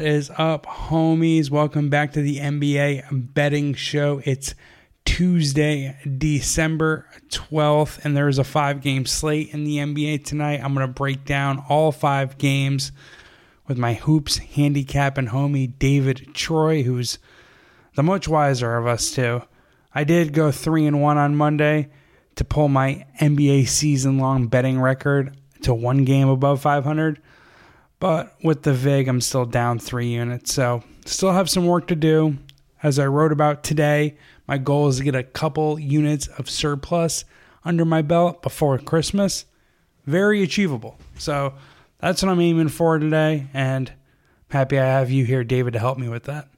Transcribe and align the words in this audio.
What 0.00 0.08
is 0.08 0.30
up, 0.38 0.64
homies? 0.64 1.50
Welcome 1.50 1.90
back 1.90 2.14
to 2.14 2.22
the 2.22 2.38
NBA 2.38 3.34
betting 3.34 3.74
show. 3.74 4.22
It's 4.24 4.54
Tuesday, 5.04 5.94
December 6.16 7.06
12th, 7.28 8.02
and 8.02 8.16
there's 8.16 8.38
a 8.38 8.44
five 8.44 8.80
game 8.80 9.04
slate 9.04 9.52
in 9.52 9.64
the 9.64 9.76
NBA 9.76 10.24
tonight. 10.24 10.62
I'm 10.64 10.72
going 10.72 10.86
to 10.86 10.92
break 10.92 11.26
down 11.26 11.62
all 11.68 11.92
five 11.92 12.38
games 12.38 12.92
with 13.68 13.76
my 13.76 13.92
hoops 13.92 14.38
handicap 14.38 15.18
and 15.18 15.28
homie 15.28 15.78
David 15.78 16.30
Troy, 16.32 16.82
who's 16.82 17.18
the 17.94 18.02
much 18.02 18.26
wiser 18.26 18.78
of 18.78 18.86
us 18.86 19.10
two. 19.10 19.42
I 19.94 20.04
did 20.04 20.32
go 20.32 20.50
three 20.50 20.86
and 20.86 21.02
one 21.02 21.18
on 21.18 21.36
Monday 21.36 21.90
to 22.36 22.44
pull 22.46 22.68
my 22.68 23.04
NBA 23.20 23.68
season 23.68 24.16
long 24.16 24.46
betting 24.46 24.80
record 24.80 25.36
to 25.60 25.74
one 25.74 26.06
game 26.06 26.30
above 26.30 26.62
500. 26.62 27.20
But 28.00 28.34
with 28.42 28.62
the 28.62 28.72
VIG, 28.72 29.08
I'm 29.08 29.20
still 29.20 29.44
down 29.44 29.78
three 29.78 30.08
units. 30.08 30.52
So 30.52 30.82
still 31.04 31.32
have 31.32 31.48
some 31.48 31.66
work 31.66 31.86
to 31.88 31.94
do. 31.96 32.38
As 32.82 32.98
I 32.98 33.06
wrote 33.06 33.30
about 33.30 33.62
today, 33.62 34.16
my 34.48 34.56
goal 34.56 34.88
is 34.88 34.96
to 34.96 35.04
get 35.04 35.14
a 35.14 35.22
couple 35.22 35.78
units 35.78 36.26
of 36.26 36.48
surplus 36.48 37.24
under 37.62 37.84
my 37.84 38.00
belt 38.00 38.42
before 38.42 38.78
Christmas. 38.78 39.44
Very 40.06 40.42
achievable. 40.42 40.98
So 41.18 41.52
that's 41.98 42.22
what 42.22 42.30
I'm 42.30 42.40
aiming 42.40 42.68
for 42.68 42.98
today. 42.98 43.48
And 43.52 43.92
happy 44.48 44.78
I 44.78 44.86
have 44.86 45.10
you 45.10 45.26
here, 45.26 45.44
David, 45.44 45.74
to 45.74 45.78
help 45.78 45.98
me 45.98 46.08
with 46.08 46.24
that. 46.24 46.48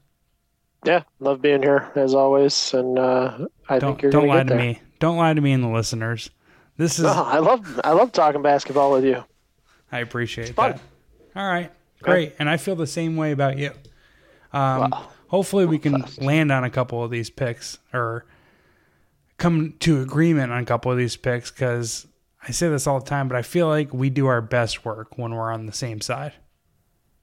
Yeah, 0.84 1.02
love 1.20 1.42
being 1.42 1.62
here 1.62 1.90
as 1.94 2.12
always, 2.12 2.74
and 2.74 2.98
uh, 2.98 3.46
I 3.68 3.78
don't, 3.78 3.92
think 3.92 4.02
you're 4.02 4.10
don't 4.10 4.26
lie 4.26 4.42
to 4.42 4.48
there. 4.48 4.58
me. 4.58 4.80
Don't 4.98 5.16
lie 5.16 5.32
to 5.32 5.40
me 5.40 5.52
and 5.52 5.62
the 5.62 5.68
listeners. 5.68 6.30
This 6.76 6.98
is 6.98 7.04
No, 7.04 7.12
I 7.12 7.38
love 7.38 7.80
I 7.84 7.92
love 7.92 8.10
talking 8.10 8.42
basketball 8.42 8.90
with 8.90 9.04
you. 9.04 9.22
I 9.92 10.00
appreciate 10.00 10.54
fun. 10.54 10.72
that. 10.72 10.80
All 11.34 11.46
right, 11.46 11.70
great, 12.02 12.34
and 12.38 12.48
I 12.48 12.56
feel 12.56 12.76
the 12.76 12.86
same 12.86 13.16
way 13.16 13.32
about 13.32 13.58
you. 13.58 13.72
Um, 14.52 14.90
Wow. 14.90 15.08
Hopefully, 15.28 15.64
we 15.64 15.78
can 15.78 16.04
land 16.18 16.52
on 16.52 16.62
a 16.62 16.68
couple 16.68 17.02
of 17.02 17.10
these 17.10 17.30
picks 17.30 17.78
or 17.94 18.26
come 19.38 19.74
to 19.80 20.02
agreement 20.02 20.52
on 20.52 20.62
a 20.62 20.66
couple 20.66 20.92
of 20.92 20.98
these 20.98 21.16
picks 21.16 21.50
because 21.50 22.06
I 22.46 22.50
say 22.50 22.68
this 22.68 22.86
all 22.86 23.00
the 23.00 23.06
time, 23.06 23.28
but 23.28 23.36
I 23.36 23.42
feel 23.42 23.66
like 23.66 23.94
we 23.94 24.10
do 24.10 24.26
our 24.26 24.42
best 24.42 24.84
work 24.84 25.16
when 25.16 25.34
we're 25.34 25.50
on 25.50 25.64
the 25.64 25.72
same 25.72 26.02
side. 26.02 26.32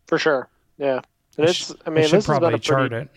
For 0.07 0.17
sure. 0.17 0.49
Yeah. 0.79 1.01
And 1.37 1.45
I 1.45 1.49
it's, 1.49 1.71
I 1.85 1.91
mean 1.91 2.03
should 2.05 2.17
this 2.17 2.25
has 2.25 2.39
been 2.39 2.53
a 2.55 2.59
chart 2.59 2.89
pretty 2.89 3.03
it. 3.03 3.09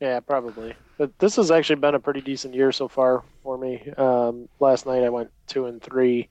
Yeah, 0.00 0.20
probably. 0.20 0.74
But 0.96 1.18
this 1.18 1.36
has 1.36 1.50
actually 1.50 1.76
been 1.76 1.94
a 1.94 2.00
pretty 2.00 2.22
decent 2.22 2.54
year 2.54 2.72
so 2.72 2.88
far 2.88 3.22
for 3.42 3.58
me. 3.58 3.90
Um, 3.98 4.48
last 4.58 4.86
night 4.86 5.04
I 5.04 5.10
went 5.10 5.30
two 5.46 5.66
and 5.66 5.82
three. 5.82 6.28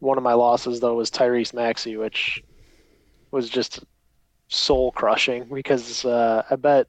One 0.00 0.18
of 0.18 0.24
my 0.24 0.34
losses 0.34 0.80
though 0.80 0.94
was 0.94 1.10
Tyrese 1.10 1.54
Maxey, 1.54 1.96
which 1.96 2.42
was 3.30 3.48
just 3.48 3.80
soul 4.48 4.92
crushing 4.92 5.44
because 5.44 6.04
uh, 6.04 6.42
I 6.50 6.56
bet 6.56 6.86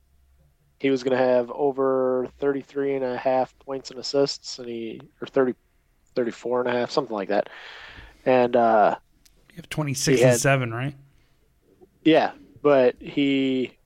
he 0.79 0.89
was 0.89 1.03
going 1.03 1.15
to 1.17 1.23
have 1.23 1.51
over 1.51 2.27
33 2.39 2.95
and 2.95 3.05
a 3.05 3.17
half 3.17 3.57
points 3.59 3.91
and 3.91 3.99
assists 3.99 4.57
and 4.59 4.67
he 4.67 5.01
or 5.21 5.27
30 5.27 5.53
34 6.15 6.61
and 6.61 6.69
a 6.69 6.71
half 6.79 6.91
something 6.91 7.15
like 7.15 7.29
that. 7.29 7.47
And 8.25 8.55
uh, 8.55 8.95
You 9.51 9.57
have 9.57 9.69
26 9.69 10.21
and 10.21 10.31
had- 10.31 10.39
7, 10.39 10.73
right? 10.73 10.95
Yeah, 12.03 12.31
but 12.61 12.95
he 12.99 13.77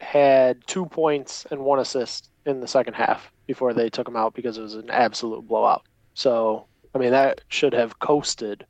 had 0.00 0.66
two 0.66 0.86
points 0.86 1.46
and 1.50 1.60
one 1.60 1.78
assist 1.80 2.30
in 2.46 2.60
the 2.60 2.68
second 2.68 2.94
half 2.94 3.30
before 3.46 3.74
they 3.74 3.90
took 3.90 4.08
him 4.08 4.16
out 4.16 4.32
because 4.34 4.56
it 4.58 4.62
was 4.62 4.74
an 4.74 4.88
absolute 4.90 5.46
blowout. 5.46 5.82
So, 6.14 6.66
I 6.94 6.98
mean, 6.98 7.10
that 7.10 7.42
should 7.48 7.72
have 7.74 7.98
coasted 7.98 8.64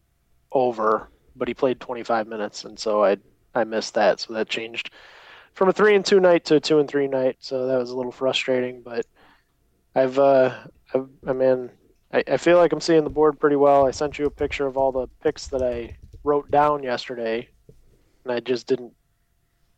over, 0.52 1.08
but 1.36 1.48
he 1.48 1.54
played 1.54 1.80
25 1.80 2.26
minutes, 2.28 2.64
and 2.64 2.78
so 2.78 3.04
I 3.04 3.18
I 3.54 3.64
missed 3.64 3.94
that. 3.94 4.20
So 4.20 4.34
that 4.34 4.48
changed 4.48 4.90
from 5.54 5.68
a 5.68 5.72
three 5.72 5.94
and 5.94 6.04
two 6.04 6.20
night 6.20 6.44
to 6.46 6.56
a 6.56 6.60
two 6.60 6.78
and 6.78 6.88
three 6.88 7.08
night. 7.08 7.36
So 7.40 7.66
that 7.66 7.78
was 7.78 7.90
a 7.90 7.96
little 7.96 8.12
frustrating, 8.12 8.82
but 8.82 9.06
I've 9.94 10.18
uh 10.18 10.66
I've, 10.94 11.08
I 11.26 11.32
mean 11.32 11.70
I, 12.12 12.24
I 12.26 12.36
feel 12.36 12.58
like 12.58 12.72
I'm 12.72 12.80
seeing 12.80 13.04
the 13.04 13.10
board 13.10 13.38
pretty 13.40 13.56
well. 13.56 13.86
I 13.86 13.90
sent 13.92 14.18
you 14.18 14.26
a 14.26 14.30
picture 14.30 14.66
of 14.66 14.76
all 14.76 14.92
the 14.92 15.08
picks 15.22 15.48
that 15.48 15.62
I 15.62 15.96
wrote 16.24 16.50
down 16.50 16.82
yesterday 16.82 17.48
and 18.24 18.32
I 18.32 18.40
just 18.40 18.66
didn't 18.66 18.92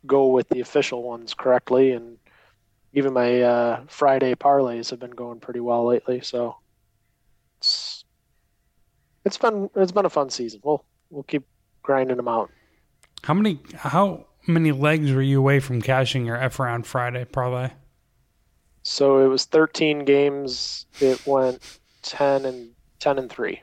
go 0.05 0.27
with 0.27 0.49
the 0.49 0.59
official 0.59 1.03
ones 1.03 1.33
correctly. 1.33 1.91
And 1.91 2.17
even 2.93 3.13
my 3.13 3.41
uh, 3.41 3.83
Friday 3.87 4.35
parlays 4.35 4.89
have 4.89 4.99
been 4.99 5.11
going 5.11 5.39
pretty 5.39 5.59
well 5.59 5.85
lately. 5.85 6.21
So 6.21 6.57
it's 7.59 8.03
it's 9.25 9.37
been 9.37 9.69
it's 9.75 9.91
been 9.91 10.05
a 10.05 10.09
fun 10.09 10.29
season. 10.29 10.61
We'll 10.63 10.85
we'll 11.13 11.23
keep 11.23 11.45
grinding 11.83 12.17
them 12.17 12.27
out. 12.27 12.49
How 13.23 13.33
many 13.33 13.59
how 13.75 14.25
many 14.47 14.71
legs 14.71 15.11
were 15.11 15.21
you 15.21 15.39
away 15.39 15.59
from 15.59 15.81
cashing 15.81 16.25
your 16.25 16.35
F 16.35 16.59
round 16.59 16.85
Friday 16.85 17.25
parlay? 17.25 17.69
So 18.81 19.19
it 19.19 19.27
was 19.27 19.45
13 19.45 20.03
games. 20.03 20.87
It 20.99 21.25
went 21.25 21.79
10 22.01 22.45
and 22.45 22.71
10 22.99 23.17
and 23.17 23.29
three. 23.29 23.61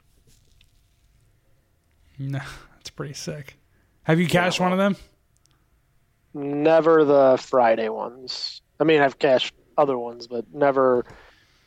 No, 2.18 2.40
that's 2.74 2.90
pretty 2.90 3.14
sick. 3.14 3.56
Have 4.04 4.18
you 4.18 4.26
cashed 4.26 4.60
one 4.60 4.72
of 4.72 4.78
them? 4.78 4.96
Never 6.32 7.04
the 7.04 7.38
Friday 7.38 7.88
ones. 7.88 8.62
I 8.78 8.84
mean, 8.84 9.02
I've 9.02 9.18
cashed 9.18 9.54
other 9.76 9.98
ones, 9.98 10.26
but 10.26 10.44
never 10.54 11.04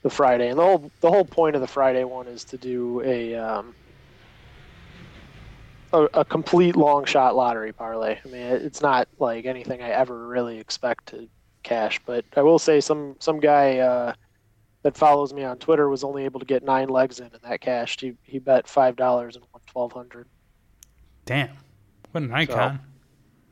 the 0.02 0.10
Friday. 0.10 0.50
And 0.50 0.58
the 0.58 0.64
whole 0.64 0.92
the 1.02 1.10
whole 1.10 1.26
point 1.26 1.56
of 1.56 1.62
the 1.62 1.68
Friday 1.68 2.04
one 2.04 2.28
is 2.28 2.44
to 2.46 2.58
do 2.58 3.02
a 3.02 3.36
um, 3.36 3.76
a, 5.94 6.04
a 6.14 6.26
complete 6.26 6.76
long 6.76 7.06
shot 7.06 7.36
lottery 7.36 7.72
parlay. 7.72 8.18
I 8.24 8.28
mean, 8.28 8.42
it- 8.42 8.62
it's 8.64 8.82
not 8.82 9.08
like 9.20 9.46
anything 9.46 9.82
I 9.82 9.90
ever 9.90 10.28
really 10.28 10.58
expect 10.60 11.08
to 11.08 11.28
cash, 11.64 12.00
but 12.06 12.26
I 12.36 12.42
will 12.42 12.60
say 12.60 12.82
some 12.82 13.16
some 13.20 13.40
guy 13.40 13.78
uh, 13.78 14.14
that 14.82 14.98
follows 14.98 15.34
me 15.34 15.44
on 15.46 15.58
Twitter 15.60 15.88
was 15.88 16.04
only 16.04 16.26
able 16.26 16.40
to 16.42 16.46
get 16.46 16.64
nine 16.64 16.90
legs 16.90 17.20
in, 17.20 17.28
and 17.28 17.40
that 17.44 17.62
cashed. 17.62 18.02
He 18.02 18.14
he 18.24 18.40
bet 18.40 18.68
five 18.68 18.96
dollars 18.98 19.36
and 19.38 19.46
won 19.54 19.62
twelve 19.68 19.94
hundred. 19.94 20.28
Damn. 21.26 21.52
What 22.12 22.24
an 22.24 22.34
icon. 22.34 22.80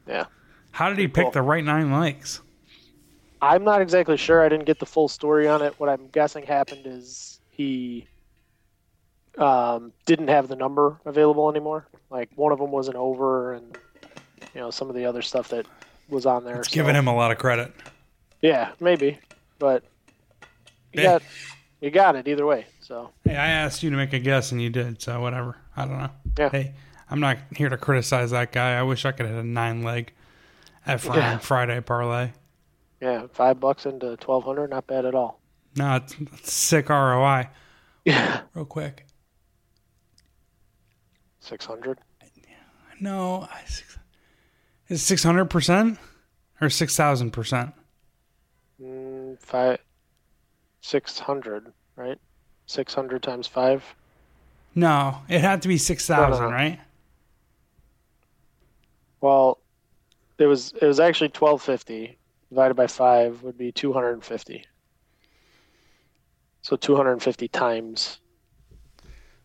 Yeah. 0.08 0.26
How 0.72 0.90
did 0.90 0.98
he 1.00 1.08
pick 1.08 1.26
Cool. 1.26 1.32
the 1.32 1.42
right 1.42 1.64
nine 1.64 1.92
legs? 1.92 2.42
I'm 3.42 3.64
not 3.64 3.82
exactly 3.82 4.18
sure. 4.18 4.44
I 4.44 4.50
didn't 4.50 4.66
get 4.66 4.78
the 4.80 4.86
full 4.86 5.08
story 5.08 5.48
on 5.48 5.62
it. 5.62 5.74
What 5.80 5.90
I'm 5.90 6.08
guessing 6.10 6.46
happened 6.46 6.84
is 6.86 7.40
he 7.50 8.08
um, 9.42 9.92
didn't 10.06 10.28
have 10.30 10.48
the 10.48 10.56
number 10.56 11.00
available 11.06 11.50
anymore. 11.50 11.88
Like 12.10 12.30
one 12.36 12.52
of 12.52 12.60
them 12.60 12.72
wasn't 12.72 12.98
over, 12.98 13.54
and 13.54 13.78
you 14.54 14.62
know 14.62 14.72
some 14.72 14.90
of 14.90 14.96
the 14.96 15.06
other 15.06 15.22
stuff 15.22 15.50
that 15.50 15.66
was 16.10 16.26
on 16.26 16.44
there. 16.46 16.60
It's 16.60 16.70
so- 16.70 16.74
giving 16.76 16.96
him 16.96 17.08
a 17.08 17.16
lot 17.16 17.32
of 17.32 17.38
credit. 17.38 17.74
Yeah, 18.42 18.72
maybe, 18.80 19.20
but 19.60 19.84
you 20.94 21.04
Yeah. 21.04 21.12
got 21.14 21.24
you 21.80 21.90
got 21.92 22.16
it 22.16 22.28
either 22.28 22.46
way. 22.46 22.66
So 22.80 23.12
Hey, 23.24 23.36
I 23.36 23.48
asked 23.48 23.84
you 23.84 23.90
to 23.90 23.96
make 23.96 24.14
a 24.14 24.20
guess 24.20 24.52
and 24.52 24.62
you 24.62 24.70
did, 24.70 25.02
so 25.02 25.20
whatever. 25.22 25.58
I 25.78 25.86
don't 25.86 25.98
know. 25.98 26.10
Yeah. 26.38 26.50
Hey, 26.50 26.74
I'm 27.10 27.20
not 27.20 27.38
here 27.56 27.70
to 27.70 27.78
criticize 27.78 28.32
that 28.32 28.52
guy. 28.52 28.78
I 28.78 28.84
wish 28.84 29.06
I 29.06 29.12
could 29.12 29.26
have 29.28 29.38
a 29.38 29.44
nine 29.44 29.84
leg 29.84 30.12
F 30.86 31.06
round 31.06 31.18
Yeah. 31.18 31.38
Friday 31.38 31.80
parlay. 31.82 32.32
yeah, 33.00 33.28
five 33.34 33.60
bucks 33.60 33.86
into 33.86 34.18
twelve 34.18 34.44
hundred, 34.44 34.70
not 34.72 34.88
bad 34.88 35.06
at 35.06 35.16
all. 35.16 35.40
No, 35.78 35.96
it's, 35.98 36.16
it's 36.20 36.52
sick 36.52 36.90
ROI. 36.90 37.48
Yeah, 38.06 38.42
Real 38.56 38.66
quick. 38.66 39.06
Six 41.42 41.66
hundred. 41.66 42.00
No, 43.02 43.50
is 44.88 45.04
six 45.04 45.24
hundred 45.24 45.46
percent 45.46 46.00
or 46.62 46.70
six 46.70 46.96
thousand 46.96 47.32
percent? 47.32 47.74
Mm, 48.82 49.38
five, 49.40 49.80
six 50.80 51.20
hundred, 51.20 51.74
right? 51.96 52.18
Six 52.68 52.94
hundred 52.94 53.24
times 53.24 53.48
five. 53.48 53.84
No, 54.74 55.18
it 55.28 55.42
had 55.42 55.62
to 55.64 55.68
be 55.68 55.78
six 55.78 56.08
thousand, 56.08 56.46
no. 56.46 56.52
right? 56.52 56.80
Well, 59.20 59.60
it 60.38 60.46
was 60.46 60.74
it 60.82 60.86
was 60.86 61.00
actually 61.00 61.30
twelve 61.30 61.62
fifty 61.62 62.18
divided 62.50 62.76
by 62.76 62.88
five 62.88 63.44
would 63.44 63.58
be 63.58 63.72
two 63.72 63.92
hundred 63.92 64.14
and 64.14 64.24
fifty. 64.24 64.64
So 66.62 66.76
two 66.76 66.96
hundred 66.96 67.14
and 67.14 67.24
fifty 67.24 67.48
times 67.48 68.20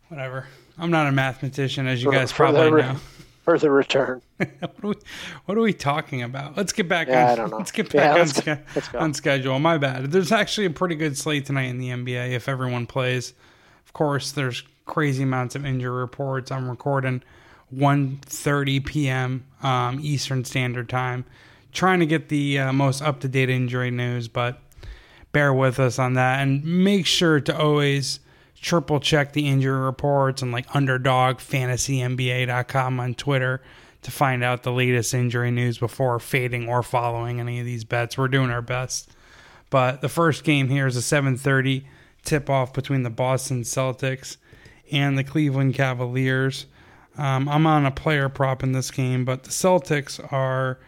Whatever. 0.09 0.47
I'm 0.79 0.91
not 0.91 1.07
a 1.07 1.13
mathematician, 1.13 1.87
as 1.87 2.03
you 2.03 2.11
For- 2.11 2.17
guys 2.17 2.33
for 2.33 2.47
the 2.53 2.59
probably 2.59 2.83
know. 2.83 2.97
for 3.45 3.59
the 3.59 3.71
return. 3.71 4.21
what, 4.37 4.51
are 4.83 4.89
we, 4.89 4.95
what 5.47 5.59
are 5.59 5.61
we 5.61 5.73
talking 5.73 6.23
about? 6.23 6.57
Let's 6.57 6.73
get 6.73 6.89
back 6.89 7.09
Yeah, 7.09 7.27
on. 7.27 7.31
I 7.31 7.35
don't 7.37 7.51
know. 7.53 7.59
Let's 7.59 7.71
get 7.73 7.93
back 7.93 8.17
let's 8.17 8.39
on, 8.39 8.45
go- 8.45 8.55
sch- 8.57 8.75
let's 8.77 8.95
on 8.95 9.15
schedule. 9.15 9.59
My 9.59 9.79
bad. 9.79 10.11
There's 10.13 10.33
actually 10.33 10.67
a 10.67 10.71
pretty 10.71 10.97
good 10.97 11.17
slate 11.17 11.47
tonight 11.47 11.67
in 11.67 11.79
the 11.79 11.89
NBA 11.91 12.33
if 12.33 12.49
everyone 12.49 12.87
plays. 12.87 13.33
Of 13.87 13.93
course, 13.93 14.33
there's 14.33 14.63
crazy 14.85 15.23
amounts 15.23 15.55
of 15.55 15.65
injury 15.65 15.97
reports. 15.97 16.51
I'm 16.53 16.69
recording 16.69 17.23
1:30 17.75 18.85
p.m. 18.85 19.45
Um, 19.63 19.99
Eastern 20.03 20.45
Standard 20.45 20.89
Time, 20.89 21.25
trying 21.73 22.01
to 22.01 22.07
get 22.07 22.29
the 22.29 22.59
uh, 22.59 22.73
most 22.73 23.03
up 23.03 23.21
to 23.21 23.29
date 23.29 23.51
injury 23.51 23.91
news, 23.91 24.29
but 24.29 24.59
bear 25.33 25.53
with 25.53 25.79
us 25.81 25.99
on 25.99 26.15
that 26.15 26.41
and 26.41 26.65
make 26.65 27.07
sure 27.07 27.41
to 27.41 27.57
always 27.59 28.21
triple 28.61 29.01
check 29.01 29.33
the 29.33 29.49
injury 29.49 29.79
reports 29.79 30.43
and 30.43 30.53
like 30.53 30.75
underdog 30.75 31.39
fantasynba.com 31.39 33.01
on 33.01 33.15
Twitter 33.15 33.63
to 34.03 34.11
find 34.11 34.45
out 34.45 34.63
the 34.63 34.73
latest 34.73 35.13
injury 35.15 35.51
news 35.51 35.79
before 35.79 36.19
fading 36.21 36.69
or 36.69 36.83
following 36.83 37.41
any 37.41 37.59
of 37.61 37.67
these 37.67 37.85
bets. 37.85 38.17
We're 38.17 38.29
doing 38.29 38.51
our 38.51 38.63
best. 38.63 39.11
But 39.69 40.01
the 40.01 40.09
first 40.09 40.45
game 40.45 40.69
here 40.69 40.87
is 40.87 40.97
a 40.97 41.03
7:30 41.03 41.85
tip-off 42.25 42.73
between 42.73 43.03
the 43.03 43.11
Boston 43.11 43.63
Celtics 43.63 44.37
and 44.93 45.19
the 45.19 45.25
Cleveland 45.25 45.75
Cavaliers. 45.75 46.67
Um, 47.19 47.49
I'm 47.49 47.67
on 47.67 47.87
a 47.87 47.91
player 47.91 48.29
prop 48.29 48.63
in 48.63 48.73
this 48.73 48.91
game, 48.91 49.25
but 49.25 49.45
the 49.45 49.51
Celtics 49.51 50.21
are 50.33 50.79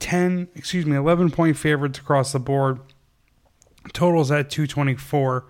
10, 0.00 0.48
excuse 0.54 0.84
me, 0.84 0.96
11 0.96 1.30
point 1.30 1.56
favorites 1.56 1.98
across 1.98 2.32
the 2.32 2.40
board. 2.40 2.80
Totals 3.92 4.30
at 4.30 4.50
224. 4.50 5.46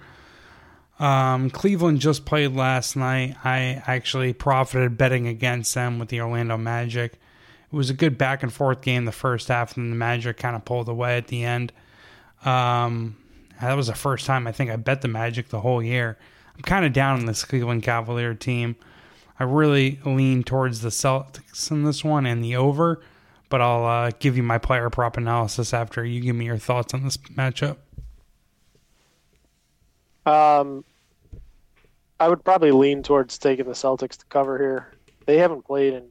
Um, 1.00 1.48
Cleveland 1.48 1.98
just 2.00 2.26
played 2.26 2.52
last 2.52 2.94
night. 2.94 3.34
I 3.42 3.82
actually 3.86 4.34
profited 4.34 4.98
betting 4.98 5.26
against 5.26 5.74
them 5.74 5.98
with 5.98 6.10
the 6.10 6.20
Orlando 6.20 6.58
Magic. 6.58 7.14
It 7.14 7.76
was 7.76 7.88
a 7.88 7.94
good 7.94 8.18
back 8.18 8.42
and 8.42 8.52
forth 8.52 8.82
game 8.82 9.06
the 9.06 9.12
first 9.12 9.48
half, 9.48 9.76
and 9.78 9.90
the 9.90 9.96
Magic 9.96 10.36
kind 10.36 10.54
of 10.54 10.64
pulled 10.66 10.90
away 10.90 11.16
at 11.16 11.28
the 11.28 11.42
end. 11.42 11.72
Um, 12.44 13.16
that 13.62 13.74
was 13.74 13.86
the 13.86 13.94
first 13.94 14.26
time 14.26 14.46
I 14.46 14.52
think 14.52 14.70
I 14.70 14.76
bet 14.76 15.00
the 15.00 15.08
Magic 15.08 15.48
the 15.48 15.60
whole 15.60 15.82
year. 15.82 16.18
I'm 16.54 16.62
kind 16.62 16.84
of 16.84 16.92
down 16.92 17.20
on 17.20 17.26
this 17.26 17.44
Cleveland 17.44 17.82
Cavalier 17.82 18.34
team. 18.34 18.76
I 19.38 19.44
really 19.44 20.00
lean 20.04 20.42
towards 20.44 20.82
the 20.82 20.90
Celtics 20.90 21.70
in 21.70 21.84
this 21.84 22.04
one 22.04 22.26
and 22.26 22.44
the 22.44 22.56
over, 22.56 23.00
but 23.48 23.62
I'll 23.62 23.86
uh, 23.86 24.10
give 24.18 24.36
you 24.36 24.42
my 24.42 24.58
player 24.58 24.90
prop 24.90 25.16
analysis 25.16 25.72
after 25.72 26.04
you 26.04 26.20
give 26.20 26.36
me 26.36 26.44
your 26.44 26.58
thoughts 26.58 26.92
on 26.92 27.04
this 27.04 27.16
matchup. 27.16 27.78
Um, 30.30 30.84
I 32.20 32.28
would 32.28 32.44
probably 32.44 32.70
lean 32.70 33.02
towards 33.02 33.38
taking 33.38 33.66
the 33.66 33.72
Celtics 33.72 34.16
to 34.18 34.26
cover 34.26 34.58
here. 34.58 34.94
They 35.26 35.38
haven't 35.38 35.64
played 35.64 35.94
in 35.94 36.08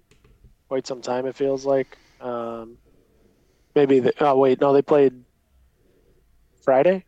quite 0.67 0.87
some 0.87 1.01
time. 1.01 1.25
It 1.25 1.35
feels 1.35 1.65
like. 1.65 1.97
Um, 2.19 2.77
maybe. 3.75 3.99
They, 3.99 4.11
oh 4.19 4.37
wait, 4.37 4.59
no, 4.59 4.73
they 4.73 4.81
played 4.81 5.13
Friday. 6.61 7.05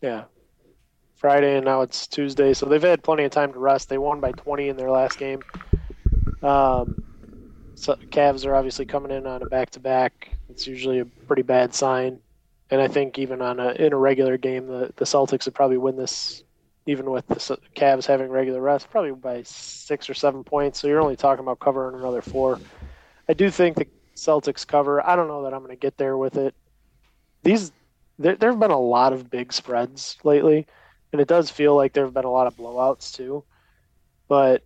Yeah, 0.00 0.24
Friday, 1.14 1.56
and 1.56 1.64
now 1.64 1.82
it's 1.82 2.08
Tuesday, 2.08 2.52
so 2.54 2.66
they've 2.66 2.82
had 2.82 3.04
plenty 3.04 3.22
of 3.24 3.30
time 3.30 3.52
to 3.52 3.58
rest. 3.58 3.88
They 3.88 3.98
won 3.98 4.18
by 4.18 4.32
20 4.32 4.68
in 4.68 4.76
their 4.76 4.90
last 4.90 5.18
game. 5.18 5.40
Um, 6.42 7.00
so 7.76 7.94
Cavs 8.10 8.44
are 8.44 8.56
obviously 8.56 8.84
coming 8.84 9.12
in 9.12 9.26
on 9.28 9.42
a 9.42 9.46
back-to-back. 9.46 10.30
It's 10.50 10.66
usually 10.66 10.98
a 10.98 11.04
pretty 11.04 11.42
bad 11.42 11.72
sign, 11.72 12.18
and 12.72 12.80
I 12.80 12.88
think 12.88 13.18
even 13.18 13.40
on 13.42 13.60
a 13.60 13.70
in 13.72 13.92
a 13.92 13.96
regular 13.96 14.36
game, 14.38 14.66
the 14.66 14.92
the 14.96 15.04
Celtics 15.04 15.44
would 15.44 15.54
probably 15.54 15.76
win 15.76 15.96
this, 15.96 16.42
even 16.86 17.10
with 17.10 17.26
the 17.28 17.58
Cavs 17.76 18.06
having 18.06 18.30
regular 18.30 18.60
rest, 18.60 18.90
probably 18.90 19.12
by 19.12 19.42
six 19.44 20.10
or 20.10 20.14
seven 20.14 20.42
points. 20.42 20.80
So 20.80 20.88
you're 20.88 21.00
only 21.00 21.16
talking 21.16 21.44
about 21.44 21.60
covering 21.60 21.94
another 22.00 22.22
four. 22.22 22.58
I 23.28 23.34
do 23.34 23.50
think 23.50 23.76
the 23.76 23.86
Celtics 24.16 24.66
cover. 24.66 25.06
I 25.06 25.14
don't 25.14 25.28
know 25.28 25.44
that 25.44 25.54
I'm 25.54 25.60
going 25.60 25.70
to 25.70 25.76
get 25.76 25.98
there 25.98 26.16
with 26.16 26.36
it. 26.36 26.54
These 27.44 27.70
there 28.18 28.36
there 28.36 28.50
have 28.50 28.58
been 28.60 28.70
a 28.72 28.80
lot 28.80 29.12
of 29.12 29.30
big 29.30 29.52
spreads 29.52 30.16
lately 30.24 30.66
and 31.12 31.20
it 31.20 31.28
does 31.28 31.50
feel 31.50 31.76
like 31.76 31.92
there 31.92 32.04
have 32.04 32.14
been 32.14 32.24
a 32.24 32.30
lot 32.30 32.46
of 32.46 32.56
blowouts 32.56 33.14
too. 33.14 33.44
But 34.28 34.62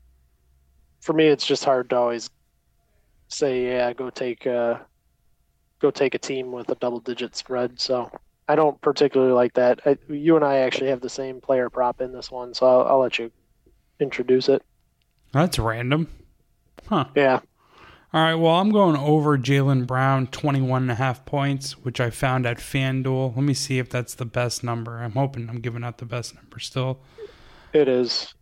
for 1.01 1.13
me, 1.13 1.27
it's 1.27 1.47
just 1.47 1.65
hard 1.65 1.91
to 1.91 1.97
always 1.97 2.31
say, 3.29 3.67
yeah, 3.67 3.93
go 3.93 4.11
take 4.11 4.47
a, 4.47 4.87
go 5.81 5.91
take 5.91 6.15
a 6.15 6.19
team 6.19 6.53
with 6.53 6.69
a 6.71 6.75
double 6.77 7.01
digit 7.01 7.37
spread. 7.37 7.81
So 7.81 8.11
I 8.49 8.55
don't 8.55 8.81
particularly 8.81 9.33
like 9.33 9.55
that. 9.55 9.81
I, 9.85 9.99
you 10.09 10.37
and 10.37 10.45
I 10.45 10.59
actually 10.59 10.91
have 10.91 11.01
the 11.01 11.09
same 11.09 11.41
player 11.41 11.69
prop 11.69 12.01
in 12.01 12.13
this 12.13 12.31
one, 12.31 12.55
so 12.55 12.67
I'll, 12.67 12.87
I'll 12.87 13.01
let 13.01 13.19
you 13.19 13.31
introduce 14.01 14.49
it. 14.49 14.63
That's 15.33 15.59
random. 15.59 16.09
Huh. 16.89 17.07
Yeah. 17.15 17.41
All 18.13 18.23
right, 18.23 18.35
well, 18.35 18.55
I'm 18.55 18.71
going 18.71 18.97
over 18.97 19.37
Jaylen 19.37 19.87
Brown, 19.87 20.29
21 20.29 20.83
and 20.83 20.91
a 20.91 20.95
half 20.95 21.27
points, 21.27 21.73
which 21.79 22.01
I 22.01 22.09
found 22.11 22.47
at 22.47 22.59
FanDuel. 22.59 23.35
Let 23.35 23.45
me 23.45 23.53
see 23.53 23.79
if 23.79 23.91
that's 23.91 24.15
the 24.15 24.25
best 24.25 24.63
number. 24.65 24.99
I'm 24.99 25.13
hoping 25.13 25.51
I'm 25.51 25.61
giving 25.61 25.85
out 25.85 25.99
the 25.99 26.07
best 26.07 26.35
number 26.35 26.59
still. 26.61 27.01
It 27.73 27.89
is. 27.89 28.33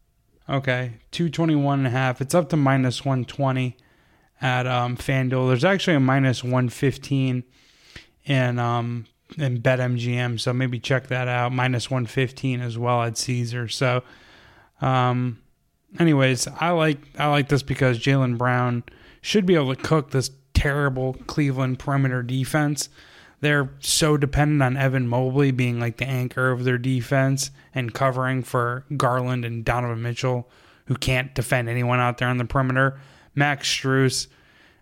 Okay, 0.48 0.98
221 1.10 1.78
and 1.78 1.86
a 1.88 1.90
half. 1.90 2.20
It's 2.20 2.34
up 2.34 2.50
to 2.50 2.56
minus 2.56 3.04
120 3.04 3.76
at 4.44 4.68
um, 4.68 4.96
FanDuel. 4.96 5.48
There's 5.48 5.64
actually 5.64 5.96
a 5.96 6.00
minus 6.00 6.44
115 6.44 7.42
in 8.26 8.58
um, 8.60 9.06
in 9.36 9.60
BetMGM, 9.60 10.38
so 10.38 10.52
maybe 10.52 10.78
check 10.78 11.08
that 11.08 11.26
out. 11.26 11.50
Minus 11.50 11.90
115 11.90 12.60
as 12.60 12.78
well 12.78 13.02
at 13.02 13.18
Caesar. 13.18 13.66
So, 13.66 14.04
um, 14.80 15.42
anyways, 15.98 16.46
I 16.46 16.70
like 16.70 16.98
I 17.18 17.26
like 17.26 17.48
this 17.48 17.64
because 17.64 17.98
Jaylen 17.98 18.38
Brown– 18.38 18.84
should 19.24 19.46
be 19.46 19.54
able 19.54 19.74
to 19.74 19.82
cook 19.82 20.10
this 20.10 20.30
terrible 20.52 21.14
Cleveland 21.26 21.78
perimeter 21.78 22.22
defense. 22.22 22.90
They're 23.40 23.70
so 23.80 24.18
dependent 24.18 24.62
on 24.62 24.76
Evan 24.76 25.08
Mobley 25.08 25.50
being 25.50 25.80
like 25.80 25.96
the 25.96 26.06
anchor 26.06 26.50
of 26.50 26.64
their 26.64 26.76
defense 26.76 27.50
and 27.74 27.94
covering 27.94 28.42
for 28.42 28.84
Garland 28.98 29.46
and 29.46 29.64
Donovan 29.64 30.02
Mitchell, 30.02 30.50
who 30.86 30.94
can't 30.94 31.34
defend 31.34 31.70
anyone 31.70 32.00
out 32.00 32.18
there 32.18 32.28
on 32.28 32.36
the 32.36 32.44
perimeter. 32.44 33.00
Max 33.34 33.68
Strus 33.68 34.28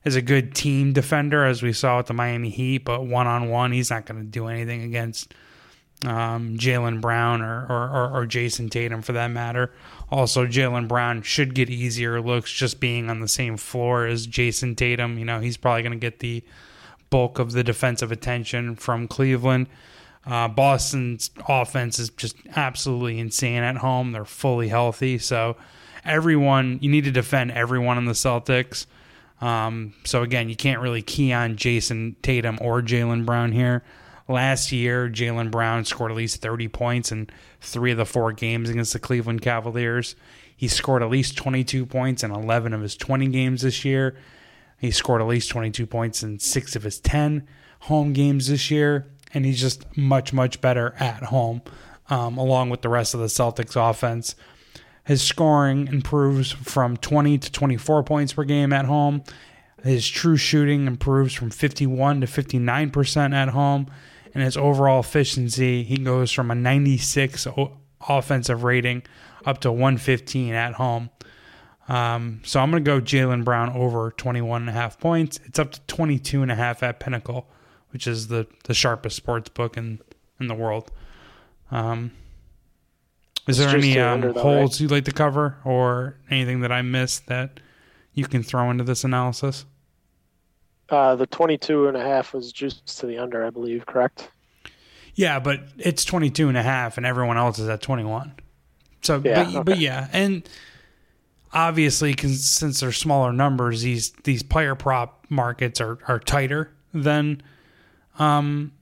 is 0.05 0.17
a 0.17 0.23
good 0.23 0.55
team 0.55 0.93
defender, 0.93 1.45
as 1.45 1.63
we 1.63 1.73
saw 1.73 1.99
with 1.99 2.07
the 2.07 2.15
Miami 2.15 2.51
Heat, 2.51 2.79
but 2.79 3.05
one 3.05 3.27
on 3.27 3.49
one, 3.49 3.73
he's 3.73 3.91
not 3.91 4.07
going 4.07 4.21
to 4.21 4.27
do 4.27 4.49
anything 4.49 4.83
against 4.83 5.33
um, 6.05 6.57
Jaylen 6.57 7.01
Brown 7.01 7.43
or, 7.43 7.67
or, 7.69 8.11
or, 8.13 8.27
Jayson 8.27 8.69
Tatum 8.71 9.03
for 9.03 9.13
that 9.13 9.29
matter. 9.29 9.73
Also, 10.11 10.47
Jaylen 10.47 10.89
Brown 10.89 11.23
should 11.23 11.55
get 11.55 11.71
easier 11.71 12.21
looks 12.21 12.53
just 12.53 12.81
being 12.81 13.09
on 13.09 13.21
the 13.21 13.29
same 13.29 13.57
floor 13.57 14.07
as 14.07 14.27
Jayson 14.27 14.75
Tatum. 14.75 15.17
You 15.19 15.25
know, 15.25 15.39
he's 15.39 15.57
probably 15.57 15.83
going 15.83 15.93
to 15.93 15.99
get 15.99 16.19
the 16.19 16.43
bulk 17.11 17.39
of 17.39 17.53
the 17.53 17.63
defensive 17.63 18.11
attention 18.11 18.75
from 18.75 19.07
Cleveland. 19.07 19.69
Uh, 20.27 20.49
Boston's 20.49 21.31
offense 21.49 21.99
is 21.99 22.11
just 22.11 22.37
absolutely 22.57 23.19
insane 23.19 23.63
at 23.63 23.77
home. 23.77 24.13
They're 24.13 24.25
fully 24.25 24.69
healthy. 24.69 25.19
So, 25.19 25.57
everyone, 26.05 26.79
you 26.83 26.91
need 26.91 27.05
to 27.05 27.11
defend 27.11 27.53
everyone 27.53 27.99
in 27.99 28.05
the 28.05 28.13
Celtics. 28.13 28.87
Um, 29.41 29.95
so, 30.05 30.23
again, 30.23 30.49
you 30.49 30.57
can't 30.57 30.81
really 30.81 31.03
key 31.03 31.33
on 31.33 31.57
Jayson 31.57 32.17
Tatum 32.23 32.59
or 32.61 32.81
Jaylen 32.81 33.27
Brown 33.27 33.53
here. 33.53 33.83
Last 34.29 34.71
year, 34.71 35.09
Jaylen 35.09 35.51
Brown 35.51 35.85
scored 35.85 36.13
at 36.13 36.17
least 36.17 36.41
30 36.41 36.69
points 36.69 37.11
in 37.11 37.29
three 37.61 37.91
of 37.91 37.99
the 37.99 38.07
four 38.07 38.33
games 38.33 38.71
against 38.71 38.93
the 38.93 38.99
Cleveland 38.99 39.43
Cavaliers. 39.43 40.15
He 40.57 40.69
scored 40.69 41.03
at 41.03 41.11
least 41.11 41.37
22 41.37 41.87
points 41.87 42.23
in 42.23 42.31
11 42.31 42.73
of 42.73 42.83
his 42.83 42.97
20 42.97 43.27
games 43.29 43.63
this 43.63 43.85
year. 43.85 44.17
He 44.79 44.93
scored 44.93 45.21
at 45.21 45.27
least 45.27 45.51
22 45.51 45.87
points 45.87 46.23
in 46.23 46.39
six 46.39 46.77
of 46.77 46.85
his 46.85 47.01
10 47.01 47.47
home 47.81 48.13
games 48.13 48.47
this 48.47 48.71
year. 48.71 49.07
And 49.35 49.45
he's 49.45 49.61
just 49.61 49.97
much, 49.97 50.33
much 50.33 50.61
better 50.61 50.95
at 51.01 51.25
home, 51.25 51.63
um, 52.09 52.39
along 52.39 52.71
with 52.71 52.83
the 52.83 52.89
rest 52.89 53.15
of 53.15 53.21
the 53.21 53.27
Celtics 53.27 53.75
offense. 53.75 54.37
His 55.05 55.23
scoring 55.23 55.89
improves 55.89 56.53
from 56.53 56.97
20 56.97 57.39
to 57.39 57.53
24 57.53 58.05
points 58.05 58.33
per 58.33 58.45
game 58.45 58.73
at 58.73 58.85
home. 58.85 59.25
His 59.83 60.09
true 60.09 60.37
shooting 60.37 60.87
improves 60.87 61.35
from 61.35 61.51
51 61.51 62.21
to 62.21 62.27
59% 62.27 63.35
at 63.35 63.49
home 63.49 63.89
and 64.35 64.43
his 64.43 64.57
overall 64.57 65.01
efficiency, 65.01 65.83
he 65.83 65.99
goes 65.99 66.33
from 66.33 66.51
a 66.51 66.55
96 66.55 67.47
offensive 68.09 68.65
rating 68.65 69.03
up 69.45 69.61
to 69.61 69.71
115 69.71 70.55
at 70.55 70.75
home. 70.75 71.11
Um, 71.89 72.41
so 72.45 72.61
I'm 72.61 72.71
going 72.71 72.83
to 72.83 72.89
go 72.89 73.01
Jaylen 73.01 73.45
Brown 73.45 73.71
over 73.71 74.13
21 74.13 74.63
and 74.63 74.71
a 74.71 74.73
half 74.73 74.99
points. 74.99 75.41
It's 75.45 75.59
up 75.59 75.73
to 75.73 75.81
22 75.83 76.43
and 76.43 76.51
a 76.51 76.55
half 76.55 76.83
at 76.83 77.01
Pinnacle, 77.01 77.49
which 77.91 78.07
is 78.07 78.29
the, 78.29 78.47
the 78.65 78.75
sharpest 78.75 79.17
sports 79.17 79.49
book 79.49 79.77
in, 79.77 79.99
in 80.41 80.47
the 80.47 80.55
world. 80.55 80.91
Um, 81.71 82.13
is 83.47 83.59
there 83.59 83.69
any 83.69 83.99
um, 83.99 84.21
though, 84.21 84.33
holes 84.33 84.75
right? 84.75 84.81
you'd 84.81 84.91
like 84.91 85.05
to 85.05 85.13
cover 85.13 85.59
or 85.65 86.17
anything 86.31 86.61
that 86.61 86.73
I 86.73 86.83
missed 86.83 87.27
that 87.27 87.61
you 88.15 88.27
can 88.27 88.43
throw 88.43 88.71
into 88.71 88.85
this 88.85 89.05
analysis? 89.05 89.65
Uh, 90.89 91.17
the 91.17 91.27
22 91.27 91.89
and 91.89 91.97
a 91.97 92.03
half 92.03 92.35
was 92.35 92.53
juiced 92.53 92.99
to 92.99 93.07
the 93.07 93.19
under, 93.19 93.45
I 93.45 93.51
believe, 93.51 93.87
correct? 93.87 94.31
Yeah, 95.15 95.39
but 95.39 95.61
it's 95.79 96.05
22 96.05 96.49
and 96.49 96.57
a 96.57 96.63
half 96.63 96.97
and 96.97 97.07
everyone 97.07 97.37
else 97.37 97.59
is 97.59 97.69
at 97.69 97.83
21. 97.83 98.33
So, 99.03 99.21
yeah, 99.25 99.45
but, 99.45 99.49
okay. 99.49 99.63
but 99.65 99.79
yeah, 99.79 100.09
and 100.13 100.49
obviously 101.53 102.15
since 102.17 102.81
they're 102.81 102.93
smaller 102.93 103.33
numbers, 103.33 103.83
these 103.83 104.13
these 104.25 104.43
player 104.43 104.75
prop 104.75 105.27
markets 105.29 105.81
are 105.81 105.99
are 106.09 106.19
tighter 106.19 106.71
than 106.95 107.43
um 108.19 108.73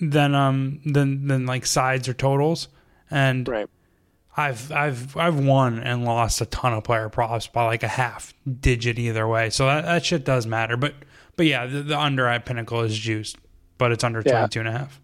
than 0.00 0.34
um 0.34 0.80
than 0.86 1.26
than 1.26 1.46
like 1.46 1.66
sides 1.66 2.08
or 2.08 2.14
totals. 2.14 2.68
And 3.10 3.48
right. 3.48 3.68
I've 4.36 4.70
I've 4.72 5.16
I've 5.16 5.38
won 5.38 5.80
and 5.80 6.04
lost 6.04 6.40
a 6.40 6.46
ton 6.46 6.72
of 6.72 6.84
player 6.84 7.08
props 7.08 7.46
by 7.46 7.64
like 7.64 7.82
a 7.82 7.88
half 7.88 8.32
digit 8.60 8.98
either 8.98 9.26
way. 9.26 9.50
So 9.50 9.66
that, 9.66 9.84
that 9.84 10.04
shit 10.04 10.24
does 10.24 10.46
matter. 10.46 10.76
But 10.76 10.94
but 11.36 11.46
yeah, 11.46 11.66
the, 11.66 11.82
the 11.82 11.98
under 11.98 12.26
at 12.26 12.44
Pinnacle 12.46 12.80
is 12.82 12.96
juiced, 12.96 13.36
but 13.78 13.92
it's 13.92 14.04
under 14.04 14.22
yeah. 14.24 14.32
22 14.46 14.60
and 14.60 14.68
a 14.68 14.72
half. 14.72 15.00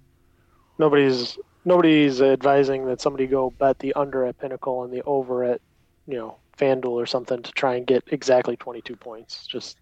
Nobody's 0.78 1.38
nobody's 1.64 2.22
advising 2.22 2.86
that 2.86 3.00
somebody 3.00 3.26
go 3.26 3.50
bet 3.50 3.78
the 3.80 3.92
under 3.94 4.24
at 4.24 4.38
Pinnacle 4.38 4.84
and 4.84 4.92
the 4.92 5.02
over 5.02 5.42
at, 5.44 5.60
you 6.06 6.14
know, 6.16 6.36
FanDuel 6.56 6.90
or 6.92 7.06
something 7.06 7.42
to 7.42 7.52
try 7.52 7.74
and 7.74 7.86
get 7.86 8.04
exactly 8.08 8.56
22 8.56 8.94
points. 8.96 9.46
Just 9.46 9.78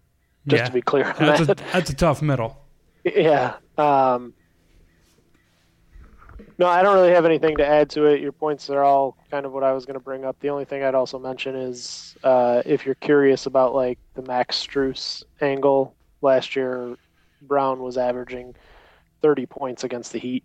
just 0.47 0.61
Yeah. 0.61 0.67
to 0.67 0.73
be 0.73 0.81
clear 0.81 1.05
on 1.05 1.15
That's 1.19 1.41
a, 1.41 1.55
that's 1.73 1.89
a 1.89 1.95
tough 1.95 2.21
middle. 2.21 2.61
Yeah. 3.05 3.57
Um, 3.77 4.33
no, 6.57 6.67
I 6.67 6.81
don't 6.83 6.95
really 6.95 7.11
have 7.11 7.25
anything 7.25 7.57
to 7.57 7.65
add 7.65 7.89
to 7.91 8.05
it. 8.05 8.21
Your 8.21 8.31
points 8.31 8.69
are 8.69 8.83
all 8.83 9.17
kind 9.29 9.45
of 9.45 9.51
what 9.51 9.63
I 9.63 9.73
was 9.73 9.85
going 9.85 9.95
to 9.95 10.03
bring 10.03 10.23
up. 10.23 10.39
The 10.39 10.49
only 10.49 10.65
thing 10.65 10.83
I'd 10.83 10.95
also 10.95 11.19
mention 11.19 11.55
is 11.55 12.15
uh, 12.23 12.61
if 12.65 12.85
you're 12.85 12.95
curious 12.95 13.45
about 13.45 13.75
like 13.75 13.99
the 14.13 14.21
Max 14.21 14.55
Strus 14.65 15.23
angle, 15.41 15.95
last 16.21 16.55
year 16.55 16.95
Brown 17.41 17.81
was 17.81 17.97
averaging 17.97 18.55
30 19.21 19.45
points 19.47 19.83
against 19.83 20.13
the 20.13 20.19
Heat 20.19 20.43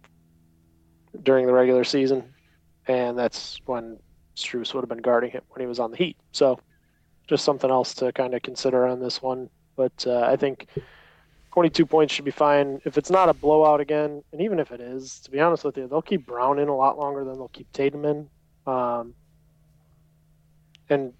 during 1.23 1.47
the 1.47 1.53
regular 1.53 1.85
season, 1.85 2.35
and 2.87 3.17
that's 3.17 3.61
when 3.67 3.99
Strus 4.37 4.75
would 4.75 4.83
have 4.83 4.89
been 4.89 4.99
guarding 4.99 5.31
him 5.31 5.43
when 5.51 5.61
he 5.61 5.67
was 5.67 5.79
on 5.79 5.91
the 5.91 5.97
Heat. 5.97 6.17
So 6.33 6.59
just 7.29 7.45
something 7.45 7.71
else 7.71 7.95
to 7.95 8.13
kind 8.13 8.35
of 8.35 8.43
consider 8.43 8.87
on 8.87 9.01
this 9.01 9.23
one. 9.23 9.49
But 9.77 10.05
uh, 10.07 10.23
I 10.23 10.37
think 10.37 10.67
22 11.53 11.87
points 11.87 12.15
should 12.15 12.25
be 12.25 12.31
fine. 12.31 12.81
If 12.85 12.97
it's 12.97 13.11
not 13.11 13.29
a 13.29 13.35
blowout 13.35 13.81
again, 13.81 14.23
and 14.33 14.41
even 14.41 14.59
if 14.59 14.71
it 14.71 14.81
is, 14.81 15.21
to 15.21 15.31
be 15.31 15.41
honest 15.41 15.65
with 15.65 15.77
you, 15.77 15.89
they'll 15.89 16.03
keep 16.03 16.27
Brown 16.27 16.59
in 16.59 16.69
a 16.69 16.77
lot 16.77 16.99
longer 16.99 17.25
than 17.25 17.35
they'll 17.35 17.49
keep 17.49 17.71
Tatum 17.73 18.05
in. 18.05 18.31
Um, 18.67 19.15
and 20.89 21.13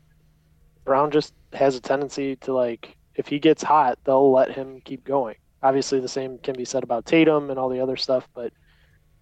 Brown 0.85 1.11
just 1.11 1.35
has 1.53 1.75
a 1.77 1.81
tendency 1.81 2.37
to 2.37 2.53
like, 2.53 2.97
if 3.17 3.27
he 3.27 3.39
gets 3.39 3.63
hot, 3.63 3.99
they'll 4.05 4.33
let 4.33 4.53
him 4.53 4.81
keep 4.85 5.05
going. 5.05 5.37
Obviously, 5.63 6.01
the 6.01 6.09
same 6.09 6.39
can 6.39 6.57
be 6.57 6.65
said 6.65 6.85
about 6.85 7.07
Tatum 7.07 7.51
and 7.51 7.59
all 7.59 7.69
the 7.69 7.81
other 7.81 7.97
stuff, 7.97 8.29
but 8.35 8.53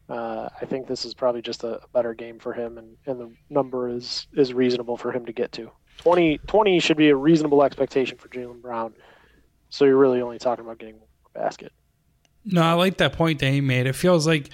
uh, 0.09 0.49
I 0.61 0.65
think 0.67 0.87
this 0.87 1.05
is 1.05 1.15
probably 1.15 1.43
just 1.43 1.65
a, 1.65 1.81
better 1.93 2.15
game 2.15 2.39
for 2.39 2.53
him, 2.53 2.79
and, 2.79 2.97
and 3.07 3.21
the 3.21 3.31
number 3.51 3.89
is 3.89 4.27
is 4.35 4.55
reasonable 4.55 4.97
for 4.97 5.13
him 5.13 5.27
to 5.27 5.33
get 5.33 5.53
to. 5.53 5.71
20, 5.99 6.39
20 6.47 6.79
should 6.79 6.97
be 6.97 7.09
a 7.09 7.17
reasonable 7.17 7.63
expectation 7.63 8.17
for 8.17 8.29
Jaylen 8.29 8.63
Brown. 8.63 8.95
So 9.71 9.85
you're 9.85 9.97
really 9.97 10.21
only 10.21 10.39
talking 10.39 10.65
about 10.65 10.79
getting 10.79 10.95
one 10.95 11.09
more 11.23 11.43
basket. 11.45 11.73
No, 12.45 12.63
I 12.63 12.73
like 12.73 12.99
that 12.99 13.13
point 13.13 13.41
that 13.41 13.51
he 13.51 13.61
made. 13.61 13.87
It 13.87 13.95
feels 13.95 14.27
like 14.27 14.51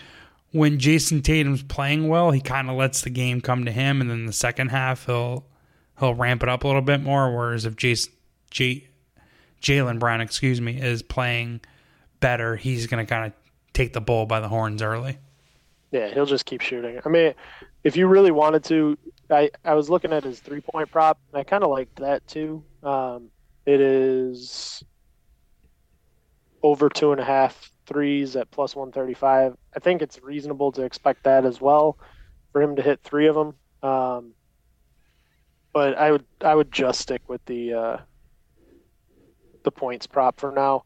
when 0.50 0.78
Jayson 0.78 1.22
Tatum's 1.22 1.62
playing 1.62 2.08
well, 2.08 2.30
he 2.30 2.40
kind 2.40 2.70
of 2.70 2.76
lets 2.76 3.02
the 3.02 3.10
game 3.10 3.40
come 3.40 3.64
to 3.64 3.72
him, 3.72 4.00
and 4.00 4.10
then 4.10 4.26
the 4.26 4.32
second 4.32 4.68
half 4.68 5.06
he'll 5.06 5.46
he'll 5.98 6.14
ramp 6.14 6.42
it 6.42 6.48
up 6.48 6.64
a 6.64 6.66
little 6.66 6.82
bit 6.82 7.02
more. 7.02 7.34
Whereas 7.34 7.64
if 7.64 7.76
Jason 7.76 8.12
J, 8.50 8.88
Jaylen 9.60 9.98
Brown, 9.98 10.20
excuse 10.20 10.60
me, 10.60 10.80
is 10.80 11.02
playing 11.02 11.60
better, 12.20 12.56
he's 12.56 12.86
going 12.86 13.04
to 13.04 13.08
kind 13.08 13.26
of 13.26 13.32
take 13.72 13.92
the 13.92 14.00
bull 14.00 14.26
by 14.26 14.40
the 14.40 14.48
horns 14.48 14.82
early. 14.82 15.18
Yeah, 15.90 16.08
he'll 16.12 16.26
just 16.26 16.46
keep 16.46 16.60
shooting. 16.60 17.00
I 17.04 17.08
mean, 17.08 17.34
if 17.84 17.96
you 17.96 18.06
really 18.08 18.30
wanted 18.30 18.64
to, 18.64 18.98
I, 19.30 19.50
I 19.64 19.74
was 19.74 19.90
looking 19.90 20.12
at 20.12 20.24
his 20.24 20.40
three 20.40 20.60
point 20.60 20.90
prop, 20.90 21.18
and 21.32 21.40
I 21.40 21.44
kind 21.44 21.62
of 21.62 21.70
liked 21.70 21.96
that 21.96 22.26
too. 22.26 22.64
Um, 22.82 23.30
it 23.66 23.80
is 23.80 24.82
over 26.64 26.88
two 26.88 27.12
and 27.12 27.20
a 27.20 27.24
half 27.24 27.70
threes 27.86 28.36
at 28.36 28.50
plus 28.50 28.74
135. 28.74 29.54
I 29.76 29.78
think 29.80 30.00
it's 30.00 30.22
reasonable 30.22 30.72
to 30.72 30.82
expect 30.82 31.24
that 31.24 31.44
as 31.44 31.60
well 31.60 31.98
for 32.52 32.62
him 32.62 32.76
to 32.76 32.82
hit 32.82 33.00
three 33.04 33.26
of 33.26 33.34
them. 33.34 33.54
Um, 33.82 34.32
but 35.74 35.98
I 35.98 36.10
would 36.10 36.24
I 36.40 36.54
would 36.54 36.72
just 36.72 37.00
stick 37.00 37.20
with 37.28 37.44
the 37.44 37.74
uh, 37.74 37.96
the 39.62 39.70
points 39.70 40.06
prop 40.06 40.40
for 40.40 40.52
now. 40.52 40.84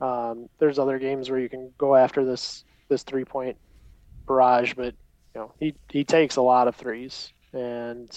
Um, 0.00 0.48
there's 0.58 0.78
other 0.78 0.98
games 0.98 1.28
where 1.28 1.38
you 1.38 1.50
can 1.50 1.70
go 1.76 1.94
after 1.94 2.24
this 2.24 2.64
this 2.88 3.02
three 3.02 3.24
point 3.24 3.58
barrage, 4.26 4.72
but 4.72 4.94
you 5.34 5.40
know 5.40 5.52
he 5.60 5.74
he 5.90 6.04
takes 6.04 6.36
a 6.36 6.42
lot 6.42 6.66
of 6.66 6.76
threes, 6.76 7.30
and 7.52 8.08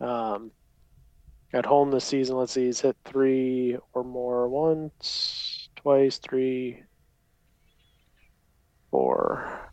um, 0.00 0.50
at 1.52 1.66
home 1.66 1.90
this 1.90 2.04
season, 2.04 2.36
let's 2.36 2.52
see, 2.52 2.64
he's 2.64 2.80
hit 2.80 2.96
three 3.04 3.76
or 3.92 4.02
more 4.02 4.48
once, 4.48 5.59
twice, 5.82 6.18
three, 6.18 6.82
four. 8.90 9.72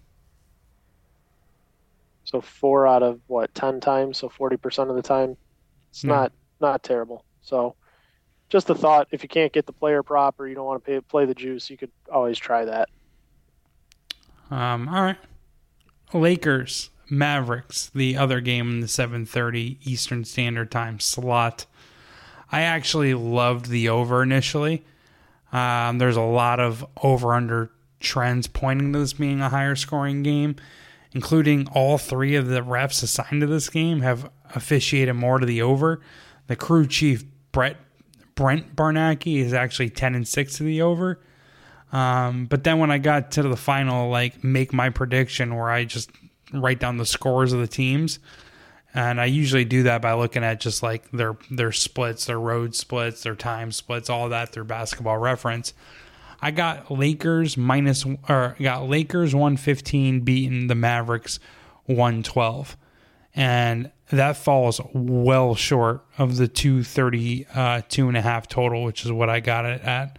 So 2.23 2.41
four 2.41 2.85
out 2.87 3.03
of 3.03 3.21
what 3.27 3.53
ten 3.53 3.79
times, 3.79 4.17
so 4.17 4.29
forty 4.29 4.57
percent 4.57 4.89
of 4.89 4.95
the 4.95 5.01
time. 5.01 5.37
It's 5.91 6.03
Yeah. 6.03 6.09
not 6.09 6.33
not 6.59 6.83
terrible. 6.83 7.25
So 7.41 7.75
just 8.49 8.69
a 8.69 8.75
thought: 8.75 9.07
if 9.11 9.23
you 9.23 9.29
can't 9.29 9.53
get 9.53 9.65
the 9.65 9.73
player 9.73 10.03
prop 10.03 10.39
or 10.39 10.47
you 10.47 10.55
don't 10.55 10.65
want 10.65 10.83
to 10.83 10.91
pay, 10.91 11.01
play 11.01 11.25
the 11.25 11.35
juice, 11.35 11.69
you 11.69 11.77
could 11.77 11.91
always 12.11 12.37
try 12.37 12.65
that. 12.65 12.89
Um, 14.49 14.87
all 14.87 15.03
right, 15.03 15.17
Lakers 16.13 16.89
Mavericks, 17.09 17.89
the 17.93 18.17
other 18.17 18.41
game 18.41 18.69
in 18.69 18.79
the 18.81 18.87
7:30 18.87 19.77
Eastern 19.83 20.23
Standard 20.25 20.71
Time 20.71 20.99
slot. 20.99 21.65
I 22.51 22.61
actually 22.61 23.13
loved 23.13 23.69
the 23.69 23.89
over 23.89 24.23
initially. 24.23 24.85
Um, 25.51 25.97
there's 25.97 26.17
a 26.17 26.21
lot 26.21 26.59
of 26.59 26.85
over 27.01 27.33
under 27.33 27.71
trends 27.99 28.47
pointing 28.47 28.93
to 28.93 28.99
this 28.99 29.13
being 29.13 29.41
a 29.41 29.49
higher 29.49 29.75
scoring 29.75 30.23
game, 30.23 30.55
including 31.13 31.67
all 31.69 31.97
three 31.97 32.35
of 32.35 32.47
the 32.47 32.61
refs 32.61 33.01
assigned 33.03 33.41
to 33.41 33.47
this 33.47 33.69
game 33.69 34.01
have 34.01 34.29
officiated 34.55 35.15
more 35.15 35.39
to 35.39 35.45
the 35.45 35.61
over. 35.61 36.01
The 36.47 36.55
crew 36.55 36.85
chief 36.85 37.23
Brett 37.51 37.77
Brent 38.35 38.75
Barnaky 38.75 39.39
is 39.39 39.51
actually 39.51 39.89
10 39.89 40.15
and 40.15 40.27
6 40.27 40.57
to 40.57 40.63
the 40.63 40.81
over. 40.81 41.19
Um, 41.91 42.45
but 42.45 42.63
then 42.63 42.79
when 42.79 42.91
I 42.91 42.99
got 42.99 43.31
to 43.31 43.43
the 43.43 43.57
final, 43.57 44.09
like 44.09 44.43
make 44.43 44.73
my 44.73 44.89
prediction 44.89 45.55
where 45.55 45.69
I 45.69 45.85
just 45.85 46.11
write 46.53 46.79
down 46.79 46.97
the 46.97 47.05
scores 47.05 47.53
of 47.53 47.59
the 47.59 47.67
teams, 47.67 48.19
and 48.93 49.19
I 49.21 49.25
usually 49.25 49.65
do 49.65 49.83
that 49.83 50.01
by 50.01 50.13
looking 50.13 50.43
at 50.43 50.59
just 50.59 50.81
like 50.81 51.09
their 51.11 51.37
their 51.51 51.71
splits, 51.71 52.25
their 52.25 52.39
road 52.39 52.75
splits, 52.75 53.23
their 53.23 53.35
time 53.35 53.71
splits, 53.71 54.09
all 54.09 54.29
that 54.29 54.49
through 54.49 54.65
Basketball 54.65 55.17
Reference. 55.17 55.73
I 56.41 56.51
got 56.51 56.91
Lakers 56.91 57.57
minus 57.57 58.05
or 58.29 58.55
got 58.59 58.87
Lakers 58.87 59.33
115 59.33 60.21
beating 60.21 60.67
the 60.67 60.75
Mavericks 60.75 61.39
112. 61.85 62.77
And 63.35 63.91
that 64.09 64.37
falls 64.37 64.79
well 64.93 65.55
short 65.55 66.05
of 66.17 66.37
the 66.37 66.47
230 66.47 67.45
uh, 67.53 67.81
two 67.87 68.07
and 68.07 68.17
a 68.17 68.21
half 68.21 68.47
total, 68.47 68.83
which 68.83 69.05
is 69.05 69.11
what 69.11 69.29
I 69.29 69.39
got 69.39 69.65
it 69.65 69.81
at. 69.81 70.17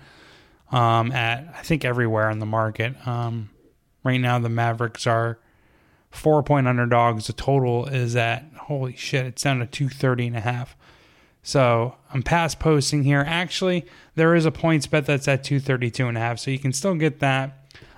Um, 0.70 1.12
at 1.12 1.54
I 1.56 1.62
think 1.62 1.84
everywhere 1.84 2.30
in 2.30 2.40
the 2.40 2.46
market. 2.46 3.06
Um, 3.06 3.50
right 4.04 4.18
now 4.18 4.38
the 4.38 4.48
Mavericks 4.48 5.06
are 5.06 5.38
four 6.10 6.42
point 6.42 6.66
underdogs. 6.66 7.26
The 7.26 7.32
total 7.32 7.86
is 7.86 8.16
at 8.16 8.44
holy 8.62 8.96
shit, 8.96 9.26
it's 9.26 9.42
down 9.42 9.60
to 9.60 9.66
230 9.66 10.28
and 10.28 10.36
a 10.36 10.40
half. 10.40 10.76
So 11.42 11.96
I'm 12.12 12.22
past 12.22 12.60
posting 12.60 13.04
here. 13.04 13.24
Actually, 13.26 13.86
there 14.16 14.34
is 14.34 14.44
a 14.44 14.50
PointsBet 14.50 15.06
that's 15.06 15.28
at 15.28 15.44
232 15.44 16.06
and 16.06 16.18
a 16.18 16.20
half, 16.20 16.38
so 16.38 16.50
you 16.50 16.58
can 16.58 16.72
still 16.72 16.94
get 16.94 17.20
that. 17.20 17.54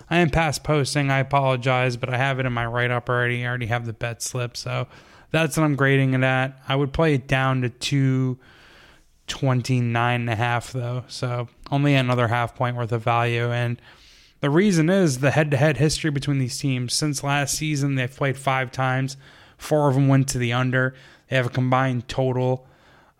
I 0.08 0.18
am 0.18 0.30
past 0.30 0.62
posting. 0.62 1.10
I 1.10 1.18
apologize, 1.18 1.96
but 1.96 2.12
I 2.12 2.16
have 2.16 2.38
it 2.38 2.46
in 2.46 2.52
my 2.52 2.66
write 2.66 2.90
up 2.90 3.08
already. 3.08 3.44
I 3.44 3.48
already 3.48 3.66
have 3.66 3.86
the 3.86 3.92
bet 3.92 4.22
slip, 4.22 4.56
so 4.56 4.86
that's 5.30 5.56
what 5.56 5.64
I'm 5.64 5.76
grading 5.76 6.14
it 6.14 6.22
at. 6.22 6.60
I 6.68 6.76
would 6.76 6.92
play 6.92 7.14
it 7.14 7.26
down 7.26 7.62
to 7.62 7.70
229 7.70 10.20
and 10.20 10.30
a 10.30 10.36
half 10.36 10.72
though, 10.72 11.04
so 11.08 11.48
only 11.70 11.94
another 11.94 12.28
half 12.28 12.54
point 12.54 12.76
worth 12.76 12.92
of 12.92 13.02
value. 13.02 13.50
And 13.50 13.80
the 14.40 14.50
reason 14.50 14.88
is 14.88 15.18
the 15.18 15.30
head 15.30 15.50
to 15.50 15.56
head 15.56 15.76
history 15.76 16.10
between 16.10 16.38
these 16.38 16.58
teams. 16.58 16.94
Since 16.94 17.22
last 17.22 17.54
season, 17.54 17.94
they've 17.94 18.14
played 18.14 18.38
five 18.38 18.72
times. 18.72 19.16
Four 19.58 19.88
of 19.88 19.94
them 19.94 20.08
went 20.08 20.28
to 20.28 20.38
the 20.38 20.52
under. 20.52 20.94
They 21.28 21.36
have 21.36 21.46
a 21.46 21.50
combined 21.50 22.08
total 22.08 22.66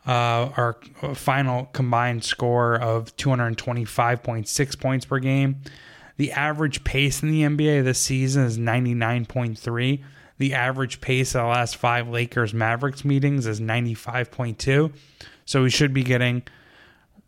uh, 0.07 0.51
or 0.57 0.79
final 1.15 1.67
combined 1.67 2.25
score 2.25 2.77
of 2.77 3.15
225.6 3.17 4.81
points 4.81 5.05
per 5.05 5.19
game. 5.19 5.57
The 6.17 6.33
average 6.33 6.85
pace 6.85 7.23
in 7.23 7.31
the 7.31 7.43
NBA 7.43 7.85
this 7.85 7.99
season 7.99 8.45
is 8.45 8.59
99.3. 8.59 10.03
The 10.39 10.55
average 10.55 11.01
pace 11.01 11.35
of 11.35 11.43
the 11.43 11.49
last 11.49 11.77
five 11.77 12.09
Lakers 12.09 12.55
Mavericks 12.55 13.05
meetings 13.05 13.47
is 13.47 13.61
95.2. 13.61 14.93
So 15.45 15.63
we 15.63 15.71
should 15.71 15.93
be 15.93 16.03
getting 16.03 16.43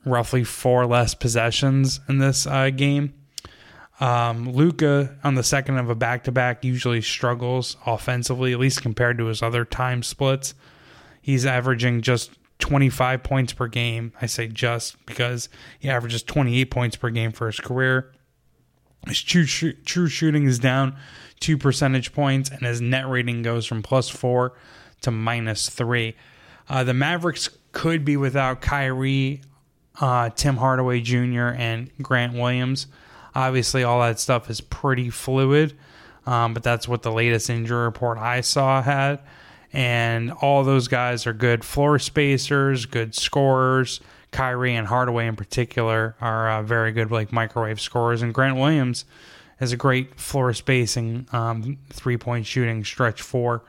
roughly 0.04 0.44
four 0.44 0.86
less 0.86 1.14
possessions 1.14 2.00
in 2.08 2.18
this 2.18 2.46
uh, 2.46 2.70
game. 2.70 3.14
Um, 4.02 4.50
Luka 4.50 5.16
on 5.22 5.36
the 5.36 5.44
second 5.44 5.78
of 5.78 5.88
a 5.88 5.94
back 5.94 6.24
to 6.24 6.32
back 6.32 6.64
usually 6.64 7.00
struggles 7.00 7.76
offensively, 7.86 8.52
at 8.52 8.58
least 8.58 8.82
compared 8.82 9.16
to 9.18 9.26
his 9.26 9.42
other 9.42 9.64
time 9.64 10.02
splits. 10.02 10.54
He's 11.20 11.46
averaging 11.46 12.02
just 12.02 12.32
25 12.58 13.22
points 13.22 13.52
per 13.52 13.68
game. 13.68 14.12
I 14.20 14.26
say 14.26 14.48
just 14.48 14.96
because 15.06 15.48
he 15.78 15.88
averages 15.88 16.24
28 16.24 16.64
points 16.68 16.96
per 16.96 17.10
game 17.10 17.30
for 17.30 17.46
his 17.46 17.60
career. 17.60 18.10
His 19.06 19.22
true, 19.22 19.46
true 19.46 20.08
shooting 20.08 20.46
is 20.46 20.58
down 20.58 20.96
two 21.38 21.56
percentage 21.56 22.12
points, 22.12 22.50
and 22.50 22.62
his 22.62 22.80
net 22.80 23.08
rating 23.08 23.42
goes 23.42 23.66
from 23.66 23.84
plus 23.84 24.08
four 24.08 24.54
to 25.02 25.12
minus 25.12 25.68
three. 25.68 26.16
Uh, 26.68 26.82
the 26.82 26.94
Mavericks 26.94 27.50
could 27.70 28.04
be 28.04 28.16
without 28.16 28.60
Kyrie, 28.62 29.42
uh, 30.00 30.30
Tim 30.30 30.56
Hardaway 30.56 31.02
Jr., 31.02 31.50
and 31.54 31.88
Grant 32.02 32.34
Williams. 32.34 32.88
Obviously, 33.34 33.84
all 33.84 34.00
that 34.00 34.20
stuff 34.20 34.50
is 34.50 34.60
pretty 34.60 35.10
fluid, 35.10 35.74
um, 36.26 36.54
but 36.54 36.62
that's 36.62 36.86
what 36.86 37.02
the 37.02 37.12
latest 37.12 37.48
injury 37.50 37.84
report 37.84 38.18
I 38.18 38.40
saw 38.42 38.82
had. 38.82 39.20
And 39.72 40.32
all 40.32 40.64
those 40.64 40.88
guys 40.88 41.26
are 41.26 41.32
good 41.32 41.64
floor 41.64 41.98
spacers, 41.98 42.84
good 42.84 43.14
scorers. 43.14 44.00
Kyrie 44.30 44.74
and 44.74 44.86
Hardaway 44.86 45.26
in 45.26 45.36
particular 45.36 46.16
are 46.20 46.50
uh, 46.50 46.62
very 46.62 46.92
good, 46.92 47.10
like 47.10 47.32
microwave 47.32 47.80
scorers. 47.80 48.22
And 48.22 48.32
Grant 48.34 48.56
Williams 48.56 49.04
is 49.60 49.72
a 49.72 49.76
great 49.76 50.18
floor 50.18 50.52
spacing, 50.52 51.26
um, 51.32 51.78
three 51.90 52.16
point 52.16 52.46
shooting 52.46 52.84
stretch 52.84 53.22
four. 53.22 53.62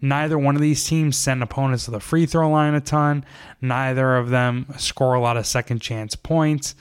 Neither 0.00 0.38
one 0.38 0.54
of 0.54 0.60
these 0.60 0.84
teams 0.84 1.16
send 1.16 1.42
opponents 1.42 1.86
to 1.86 1.90
the 1.90 2.00
free 2.00 2.26
throw 2.26 2.50
line 2.50 2.74
a 2.74 2.80
ton. 2.80 3.24
Neither 3.60 4.16
of 4.16 4.30
them 4.30 4.66
score 4.76 5.14
a 5.14 5.20
lot 5.20 5.36
of 5.36 5.46
second 5.46 5.80
chance 5.80 6.14
points. 6.14 6.74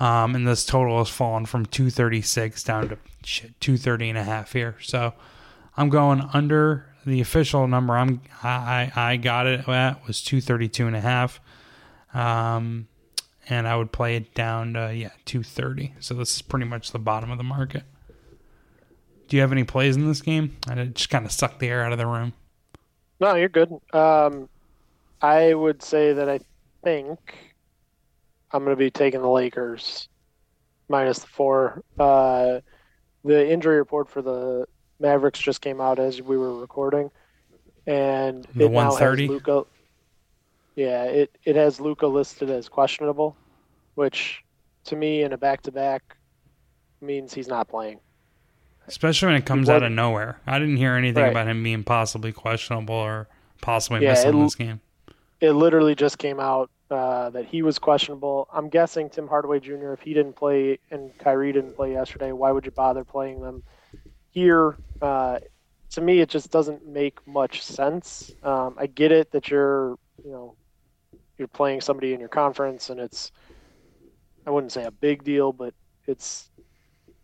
Um, 0.00 0.34
and 0.34 0.46
this 0.46 0.64
total 0.64 0.98
has 0.98 1.08
fallen 1.08 1.46
from 1.46 1.66
236 1.66 2.62
down 2.62 2.88
to 2.88 2.98
shit, 3.24 3.60
230 3.60 4.10
and 4.10 4.18
a 4.18 4.22
half 4.22 4.52
here. 4.52 4.76
So 4.80 5.12
I'm 5.76 5.88
going 5.88 6.28
under 6.32 6.86
the 7.04 7.20
official 7.20 7.66
number. 7.66 7.96
I'm 7.96 8.20
I 8.42 8.92
I 8.94 9.16
got 9.16 9.46
it 9.46 9.68
at 9.68 10.06
was 10.06 10.22
232 10.22 10.86
and 10.86 10.96
a 10.96 11.00
half. 11.00 11.40
Um, 12.14 12.88
and 13.48 13.66
I 13.66 13.76
would 13.76 13.92
play 13.92 14.16
it 14.16 14.34
down 14.34 14.74
to 14.74 14.94
yeah 14.94 15.10
230. 15.24 15.94
So 16.00 16.14
this 16.14 16.36
is 16.36 16.42
pretty 16.42 16.66
much 16.66 16.92
the 16.92 16.98
bottom 16.98 17.30
of 17.30 17.38
the 17.38 17.44
market. 17.44 17.82
Do 19.28 19.36
you 19.36 19.42
have 19.42 19.52
any 19.52 19.64
plays 19.64 19.96
in 19.96 20.06
this 20.06 20.22
game? 20.22 20.56
I 20.68 20.84
just 20.84 21.10
kind 21.10 21.26
of 21.26 21.32
sucked 21.32 21.58
the 21.60 21.68
air 21.68 21.84
out 21.84 21.92
of 21.92 21.98
the 21.98 22.06
room. 22.06 22.32
No, 23.20 23.34
you're 23.34 23.48
good. 23.48 23.70
Um, 23.92 24.48
I 25.20 25.52
would 25.52 25.82
say 25.82 26.12
that 26.12 26.28
I 26.28 26.40
think 26.82 27.47
I'm 28.52 28.64
going 28.64 28.74
to 28.74 28.78
be 28.78 28.90
taking 28.90 29.20
the 29.22 29.28
Lakers 29.28 30.08
minus 30.88 31.18
the 31.20 31.26
four. 31.26 31.82
Uh, 31.98 32.60
the 33.24 33.50
injury 33.50 33.76
report 33.76 34.08
for 34.08 34.22
the 34.22 34.66
Mavericks 35.00 35.38
just 35.38 35.60
came 35.60 35.80
out 35.80 35.98
as 35.98 36.22
we 36.22 36.36
were 36.38 36.54
recording, 36.58 37.10
and 37.86 38.46
The 38.54 38.66
it 38.66 38.72
now 38.72 38.94
has 38.94 39.18
Luka. 39.18 39.64
Yeah, 40.76 41.04
it 41.04 41.36
it 41.44 41.56
has 41.56 41.80
Luka 41.80 42.06
listed 42.06 42.50
as 42.50 42.68
questionable, 42.68 43.36
which 43.96 44.42
to 44.84 44.96
me 44.96 45.22
in 45.22 45.32
a 45.32 45.38
back 45.38 45.62
to 45.62 45.72
back 45.72 46.16
means 47.00 47.34
he's 47.34 47.48
not 47.48 47.68
playing. 47.68 48.00
Especially 48.86 49.26
when 49.26 49.36
it 49.36 49.44
comes 49.44 49.68
out 49.68 49.82
of 49.82 49.92
nowhere. 49.92 50.40
I 50.46 50.58
didn't 50.58 50.78
hear 50.78 50.94
anything 50.94 51.22
Right. 51.22 51.30
about 51.30 51.46
him 51.46 51.62
being 51.62 51.84
possibly 51.84 52.32
questionable 52.32 52.94
or 52.94 53.28
possibly 53.60 54.02
Yeah, 54.02 54.10
missing 54.12 54.38
it- 54.40 54.42
this 54.44 54.54
game. 54.54 54.80
it 55.40 55.52
literally 55.52 55.94
just 55.94 56.16
came 56.18 56.40
out 56.40 56.70
uh, 56.90 57.30
that 57.30 57.46
he 57.46 57.62
was 57.62 57.78
questionable. 57.78 58.48
I'm 58.52 58.68
guessing 58.68 59.10
Tim 59.10 59.28
Hardaway 59.28 59.60
Jr. 59.60 59.92
If 59.92 60.00
he 60.00 60.14
didn't 60.14 60.36
play 60.36 60.78
and 60.90 61.16
Kyrie 61.18 61.52
didn't 61.52 61.76
play 61.76 61.92
yesterday, 61.92 62.32
why 62.32 62.50
would 62.50 62.64
you 62.64 62.70
bother 62.70 63.04
playing 63.04 63.40
them 63.40 63.62
here? 64.30 64.76
Uh, 65.02 65.38
to 65.90 66.00
me, 66.00 66.20
it 66.20 66.28
just 66.28 66.50
doesn't 66.50 66.86
make 66.86 67.26
much 67.26 67.62
sense. 67.62 68.32
Um, 68.42 68.74
I 68.78 68.86
get 68.86 69.12
it 69.12 69.30
that 69.32 69.50
you're, 69.50 69.98
you 70.24 70.30
know, 70.30 70.54
you're 71.36 71.48
playing 71.48 71.80
somebody 71.80 72.14
in 72.14 72.20
your 72.20 72.28
conference, 72.28 72.90
and 72.90 73.00
it's, 73.00 73.32
I 74.46 74.50
wouldn't 74.50 74.72
say 74.72 74.84
a 74.84 74.90
big 74.90 75.24
deal, 75.24 75.52
but 75.52 75.74
it's 76.06 76.50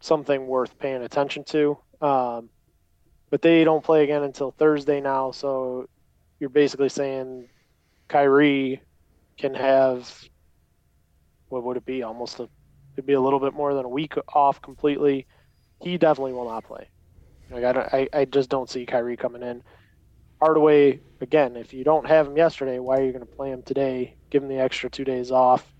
something 0.00 0.46
worth 0.46 0.78
paying 0.78 1.02
attention 1.02 1.44
to. 1.44 1.78
Um, 2.00 2.50
but 3.30 3.42
they 3.42 3.64
don't 3.64 3.82
play 3.82 4.04
again 4.04 4.22
until 4.22 4.52
Thursday 4.52 5.00
now, 5.00 5.30
so 5.30 5.88
you're 6.38 6.50
basically 6.50 6.88
saying 6.88 7.48
Kyrie 8.08 8.80
can 9.36 9.54
have 9.54 10.28
what 11.48 11.62
would 11.62 11.76
it 11.76 11.84
be? 11.84 12.02
Almost 12.02 12.40
a 12.40 12.48
it'd 12.94 13.06
be 13.06 13.12
a 13.12 13.20
little 13.20 13.40
bit 13.40 13.54
more 13.54 13.74
than 13.74 13.84
a 13.84 13.88
week 13.88 14.14
off 14.28 14.60
completely. 14.62 15.26
He 15.82 15.98
definitely 15.98 16.32
will 16.32 16.48
not 16.48 16.64
play. 16.64 16.88
Like 17.50 17.64
I, 17.64 17.72
don't, 17.72 17.94
I, 17.94 18.08
I 18.12 18.24
just 18.24 18.48
don't 18.48 18.70
see 18.70 18.86
Kyrie 18.86 19.16
coming 19.16 19.42
in. 19.42 19.62
Hardaway 20.40 21.00
again. 21.20 21.56
If 21.56 21.72
you 21.72 21.84
don't 21.84 22.06
have 22.06 22.26
him 22.26 22.36
yesterday, 22.36 22.78
why 22.78 22.98
are 22.98 23.04
you 23.04 23.12
going 23.12 23.26
to 23.26 23.36
play 23.36 23.50
him 23.50 23.62
today? 23.62 24.16
Give 24.30 24.42
him 24.42 24.48
the 24.48 24.58
extra 24.58 24.90
two 24.90 25.04
days 25.04 25.30
off, 25.30 25.72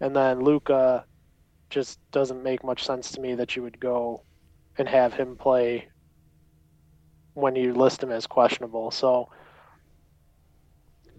and 0.00 0.14
then 0.14 0.40
Luka 0.40 1.04
just 1.70 1.98
doesn't 2.10 2.42
make 2.42 2.64
much 2.64 2.84
sense 2.84 3.12
to 3.12 3.20
me 3.20 3.34
that 3.34 3.56
you 3.56 3.62
would 3.62 3.80
go 3.80 4.22
and 4.76 4.88
have 4.88 5.14
him 5.14 5.36
play 5.36 5.88
when 7.34 7.56
you 7.56 7.72
list 7.72 8.02
him 8.02 8.10
as 8.10 8.26
questionable. 8.26 8.90
So 8.90 9.30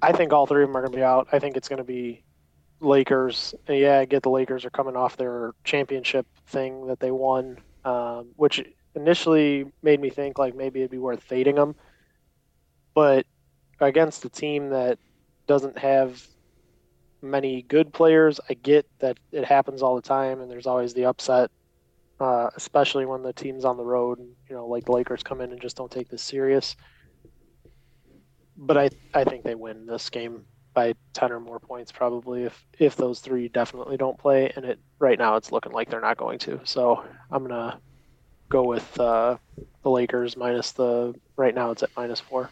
I 0.04 0.12
think 0.12 0.34
all 0.34 0.46
three 0.46 0.64
of 0.64 0.70
them 0.70 0.76
are 0.76 0.82
going 0.82 0.92
to 0.92 0.98
be 0.98 1.04
out. 1.04 1.30
I 1.32 1.40
think 1.40 1.56
it's 1.56 1.70
going 1.70 1.78
to 1.78 1.86
be 1.86 2.24
Lakers. 2.82 3.56
Yeah, 3.70 4.00
I 4.00 4.06
get 4.06 4.22
the 4.22 4.30
Lakers 4.30 4.66
are 4.66 4.70
coming 4.70 4.98
off 4.98 5.16
their 5.16 5.54
championship 5.64 6.28
thing 6.48 6.88
that 6.88 7.00
they 7.00 7.10
won, 7.10 7.60
um, 7.86 8.28
which 8.36 8.62
initially 8.96 9.66
made 9.82 10.02
me 10.02 10.10
think 10.10 10.38
like 10.38 10.56
maybe 10.56 10.82
it'd 10.82 10.92
be 10.92 10.98
worth 10.98 11.24
fading 11.24 11.56
them. 11.56 11.76
But 12.94 13.26
against 13.80 14.26
a 14.26 14.30
team 14.30 14.72
that 14.72 15.00
doesn't 15.48 15.78
have 15.78 16.28
many 17.22 17.62
good 17.62 17.94
players, 17.94 18.42
I 18.50 18.56
get 18.56 18.86
that 19.00 19.18
it 19.32 19.46
happens 19.46 19.82
all 19.82 19.96
the 19.96 20.02
time, 20.02 20.42
and 20.42 20.52
there's 20.52 20.68
always 20.68 20.94
the 20.94 21.06
upset, 21.06 21.50
uh, 22.20 22.50
especially 22.58 23.06
when 23.06 23.24
the 23.24 23.32
team's 23.32 23.64
on 23.64 23.78
the 23.78 23.86
road. 23.86 24.20
And, 24.20 24.36
you 24.50 24.56
know, 24.56 24.68
like 24.68 24.84
the 24.84 24.92
Lakers 24.92 25.24
come 25.24 25.40
in 25.40 25.54
and 25.54 25.62
just 25.62 25.78
don't 25.78 25.90
take 25.90 26.10
this 26.10 26.22
serious 26.22 26.76
but 28.58 28.78
I 28.78 28.90
I 29.14 29.24
think 29.24 29.44
they 29.44 29.56
win 29.56 29.86
this 29.86 30.10
game 30.10 30.46
by 30.74 30.94
ten 31.14 31.32
or 31.32 31.40
more 31.40 31.60
points 31.60 31.92
probably 31.92 32.44
if 32.44 32.66
if 32.80 32.96
those 32.96 33.20
three 33.20 33.48
definitely 33.48 33.98
don't 33.98 34.18
play. 34.18 34.52
And 34.56 34.66
it 34.66 34.80
right 35.00 35.18
now 35.18 35.36
it's 35.36 35.52
looking 35.52 35.72
like 35.72 35.90
they're 35.90 36.02
not 36.02 36.18
going 36.18 36.40
to. 36.40 36.60
So 36.64 37.04
I'm 37.32 37.48
gonna 37.48 37.80
go 38.50 38.64
with 38.64 39.00
uh, 39.00 39.38
the 39.84 39.90
Lakers 39.90 40.38
minus 40.38 40.72
the 40.72 41.14
right 41.36 41.56
now 41.56 41.72
it's 41.72 41.84
at 41.84 41.90
minus 41.96 42.20
four. 42.20 42.50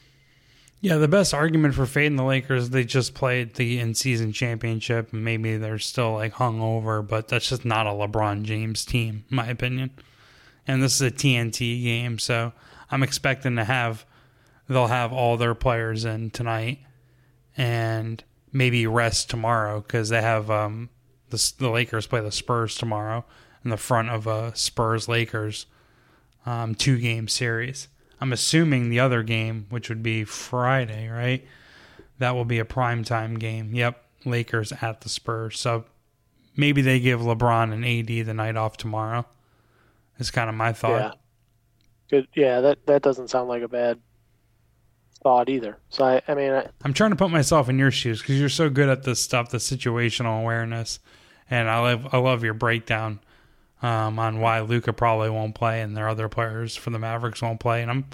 Yeah, 0.83 0.97
the 0.97 1.07
best 1.07 1.31
argument 1.31 1.75
for 1.75 1.85
fading 1.85 2.15
the 2.15 2.23
Lakers, 2.23 2.71
they 2.71 2.83
just 2.83 3.13
played 3.13 3.53
the 3.53 3.79
in 3.79 3.93
season 3.93 4.33
championship 4.33 5.13
maybe 5.13 5.57
they're 5.57 5.77
still 5.77 6.13
like 6.13 6.33
hung 6.33 6.59
over, 6.59 7.03
but 7.03 7.27
that's 7.27 7.49
just 7.49 7.63
not 7.63 7.85
a 7.85 7.91
LeBron 7.91 8.41
James 8.43 8.83
team, 8.83 9.23
in 9.29 9.35
my 9.35 9.45
opinion. 9.45 9.91
And 10.67 10.81
this 10.81 10.95
is 10.95 11.01
a 11.01 11.11
TNT 11.11 11.83
game, 11.83 12.17
so 12.17 12.51
I'm 12.89 13.03
expecting 13.03 13.55
to 13.57 13.63
have 13.63 14.05
they'll 14.71 14.87
have 14.87 15.11
all 15.11 15.37
their 15.37 15.53
players 15.53 16.05
in 16.05 16.29
tonight 16.29 16.79
and 17.57 18.23
maybe 18.51 18.87
rest 18.87 19.29
tomorrow 19.29 19.81
because 19.81 20.09
they 20.09 20.21
have 20.21 20.49
um, 20.49 20.89
the, 21.29 21.53
the 21.57 21.69
Lakers 21.69 22.07
play 22.07 22.21
the 22.21 22.31
Spurs 22.31 22.75
tomorrow 22.75 23.25
in 23.63 23.69
the 23.69 23.77
front 23.77 24.09
of 24.09 24.27
a 24.27 24.55
Spurs 24.55 25.07
Lakers 25.07 25.65
um, 26.45 26.75
two 26.75 26.97
game 26.97 27.27
series. 27.27 27.87
I'm 28.19 28.33
assuming 28.33 28.89
the 28.89 28.99
other 28.99 29.23
game, 29.23 29.65
which 29.69 29.89
would 29.89 30.03
be 30.03 30.23
Friday, 30.23 31.07
right? 31.09 31.45
That 32.19 32.35
will 32.35 32.45
be 32.45 32.59
a 32.59 32.65
primetime 32.65 33.39
game. 33.39 33.73
Yep, 33.73 34.03
Lakers 34.25 34.71
at 34.81 35.01
the 35.01 35.09
Spurs. 35.09 35.59
So 35.59 35.85
maybe 36.55 36.81
they 36.81 36.99
give 36.99 37.19
LeBron 37.19 37.73
and 37.73 37.85
AD 37.85 38.25
the 38.25 38.33
night 38.33 38.55
off 38.55 38.77
tomorrow. 38.77 39.25
Is 40.19 40.29
kind 40.29 40.49
of 40.49 40.55
my 40.55 40.71
thought. 40.71 41.01
yeah 41.01 41.11
good 42.11 42.27
yeah 42.35 42.59
that 42.61 42.85
that 42.85 43.01
doesn't 43.01 43.29
sound 43.29 43.47
like 43.47 43.63
a 43.63 43.67
bad 43.67 43.97
thought 45.23 45.49
either 45.49 45.77
so 45.89 46.03
I 46.03 46.21
I 46.27 46.33
mean 46.33 46.51
I, 46.51 46.67
I'm 46.83 46.93
trying 46.93 47.11
to 47.11 47.15
put 47.15 47.29
myself 47.31 47.69
in 47.69 47.77
your 47.77 47.91
shoes 47.91 48.21
because 48.21 48.39
you're 48.39 48.49
so 48.49 48.69
good 48.69 48.89
at 48.89 49.03
this 49.03 49.21
stuff, 49.21 49.49
the 49.49 49.57
situational 49.57 50.39
awareness, 50.41 50.99
and 51.49 51.69
I 51.69 51.79
love 51.79 52.13
I 52.13 52.17
love 52.17 52.43
your 52.43 52.53
breakdown 52.53 53.19
um, 53.81 54.19
on 54.19 54.39
why 54.39 54.59
Luka 54.61 54.93
probably 54.93 55.29
won't 55.29 55.55
play 55.55 55.81
and 55.81 55.95
their 55.95 56.07
other 56.09 56.29
players 56.29 56.75
for 56.75 56.89
the 56.89 56.99
Mavericks 56.99 57.41
won't 57.41 57.59
play, 57.59 57.81
and 57.81 57.89
I'm 57.91 58.05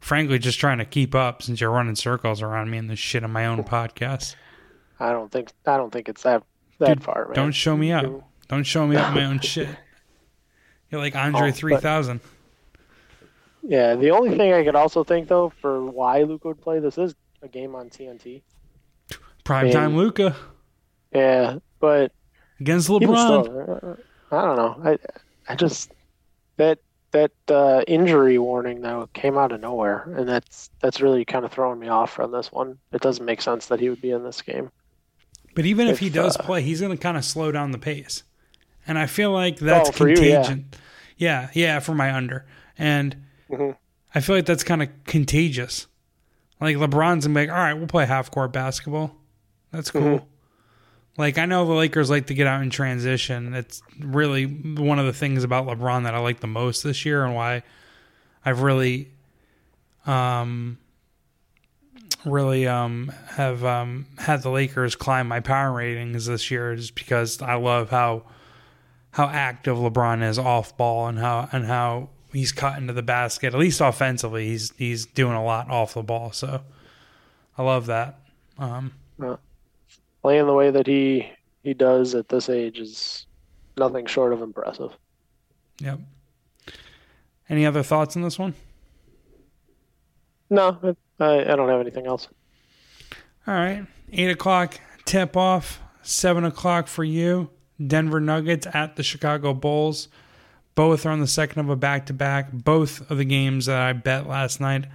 frankly 0.00 0.38
just 0.38 0.58
trying 0.58 0.78
to 0.78 0.84
keep 0.84 1.14
up 1.14 1.42
since 1.42 1.60
you're 1.60 1.70
running 1.70 1.94
circles 1.96 2.42
around 2.42 2.70
me 2.70 2.78
and 2.78 2.88
this 2.90 2.98
shit 2.98 3.22
on 3.22 3.30
my 3.32 3.46
own 3.46 3.62
podcast. 3.64 4.34
I 4.98 5.12
don't 5.12 5.30
think 5.30 5.50
I 5.66 5.76
don't 5.76 5.92
think 5.92 6.08
it's 6.08 6.22
that 6.22 6.42
that 6.78 6.94
Dude, 6.94 7.04
far 7.04 7.26
man. 7.26 7.34
Don't 7.34 7.52
show 7.52 7.76
me 7.76 7.92
up. 7.92 8.04
Don't 8.48 8.64
show 8.64 8.86
me 8.86 8.96
up 8.96 9.14
my 9.14 9.24
own 9.24 9.38
shit. 9.40 9.68
You're 10.90 11.00
like 11.00 11.14
Andre 11.14 11.42
Oh, 11.42 11.50
but- 11.50 11.54
three 11.54 11.76
thousand. 11.76 12.20
Yeah, 13.62 13.94
the 13.94 14.10
only 14.10 14.36
thing 14.36 14.52
I 14.52 14.64
could 14.64 14.76
also 14.76 15.04
think 15.04 15.28
though 15.28 15.52
for 15.60 15.84
why 15.84 16.22
Luka 16.22 16.48
would 16.48 16.60
play 16.60 16.78
this 16.78 16.98
is 16.98 17.14
a 17.42 17.48
game 17.48 17.74
on 17.74 17.90
TNT. 17.90 18.42
Primetime. 19.44 19.94
Luka 19.94 20.36
Yeah, 21.12 21.58
but 21.78 22.12
against 22.60 22.88
LeBron. 22.88 23.44
still, 23.44 23.98
uh, 24.30 24.36
I 24.36 24.46
don't 24.46 24.56
know. 24.56 24.90
I 24.90 24.98
I 25.48 25.56
just 25.56 25.92
that 26.56 26.78
that 27.12 27.32
uh, 27.48 27.82
injury 27.88 28.38
warning 28.38 28.80
though 28.82 29.08
came 29.12 29.36
out 29.36 29.52
of 29.52 29.60
nowhere, 29.60 30.12
and 30.16 30.28
that's 30.28 30.70
that's 30.80 31.00
really 31.00 31.24
kind 31.24 31.44
of 31.44 31.52
throwing 31.52 31.78
me 31.78 31.88
off 31.88 32.12
from 32.12 32.30
this 32.30 32.52
one. 32.52 32.78
It 32.92 33.00
doesn't 33.00 33.24
make 33.24 33.42
sense 33.42 33.66
that 33.66 33.80
he 33.80 33.88
would 33.88 34.00
be 34.00 34.10
in 34.10 34.22
this 34.22 34.40
game. 34.42 34.70
But 35.54 35.66
even 35.66 35.88
if, 35.88 35.94
if, 35.94 35.98
he 35.98 36.10
does 36.10 36.36
uh, 36.36 36.42
play, 36.44 36.62
he's 36.62 36.80
going 36.80 36.96
to 36.96 37.02
kind 37.02 37.16
of 37.16 37.24
slow 37.24 37.50
down 37.50 37.72
the 37.72 37.78
pace. 37.78 38.22
And 38.86 38.98
I 38.98 39.06
feel 39.06 39.32
like 39.32 39.58
that's 39.58 39.88
Oh, 39.88 39.92
for 39.92 40.08
you, 40.08 40.14
yeah. 40.22 40.36
contagion. 40.42 40.70
yeah. 41.16 41.50
yeah, 41.54 41.80
for 41.80 41.94
my 41.94 42.14
under. 42.14 42.46
And 42.78 43.16
Mhm. 43.50 43.76
I 44.14 44.20
feel 44.20 44.36
like 44.36 44.46
that's 44.46 44.64
kind 44.64 44.82
of 44.82 44.88
contagious. 45.04 45.86
Like 46.60 46.76
LeBron's 46.76 47.26
be 47.26 47.34
like, 47.34 47.48
all 47.48 47.54
right, 47.56 47.74
we'll 47.74 47.86
play 47.86 48.06
half 48.06 48.30
court 48.30 48.52
basketball. 48.52 49.16
That's 49.70 49.90
cool. 49.90 50.02
Mhm. 50.20 50.24
Like 51.16 51.38
I 51.38 51.46
know 51.46 51.66
the 51.66 51.72
Lakers 51.72 52.10
like 52.10 52.26
to 52.26 52.34
get 52.34 52.46
out 52.46 52.62
in 52.62 52.70
transition. 52.70 53.54
It's 53.54 53.82
really 53.98 54.44
one 54.44 54.98
of 54.98 55.06
the 55.06 55.12
things 55.12 55.44
about 55.44 55.66
LeBron 55.66 56.04
that 56.04 56.14
I 56.14 56.18
like 56.18 56.40
the 56.40 56.46
most 56.46 56.82
this 56.82 57.04
year 57.04 57.24
and 57.24 57.34
why 57.34 57.62
I've 58.44 58.62
really 58.62 59.10
um 60.06 60.78
really 62.24 62.66
um, 62.66 63.12
have 63.28 63.64
um, 63.64 64.06
had 64.18 64.42
the 64.42 64.50
Lakers 64.50 64.94
climb 64.94 65.28
my 65.28 65.40
power 65.40 65.72
ratings 65.72 66.26
this 66.26 66.50
year, 66.50 66.72
is 66.72 66.90
because 66.90 67.40
I 67.40 67.54
love 67.54 67.90
how 67.90 68.24
how 69.12 69.26
active 69.26 69.76
LeBron 69.76 70.22
is 70.28 70.38
off 70.38 70.76
ball 70.76 71.08
and 71.08 71.18
how 71.18 71.48
and 71.52 71.64
how 71.66 72.10
he's 72.32 72.52
cut 72.52 72.78
into 72.78 72.92
the 72.92 73.02
basket. 73.02 73.54
At 73.54 73.60
least 73.60 73.80
offensively, 73.80 74.46
he's 74.48 74.72
he's 74.76 75.06
doing 75.06 75.34
a 75.34 75.44
lot 75.44 75.70
off 75.70 75.94
the 75.94 76.02
ball. 76.02 76.32
So 76.32 76.62
I 77.56 77.62
love 77.62 77.86
that. 77.86 78.20
Um, 78.58 78.92
yeah. 79.20 79.36
Playing 80.22 80.46
the 80.46 80.54
way 80.54 80.70
that 80.70 80.86
he 80.86 81.30
he 81.62 81.74
does 81.74 82.14
at 82.14 82.28
this 82.28 82.48
age 82.48 82.78
is 82.78 83.26
nothing 83.76 84.06
short 84.06 84.32
of 84.32 84.42
impressive. 84.42 84.92
Yep. 85.80 86.00
Any 87.48 87.66
other 87.66 87.82
thoughts 87.82 88.16
on 88.16 88.22
this 88.22 88.38
one? 88.38 88.54
No, 90.50 90.78
I, 91.18 91.40
I 91.40 91.56
don't 91.56 91.68
have 91.68 91.80
anything 91.80 92.06
else. 92.06 92.28
All 93.46 93.54
right. 93.54 93.86
Eight 94.12 94.30
o'clock 94.30 94.80
tip 95.04 95.36
off. 95.36 95.80
Seven 96.02 96.44
o'clock 96.44 96.86
for 96.86 97.04
you. 97.04 97.50
Denver 97.84 98.20
Nuggets 98.20 98.66
at 98.72 98.96
the 98.96 99.02
Chicago 99.02 99.54
Bulls. 99.54 100.08
Both 100.80 101.04
are 101.04 101.10
on 101.10 101.20
the 101.20 101.26
second 101.26 101.60
of 101.60 101.68
a 101.68 101.76
back 101.76 102.06
to 102.06 102.14
back. 102.14 102.50
Both 102.52 103.10
of 103.10 103.18
the 103.18 103.26
games 103.26 103.66
that 103.66 103.82
I 103.82 103.92
bet 103.92 104.26
last 104.26 104.62
night. 104.62 104.86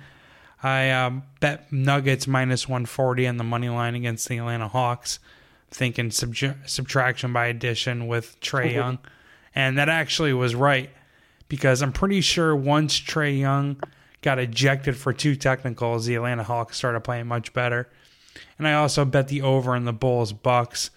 I 0.63 0.89
um, 0.89 1.21
bet 1.41 1.71
Nuggets 1.71 2.25
minus 2.25 2.67
140 2.67 3.27
on 3.27 3.37
the 3.37 3.43
money 3.43 3.69
line 3.69 3.93
against 3.93 4.27
the 4.27 4.39
Atlanta 4.39 4.67
Hawks, 4.67 5.19
thinking 5.69 6.09
subtraction 6.09 7.33
by 7.33 7.45
addition 7.45 8.07
with 8.07 8.35
Trae 8.41 8.73
Young. 8.73 8.97
And 9.53 9.77
that 9.77 9.87
actually 9.87 10.33
was 10.33 10.55
right 10.55 10.89
because 11.49 11.83
I'm 11.83 11.93
pretty 11.93 12.21
sure 12.21 12.55
once 12.55 12.99
Trae 12.99 13.39
Young 13.39 13.79
got 14.23 14.39
ejected 14.39 14.97
for 14.97 15.13
two 15.13 15.35
technicals, 15.35 16.07
the 16.07 16.15
Atlanta 16.15 16.45
Hawks 16.45 16.77
started 16.77 17.01
playing 17.01 17.27
much 17.27 17.53
better. 17.53 17.87
And 18.57 18.67
I 18.67 18.73
also 18.73 19.05
bet 19.05 19.27
the 19.27 19.43
over 19.43 19.75
in 19.75 19.85
the 19.85 19.93
Bulls 19.93 20.33
Bucks. 20.33 20.89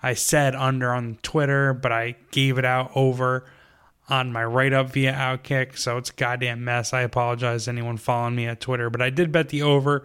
I 0.00 0.14
said 0.14 0.54
under 0.54 0.92
on 0.92 1.18
Twitter, 1.24 1.74
but 1.74 1.90
I 1.90 2.14
gave 2.30 2.56
it 2.56 2.64
out 2.64 2.92
over 2.94 3.44
on 4.08 4.32
my 4.32 4.44
write 4.44 4.72
up 4.72 4.90
via 4.90 5.12
OutKick. 5.12 5.76
So 5.76 5.96
it's 5.98 6.10
goddamn 6.10 6.64
mess. 6.64 6.92
I 6.92 7.02
apologize 7.02 7.64
to 7.64 7.70
anyone 7.70 7.96
following 7.96 8.34
me 8.34 8.46
at 8.46 8.60
Twitter, 8.60 8.90
but 8.90 9.02
I 9.02 9.10
did 9.10 9.32
bet 9.32 9.50
the 9.50 9.62
over 9.62 10.00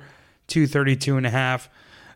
232 0.47 1.17
and 1.17 1.25
a 1.25 1.29
half. 1.29 1.69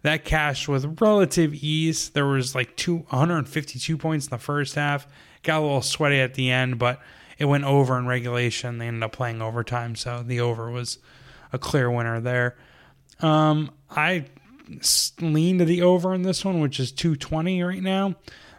That 0.03 0.25
cashed 0.25 0.67
with 0.67 1.01
relative 1.01 1.53
ease. 1.55 2.09
There 2.09 2.25
was 2.25 2.53
like 2.53 2.75
252 2.75 3.97
points 3.97 4.27
in 4.27 4.29
the 4.29 4.37
first 4.37 4.75
half. 4.75 5.07
Got 5.43 5.59
a 5.59 5.61
little 5.61 5.81
sweaty 5.81 6.19
at 6.19 6.35
the 6.35 6.51
end, 6.51 6.77
but 6.77 7.01
it 7.37 7.45
went 7.45 7.63
over 7.63 7.97
in 7.97 8.07
regulation. 8.07 8.77
They 8.77 8.87
ended 8.87 9.03
up 9.03 9.11
playing 9.11 9.41
overtime, 9.41 9.95
so 9.95 10.23
the 10.23 10.39
over 10.39 10.69
was 10.69 10.99
a 11.51 11.57
clear 11.57 11.89
winner 11.89 12.19
there. 12.19 12.57
Um, 13.21 13.71
I 13.89 14.25
lean 15.19 15.59
to 15.59 15.65
the 15.65 15.81
over 15.81 16.13
in 16.13 16.23
this 16.23 16.43
one, 16.43 16.59
which 16.59 16.79
is 16.79 16.91
220 16.91 17.63
right 17.63 17.81
now. 17.81 18.15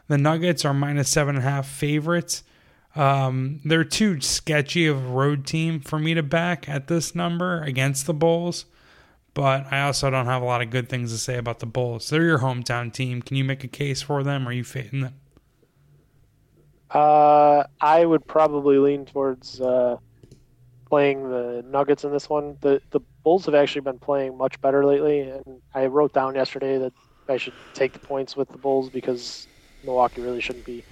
The 0.09 0.19
Nuggets 0.19 0.65
are 0.65 0.75
minus 0.75 1.09
seven 1.09 1.37
and 1.37 1.45
a 1.45 1.49
half 1.49 1.69
favorites. 1.69 2.43
Um, 2.99 3.61
they're 3.65 3.85
too 3.85 4.21
sketchy 4.21 4.89
of 4.89 4.97
a 4.97 5.09
road 5.09 5.47
team 5.47 5.79
for 5.79 6.01
me 6.01 6.15
to 6.15 6.23
back 6.23 6.69
at 6.69 6.89
this 6.89 7.15
number 7.15 7.63
against 7.63 8.07
the 8.07 8.15
Bulls. 8.15 8.65
But 9.35 9.73
I 9.73 9.83
also 9.83 10.11
don't 10.11 10.27
have 10.27 10.43
a 10.43 10.45
lot 10.45 10.63
of 10.63 10.71
good 10.71 10.89
things 10.89 11.13
to 11.13 11.19
say 11.19 11.39
about 11.39 11.61
the 11.61 11.67
Bulls. 11.67 12.11
They're 12.11 12.25
your 12.25 12.41
hometown 12.41 12.93
team. 12.93 13.23
Can 13.23 13.37
you 13.37 13.45
make 13.45 13.63
a 13.63 13.69
case 13.69 14.03
for 14.03 14.25
them? 14.25 14.49
Are 14.49 14.53
you 14.53 14.65
fading 14.65 15.03
them? 15.03 15.15
Uh, 16.91 17.63
I 17.81 18.05
would 18.05 18.27
probably 18.27 18.79
lean 18.79 19.07
towards 19.07 19.61
uh, 19.61 19.99
playing 20.89 21.31
the 21.31 21.65
Nuggets 21.69 22.03
in 22.03 22.11
this 22.11 22.29
one. 22.29 22.57
The 22.63 22.83
the 22.91 22.99
Bulls 23.23 23.47
have 23.47 23.55
actually 23.55 23.83
been 23.83 24.01
playing 24.01 24.37
much 24.37 24.61
better 24.61 24.85
lately, 24.85 25.21
and 25.21 25.61
I 25.73 25.87
wrote 25.87 26.15
down 26.15 26.35
yesterday 26.35 26.79
that 26.79 26.93
I 27.29 27.37
should 27.37 27.55
take 27.75 27.93
the 27.93 28.01
points 28.01 28.37
with 28.37 28.49
the 28.49 28.59
Bulls 28.59 28.91
because 28.91 29.47
Milwaukee 29.85 30.21
really 30.21 30.41
shouldn't 30.41 30.65
be 30.65 30.83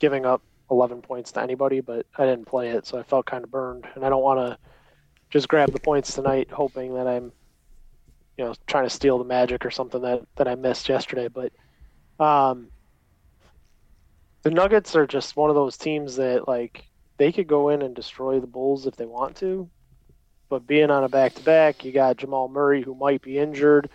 giving 0.00 0.26
up 0.26 0.42
11 0.70 1.02
points 1.02 1.32
to 1.32 1.42
anybody. 1.42 1.80
But 1.80 2.06
I 2.16 2.24
didn't 2.24 2.46
play 2.46 2.70
it, 2.70 2.86
so 2.86 2.98
I 2.98 3.02
felt 3.02 3.26
kind 3.26 3.44
of 3.44 3.50
burned, 3.50 3.86
and 3.94 4.04
I 4.04 4.08
don't 4.08 4.22
want 4.22 4.40
to 4.40 4.58
just 5.30 5.48
grab 5.48 5.72
the 5.72 5.80
points 5.80 6.14
tonight, 6.14 6.50
hoping 6.50 6.94
that 6.94 7.06
I'm, 7.06 7.32
you 8.36 8.44
know, 8.44 8.54
trying 8.66 8.84
to 8.84 8.90
steal 8.90 9.18
the 9.18 9.24
magic 9.24 9.64
or 9.64 9.70
something 9.70 10.02
that 10.02 10.22
that 10.36 10.48
I 10.48 10.54
missed 10.54 10.88
yesterday. 10.88 11.28
But 11.28 11.52
um, 12.24 12.68
the 14.42 14.50
Nuggets 14.50 14.94
are 14.94 15.06
just 15.06 15.36
one 15.36 15.50
of 15.50 15.56
those 15.56 15.76
teams 15.76 16.16
that 16.16 16.46
like 16.46 16.84
they 17.16 17.32
could 17.32 17.46
go 17.46 17.70
in 17.70 17.82
and 17.82 17.94
destroy 17.94 18.40
the 18.40 18.46
Bulls 18.46 18.86
if 18.86 18.96
they 18.96 19.06
want 19.06 19.36
to, 19.36 19.68
but 20.48 20.66
being 20.66 20.90
on 20.90 21.04
a 21.04 21.08
back 21.08 21.34
to 21.34 21.42
back, 21.42 21.84
you 21.84 21.92
got 21.92 22.18
Jamal 22.18 22.48
Murray 22.48 22.82
who 22.82 22.94
might 22.94 23.22
be 23.22 23.38
injured, 23.38 23.90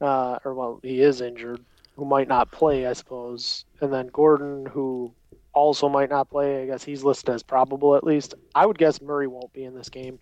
uh, 0.00 0.38
or 0.44 0.54
well, 0.54 0.80
he 0.82 1.00
is 1.00 1.20
injured, 1.20 1.64
who 1.96 2.04
might 2.04 2.28
not 2.28 2.52
play, 2.52 2.86
I 2.86 2.92
suppose, 2.92 3.64
and 3.80 3.92
then 3.92 4.08
Gordon 4.08 4.66
who 4.66 5.12
also 5.52 5.88
might 5.88 6.10
not 6.10 6.30
play. 6.30 6.62
I 6.62 6.66
guess 6.66 6.84
he's 6.84 7.04
listed 7.04 7.34
as 7.34 7.42
probable 7.42 7.96
at 7.96 8.04
least. 8.04 8.34
I 8.54 8.66
would 8.66 8.78
guess 8.78 9.00
Murray 9.00 9.26
won't 9.26 9.52
be 9.52 9.64
in 9.64 9.74
this 9.74 9.88
game. 9.88 10.18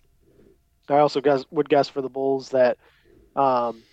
I 0.89 0.99
also 0.99 1.21
guess 1.21 1.45
would 1.51 1.69
guess 1.69 1.87
for 1.87 2.01
the 2.01 2.09
Bulls 2.09 2.49
that 2.49 2.77
um, 3.35 3.83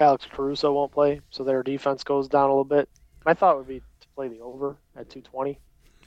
Alex 0.00 0.26
Caruso 0.30 0.72
won't 0.72 0.92
play, 0.92 1.20
so 1.30 1.44
their 1.44 1.62
defense 1.62 2.02
goes 2.02 2.28
down 2.28 2.44
a 2.44 2.52
little 2.52 2.64
bit. 2.64 2.88
My 3.24 3.34
thought 3.34 3.56
would 3.56 3.68
be 3.68 3.80
to 3.80 4.08
play 4.14 4.28
the 4.28 4.40
over 4.40 4.76
at 4.96 5.08
220. 5.08 5.58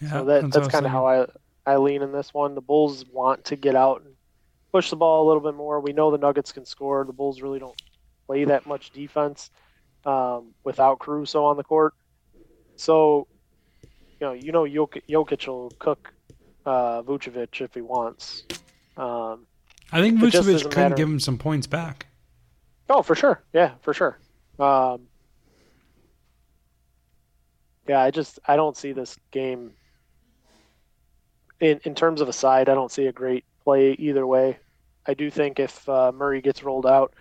Yeah, 0.01 0.09
so 0.11 0.25
that, 0.25 0.41
that's, 0.41 0.55
that's 0.55 0.67
kind 0.67 0.85
of 0.85 0.91
how 0.91 1.07
I 1.07 1.25
I 1.65 1.77
lean 1.77 2.01
in 2.01 2.11
this 2.11 2.33
one. 2.33 2.55
The 2.55 2.61
Bulls 2.61 3.05
want 3.11 3.45
to 3.45 3.55
get 3.55 3.75
out 3.75 4.01
and 4.03 4.13
push 4.71 4.89
the 4.89 4.95
ball 4.95 5.25
a 5.25 5.27
little 5.27 5.41
bit 5.43 5.55
more. 5.55 5.79
We 5.79 5.93
know 5.93 6.11
the 6.11 6.17
Nuggets 6.17 6.51
can 6.51 6.65
score. 6.65 7.03
The 7.05 7.13
Bulls 7.13 7.41
really 7.41 7.59
don't 7.59 7.79
play 8.27 8.45
that 8.45 8.65
much 8.65 8.91
defense 8.91 9.49
um, 10.05 10.53
without 10.63 10.99
Caruso 10.99 11.45
on 11.45 11.57
the 11.57 11.63
court. 11.63 11.93
So, 12.79 13.27
you 13.83 13.89
know, 14.21 14.31
you 14.31 14.53
know, 14.53 14.63
Jokic, 14.63 15.01
Jokic 15.09 15.45
will 15.47 15.69
cook 15.79 16.13
uh, 16.65 17.01
Vucevic 17.01 17.59
if 17.59 17.73
he 17.73 17.81
wants. 17.81 18.45
Um, 18.95 19.45
I 19.91 19.99
think 19.99 20.17
Vucevic 20.17 20.71
could 20.71 20.95
give 20.95 21.09
him 21.09 21.19
some 21.19 21.37
points 21.37 21.67
back. 21.67 22.07
Oh, 22.89 23.01
for 23.01 23.15
sure. 23.15 23.43
Yeah, 23.51 23.73
for 23.81 23.93
sure. 23.93 24.17
Um, 24.59 25.07
yeah, 27.85 27.99
I 28.01 28.11
just 28.11 28.39
I 28.47 28.55
don't 28.55 28.77
see 28.77 28.93
this 28.93 29.17
game 29.31 29.71
in 31.59 31.81
in 31.83 31.95
terms 31.95 32.21
of 32.21 32.29
a 32.29 32.33
side. 32.33 32.69
I 32.69 32.75
don't 32.75 32.91
see 32.91 33.07
a 33.07 33.11
great 33.11 33.43
play 33.65 33.91
either 33.91 34.25
way. 34.25 34.57
I 35.05 35.15
do 35.15 35.29
think 35.29 35.59
if 35.59 35.87
uh, 35.89 36.13
Murray 36.13 36.39
gets 36.39 36.63
rolled 36.63 36.85
out 36.85 37.13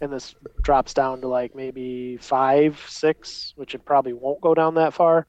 and 0.00 0.12
this 0.12 0.34
drops 0.62 0.94
down 0.94 1.20
to 1.20 1.28
like 1.28 1.54
maybe 1.54 2.16
five, 2.16 2.82
six, 2.88 3.52
which 3.56 3.74
it 3.74 3.84
probably 3.84 4.12
won't 4.12 4.40
go 4.40 4.54
down 4.54 4.74
that 4.74 4.94
far. 4.94 5.26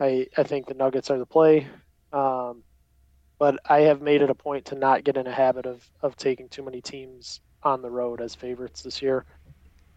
I 0.00 0.26
I 0.36 0.42
think 0.42 0.66
the 0.66 0.74
Nuggets 0.74 1.10
are 1.10 1.18
the 1.18 1.26
play. 1.26 1.68
Um, 2.12 2.62
but 3.38 3.58
I 3.68 3.80
have 3.80 4.00
made 4.00 4.22
it 4.22 4.30
a 4.30 4.34
point 4.34 4.66
to 4.66 4.74
not 4.74 5.04
get 5.04 5.16
in 5.16 5.26
a 5.26 5.32
habit 5.32 5.66
of, 5.66 5.88
of 6.00 6.16
taking 6.16 6.48
too 6.48 6.62
many 6.62 6.80
teams 6.80 7.40
on 7.62 7.82
the 7.82 7.90
road 7.90 8.20
as 8.20 8.34
favorites 8.34 8.82
this 8.82 9.02
year. 9.02 9.24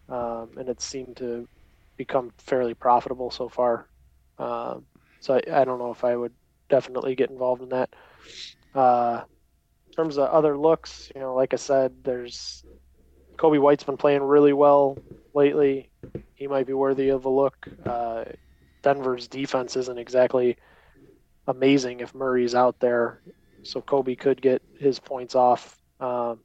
Um, 0.08 0.50
and 0.56 0.68
it 0.68 0.80
seemed 0.80 1.16
to 1.18 1.46
become 1.96 2.32
fairly 2.38 2.74
profitable 2.74 3.30
so 3.30 3.48
far. 3.48 3.88
Uh, 4.38 4.80
so 5.20 5.34
I, 5.34 5.60
I, 5.60 5.64
don't 5.64 5.78
know 5.78 5.90
if 5.90 6.04
I 6.04 6.16
would 6.16 6.32
definitely 6.68 7.14
get 7.14 7.30
involved 7.30 7.62
in 7.62 7.68
that. 7.70 7.90
Uh, 8.74 9.22
in 9.86 9.92
terms 9.92 10.16
of 10.16 10.28
other 10.30 10.56
looks, 10.56 11.10
you 11.14 11.20
know, 11.20 11.34
like 11.34 11.52
I 11.52 11.56
said, 11.56 11.92
there's 12.04 12.64
Coby 13.38 13.58
White's 13.60 13.84
been 13.84 13.96
playing 13.96 14.22
really 14.22 14.52
well 14.52 14.98
lately. 15.34 15.88
He 16.34 16.46
might 16.46 16.66
be 16.66 16.74
worthy 16.74 17.08
of 17.08 17.24
a 17.24 17.28
look. 17.28 17.68
Uh, 17.86 18.24
Denver's 18.82 19.28
defense 19.28 19.76
isn't 19.76 19.98
exactly 19.98 20.56
amazing 21.46 22.00
if 22.00 22.14
Murray's 22.14 22.54
out 22.54 22.78
there, 22.80 23.20
so 23.62 23.80
Coby 23.80 24.18
could 24.18 24.42
get 24.42 24.60
his 24.78 24.98
points 24.98 25.34
off. 25.34 25.80
Um, 26.00 26.40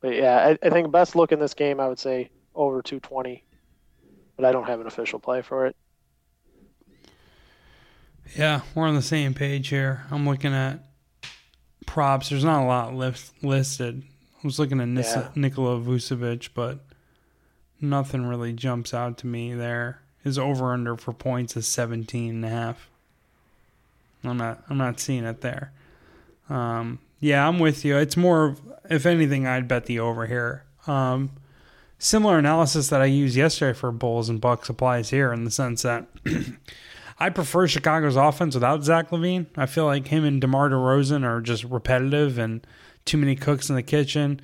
but 0.00 0.14
yeah, 0.14 0.56
I, 0.62 0.66
I 0.66 0.70
think 0.70 0.92
best 0.92 1.16
look 1.16 1.32
in 1.32 1.38
this 1.38 1.54
game, 1.54 1.80
I 1.80 1.88
would 1.88 1.98
say 1.98 2.30
over 2.54 2.82
220 2.82 3.44
but 4.36 4.44
I 4.44 4.52
don't 4.52 4.66
have 4.66 4.80
an 4.80 4.86
official 4.86 5.18
play 5.18 5.42
for 5.42 5.66
it. 5.66 5.76
Yeah, 8.36 8.62
we're 8.74 8.86
on 8.86 8.94
the 8.94 9.02
same 9.02 9.34
page 9.34 9.68
here. 9.68 10.04
I'm 10.10 10.26
looking 10.26 10.52
at 10.52 10.80
props. 11.86 12.30
There's 12.30 12.44
not 12.44 12.64
a 12.64 12.66
lot 12.66 12.94
list, 12.94 13.32
listed. 13.42 14.04
I 14.42 14.46
was 14.46 14.58
looking 14.58 14.80
at 14.80 14.88
Nis- 14.88 15.14
yeah. 15.14 15.28
Nikola 15.34 15.78
Vucevic, 15.78 16.50
but 16.54 16.80
nothing 17.80 18.26
really 18.26 18.52
jumps 18.52 18.92
out 18.92 19.18
to 19.18 19.26
me 19.26 19.54
there. 19.54 20.00
His 20.24 20.38
over 20.38 20.72
under 20.72 20.96
for 20.96 21.12
points 21.12 21.56
is 21.56 21.66
17 21.66 22.30
and 22.30 22.44
a 22.44 22.48
half. 22.48 22.88
I'm 24.24 24.36
not 24.36 24.62
I'm 24.70 24.78
not 24.78 25.00
seeing 25.00 25.24
it 25.24 25.40
there. 25.40 25.72
Um, 26.48 27.00
yeah, 27.20 27.46
I'm 27.46 27.58
with 27.58 27.84
you. 27.84 27.96
It's 27.96 28.16
more 28.16 28.44
of 28.44 28.60
if 28.88 29.06
anything 29.06 29.46
I'd 29.46 29.68
bet 29.68 29.86
the 29.86 29.98
over 29.98 30.26
here. 30.26 30.64
Um, 30.86 31.30
similar 31.98 32.38
analysis 32.38 32.88
that 32.88 33.00
I 33.00 33.06
used 33.06 33.36
yesterday 33.36 33.76
for 33.76 33.90
Bulls 33.90 34.28
and 34.28 34.40
Bucks 34.40 34.68
applies 34.68 35.10
here 35.10 35.32
in 35.32 35.44
the 35.44 35.50
sense 35.50 35.82
that 35.82 36.06
I 37.18 37.30
prefer 37.30 37.68
Chicago's 37.68 38.16
offense 38.16 38.54
without 38.54 38.82
Zach 38.82 39.10
LaVine. 39.10 39.46
I 39.56 39.66
feel 39.66 39.84
like 39.84 40.08
him 40.08 40.24
and 40.24 40.40
DeMar 40.40 40.70
DeRozan 40.70 41.24
are 41.24 41.40
just 41.40 41.64
repetitive 41.64 42.38
and 42.38 42.66
too 43.04 43.18
many 43.18 43.36
cooks 43.36 43.68
in 43.68 43.76
the 43.76 43.82
kitchen. 43.82 44.40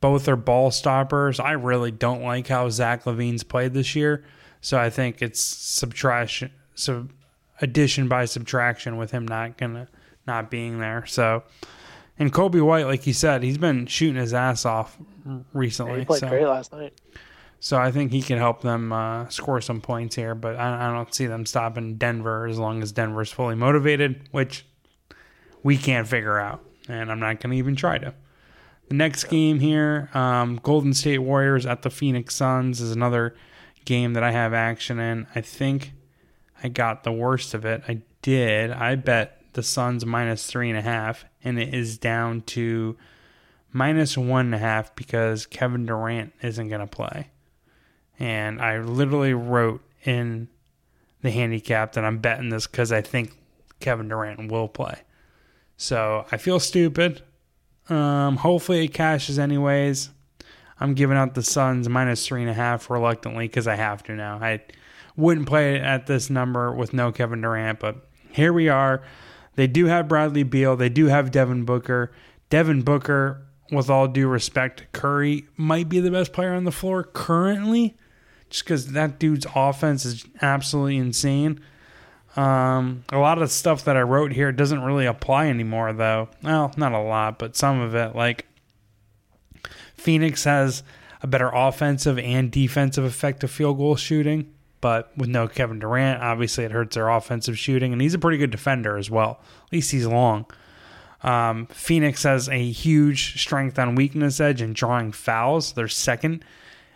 Both 0.00 0.28
are 0.28 0.36
ball 0.36 0.70
stoppers. 0.70 1.38
I 1.38 1.52
really 1.52 1.90
don't 1.90 2.22
like 2.22 2.46
how 2.48 2.68
Zach 2.70 3.04
LaVine's 3.04 3.42
played 3.42 3.74
this 3.74 3.94
year. 3.94 4.24
So 4.60 4.78
I 4.78 4.90
think 4.90 5.22
it's 5.22 5.40
subtraction, 5.40 6.52
sub, 6.74 7.12
addition 7.60 8.08
by 8.08 8.24
subtraction 8.24 8.96
with 8.96 9.10
him 9.10 9.26
not 9.26 9.56
gonna 9.56 9.88
not 10.26 10.50
being 10.50 10.78
there. 10.78 11.04
So, 11.06 11.42
and 12.18 12.32
Coby 12.32 12.62
White, 12.62 12.86
like 12.86 13.06
you 13.06 13.12
said, 13.12 13.42
he's 13.42 13.58
been 13.58 13.86
shooting 13.86 14.16
his 14.16 14.34
ass 14.34 14.64
off 14.64 14.96
recently. 15.52 15.92
Yeah, 15.92 15.98
he 16.00 16.04
played 16.04 16.20
so. 16.20 16.28
great 16.28 16.46
last 16.46 16.72
night. 16.72 16.94
So 17.60 17.76
I 17.76 17.90
think 17.90 18.10
he 18.10 18.22
can 18.22 18.38
help 18.38 18.62
them 18.62 18.90
uh, 18.90 19.28
score 19.28 19.60
some 19.60 19.82
points 19.82 20.16
here, 20.16 20.34
but 20.34 20.56
I, 20.56 20.88
I, 20.88 20.92
don't 20.92 21.14
see 21.14 21.26
them 21.26 21.44
stopping 21.44 21.96
Denver 21.96 22.46
as 22.46 22.58
long 22.58 22.82
as 22.82 22.90
Denver's 22.90 23.30
fully 23.30 23.54
motivated, 23.54 24.28
which 24.30 24.64
we 25.62 25.76
can't 25.76 26.08
figure 26.08 26.38
out, 26.38 26.64
and 26.90 27.10
I'm 27.10 27.20
not 27.20 27.40
going 27.40 27.52
to 27.52 27.56
even 27.56 27.76
try 27.76 27.98
to. 27.98 28.14
The 28.88 28.94
next 28.94 29.24
game 29.24 29.60
here, 29.60 30.10
um, 30.14 30.58
Golden 30.62 30.94
State 30.94 31.18
Warriors 31.18 31.64
at 31.64 31.82
the 31.82 31.90
Phoenix 31.90 32.34
Suns, 32.34 32.80
is 32.80 32.92
another 32.92 33.34
game 33.84 34.14
that 34.14 34.22
I 34.22 34.32
have 34.32 34.52
action 34.52 34.98
in. 34.98 35.26
I 35.34 35.40
think 35.40 35.92
I 36.62 36.68
got 36.68 37.04
the 37.04 37.12
worst 37.12 37.54
of 37.54 37.64
it. 37.64 37.82
I 37.86 38.02
did. 38.22 38.70
I 38.70 38.96
bet 38.96 39.42
the 39.52 39.62
Suns 39.62 40.04
minus 40.04 40.46
three 40.46 40.68
and 40.68 40.78
a 40.78 40.82
half, 40.82 41.24
and 41.44 41.58
it 41.58 41.72
is 41.72 41.98
down 41.98 42.42
to 42.42 42.96
minus 43.72 44.18
one 44.18 44.46
and 44.46 44.54
a 44.54 44.58
half 44.58 44.94
because 44.96 45.46
Kevin 45.46 45.86
Durant 45.86 46.32
isn't 46.42 46.68
going 46.68 46.80
to 46.80 46.86
play 46.86 47.28
and 48.20 48.60
I 48.60 48.78
literally 48.78 49.32
wrote 49.32 49.82
in 50.04 50.48
the 51.22 51.30
handicap 51.30 51.94
that 51.94 52.04
I'm 52.04 52.18
betting 52.18 52.50
this 52.50 52.66
because 52.66 52.92
I 52.92 53.00
think 53.00 53.32
Kevin 53.80 54.08
Durant 54.08 54.52
will 54.52 54.68
play. 54.68 55.00
So 55.80 56.26
I 56.30 56.36
feel 56.36 56.60
stupid. 56.60 57.22
Um, 57.88 58.36
hopefully 58.36 58.84
it 58.84 58.92
cashes 58.92 59.38
anyways. 59.38 60.10
I'm 60.78 60.92
giving 60.92 61.16
out 61.16 61.32
the 61.32 61.42
Suns 61.42 61.88
minus 61.88 62.26
three 62.26 62.42
and 62.42 62.50
a 62.50 62.54
half 62.54 62.90
reluctantly 62.90 63.48
because 63.48 63.66
I 63.66 63.76
have 63.76 64.02
to 64.02 64.12
now. 64.12 64.36
I 64.42 64.60
wouldn't 65.16 65.48
play 65.48 65.76
it 65.76 65.82
at 65.82 66.06
this 66.06 66.28
number 66.28 66.70
with 66.70 66.92
no 66.92 67.12
Kevin 67.12 67.40
Durant, 67.40 67.80
but 67.80 68.06
here 68.30 68.52
we 68.52 68.68
are. 68.68 69.02
They 69.54 69.66
do 69.66 69.86
have 69.86 70.06
Bradley 70.06 70.42
Beal. 70.42 70.76
They 70.76 70.90
do 70.90 71.06
have 71.06 71.30
Devin 71.30 71.64
Booker. 71.64 72.12
Devin 72.50 72.82
Booker, 72.82 73.46
with 73.72 73.88
all 73.88 74.06
due 74.06 74.28
respect, 74.28 74.84
Curry 74.92 75.46
might 75.56 75.88
be 75.88 75.98
the 75.98 76.10
best 76.10 76.34
player 76.34 76.52
on 76.52 76.64
the 76.64 76.72
floor 76.72 77.04
currently 77.04 77.96
just 78.50 78.64
because 78.64 78.92
that 78.92 79.18
dude's 79.18 79.46
offense 79.54 80.04
is 80.04 80.26
absolutely 80.42 80.98
insane. 80.98 81.58
Um, 82.36 83.04
a 83.10 83.18
lot 83.18 83.38
of 83.38 83.42
the 83.42 83.48
stuff 83.48 83.84
that 83.84 83.96
I 83.96 84.02
wrote 84.02 84.32
here 84.32 84.52
doesn't 84.52 84.82
really 84.82 85.06
apply 85.06 85.48
anymore, 85.48 85.92
though. 85.92 86.28
Well, 86.42 86.72
not 86.76 86.92
a 86.92 87.00
lot, 87.00 87.38
but 87.38 87.56
some 87.56 87.80
of 87.80 87.94
it. 87.94 88.14
Like 88.14 88.46
Phoenix 89.96 90.44
has 90.44 90.82
a 91.22 91.26
better 91.26 91.50
offensive 91.52 92.18
and 92.18 92.50
defensive 92.50 93.04
effective 93.04 93.50
field 93.50 93.78
goal 93.78 93.96
shooting, 93.96 94.52
but 94.80 95.16
with 95.16 95.28
no 95.28 95.48
Kevin 95.48 95.78
Durant, 95.78 96.22
obviously 96.22 96.64
it 96.64 96.72
hurts 96.72 96.94
their 96.94 97.08
offensive 97.08 97.58
shooting, 97.58 97.92
and 97.92 98.00
he's 98.00 98.14
a 98.14 98.18
pretty 98.18 98.38
good 98.38 98.50
defender 98.50 98.96
as 98.96 99.10
well. 99.10 99.40
At 99.66 99.72
least 99.72 99.90
he's 99.90 100.06
long. 100.06 100.46
Um, 101.22 101.66
Phoenix 101.66 102.22
has 102.22 102.48
a 102.48 102.70
huge 102.70 103.38
strength 103.42 103.78
on 103.78 103.94
weakness 103.94 104.40
edge 104.40 104.62
in 104.62 104.72
drawing 104.72 105.12
fouls. 105.12 105.72
They're 105.72 105.88
second 105.88 106.44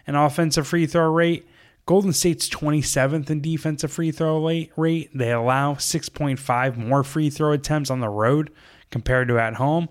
in 0.06 0.14
offensive 0.14 0.66
free 0.66 0.86
throw 0.86 1.12
rate. 1.12 1.46
Golden 1.86 2.12
State's 2.14 2.48
27th 2.48 3.28
in 3.28 3.40
defensive 3.40 3.92
free 3.92 4.10
throw 4.10 4.44
rate. 4.76 5.10
They 5.14 5.32
allow 5.32 5.74
6.5 5.74 6.76
more 6.76 7.04
free 7.04 7.28
throw 7.28 7.52
attempts 7.52 7.90
on 7.90 8.00
the 8.00 8.08
road 8.08 8.50
compared 8.90 9.28
to 9.28 9.38
at 9.38 9.54
home. 9.54 9.88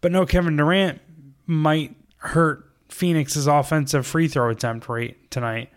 But 0.00 0.12
no 0.12 0.26
Kevin 0.26 0.56
Durant 0.56 1.00
might 1.46 1.94
hurt 2.16 2.68
Phoenix's 2.88 3.46
offensive 3.46 4.06
free 4.06 4.26
throw 4.26 4.50
attempt 4.50 4.88
rate 4.88 5.30
tonight. 5.30 5.70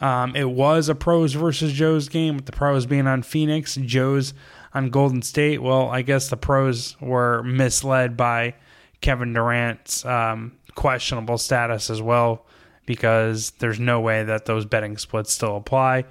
Um, 0.00 0.34
it 0.36 0.48
was 0.50 0.88
a 0.88 0.94
pros 0.94 1.32
versus 1.34 1.72
Joe's 1.72 2.08
game, 2.08 2.36
with 2.36 2.46
the 2.46 2.52
pros 2.52 2.86
being 2.86 3.06
on 3.06 3.22
Phoenix, 3.22 3.76
Joe's 3.76 4.34
on 4.74 4.90
Golden 4.90 5.22
State. 5.22 5.62
Well, 5.62 5.88
I 5.88 6.02
guess 6.02 6.28
the 6.28 6.36
pros 6.36 7.00
were 7.00 7.42
misled 7.42 8.16
by 8.16 8.54
Kevin 9.00 9.32
Durant's 9.32 10.04
um, 10.04 10.52
questionable 10.74 11.38
status 11.38 11.88
as 11.88 12.02
well 12.02 12.44
because 12.86 13.50
there's 13.58 13.78
no 13.80 14.00
way 14.00 14.22
that 14.24 14.46
those 14.46 14.64
betting 14.64 14.96
splits 14.96 15.32
still 15.32 15.56
apply. 15.56 16.04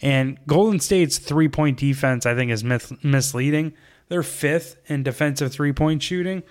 And 0.00 0.38
Golden 0.46 0.80
State's 0.80 1.18
three 1.18 1.48
point 1.48 1.78
defense, 1.78 2.26
I 2.26 2.34
think, 2.34 2.50
is 2.50 2.64
myth- 2.64 3.04
misleading. 3.04 3.74
They're 4.08 4.22
fifth 4.22 4.76
in 4.86 5.02
defensive 5.02 5.52
three 5.52 5.72
point 5.72 6.02
shooting, 6.02 6.42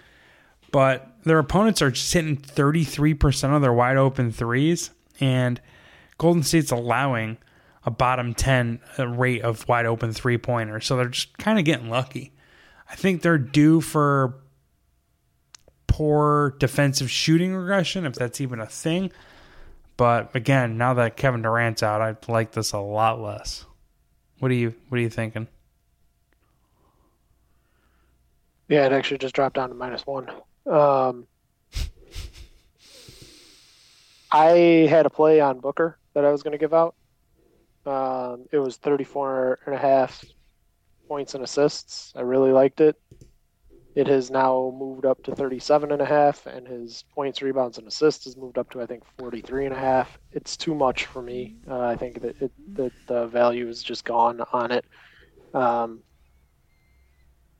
but 0.72 1.08
their 1.24 1.40
opponents 1.40 1.82
are 1.82 1.92
just 1.92 2.14
hitting 2.14 2.38
33% 2.38 3.56
of 3.56 3.62
their 3.62 3.74
wide 3.74 3.98
open 3.98 4.32
threes. 4.32 4.92
And 5.20 5.62
Golden 6.18 6.44
State's 6.44 6.72
allowing 6.72 7.38
a 7.86 7.92
bottom 7.92 8.34
10 8.34 8.80
uh, 8.98 9.08
rate 9.08 9.42
of 9.42 9.68
wide 9.68 9.86
open 9.86 10.14
three 10.14 10.38
pointers. 10.38 10.86
So 10.86 10.98
they're 10.98 11.08
just 11.08 11.38
kind 11.38 11.60
of 11.60 11.66
getting 11.66 11.90
lucky. 11.90 12.34
I 12.90 12.96
think 12.96 13.22
they're 13.22 13.38
due 13.38 13.82
for 13.82 14.36
poor 15.88 16.56
defensive 16.60 17.12
shooting 17.12 17.56
regression, 17.56 18.06
if 18.06 18.14
that's 18.14 18.42
even 18.42 18.60
a 18.60 18.66
thing. 18.66 19.12
But 19.96 20.36
again, 20.36 20.78
now 20.78 20.96
that 20.96 21.18
Kevin 21.18 21.42
Durant's 21.42 21.84
out, 21.84 22.02
I 22.02 22.16
like 22.32 22.52
this 22.52 22.72
a 22.72 22.80
lot 22.80 23.22
less. 23.22 23.66
What 24.40 24.52
are 24.52 24.56
you 24.56 24.74
What 24.90 24.98
are 24.98 25.02
you 25.02 25.10
thinking? 25.10 25.48
Yeah, 28.68 28.86
it 28.86 28.92
actually 28.92 29.20
just 29.20 29.36
dropped 29.36 29.56
down 29.56 29.70
to 29.70 29.76
minus 29.76 30.06
one. 30.06 30.30
Um, 30.66 31.28
I 34.32 34.88
had 34.90 35.06
a 35.06 35.10
play 35.10 35.40
on 35.42 35.60
Booker 35.60 36.00
that 36.16 36.26
I 36.26 36.32
was 36.32 36.42
going 36.42 36.54
to 36.54 36.58
give 36.58 36.74
out. 36.74 36.96
Um, 37.86 38.46
it 38.52 38.58
was 38.58 38.78
34 38.78 39.60
and 39.66 39.76
a 39.76 39.78
half 39.78 40.26
points 41.08 41.36
and 41.36 41.44
assists. 41.44 42.14
I 42.16 42.22
really 42.22 42.52
liked 42.52 42.82
it. 42.82 43.00
It 43.96 44.08
has 44.08 44.32
now 44.32 44.74
moved 44.76 45.06
up 45.06 45.22
to 45.24 45.36
37 45.36 45.92
and 45.92 46.02
a 46.02 46.06
half, 46.06 46.48
and 46.48 46.68
his 46.68 47.04
points, 47.14 47.42
rebounds, 47.44 47.78
and 47.78 47.88
assists 47.88 48.26
has 48.26 48.36
moved 48.36 48.58
up 48.58 48.70
to 48.72 48.82
I 48.82 48.88
think 48.88 49.04
43 49.20 49.66
and 49.66 49.76
a 49.76 49.80
half. 49.80 50.18
It's 50.32 50.58
too 50.58 50.74
much 50.74 51.06
for 51.06 51.22
me. 51.22 51.58
Uh, 51.70 51.80
I 51.82 51.96
think 51.96 52.22
that 52.22 52.42
it, 52.42 52.52
that 52.74 52.94
the 53.08 53.28
value 53.28 53.68
is 53.68 53.84
just 53.84 54.04
gone 54.04 54.42
on 54.52 54.72
it. 54.72 54.86
Um, 55.54 56.02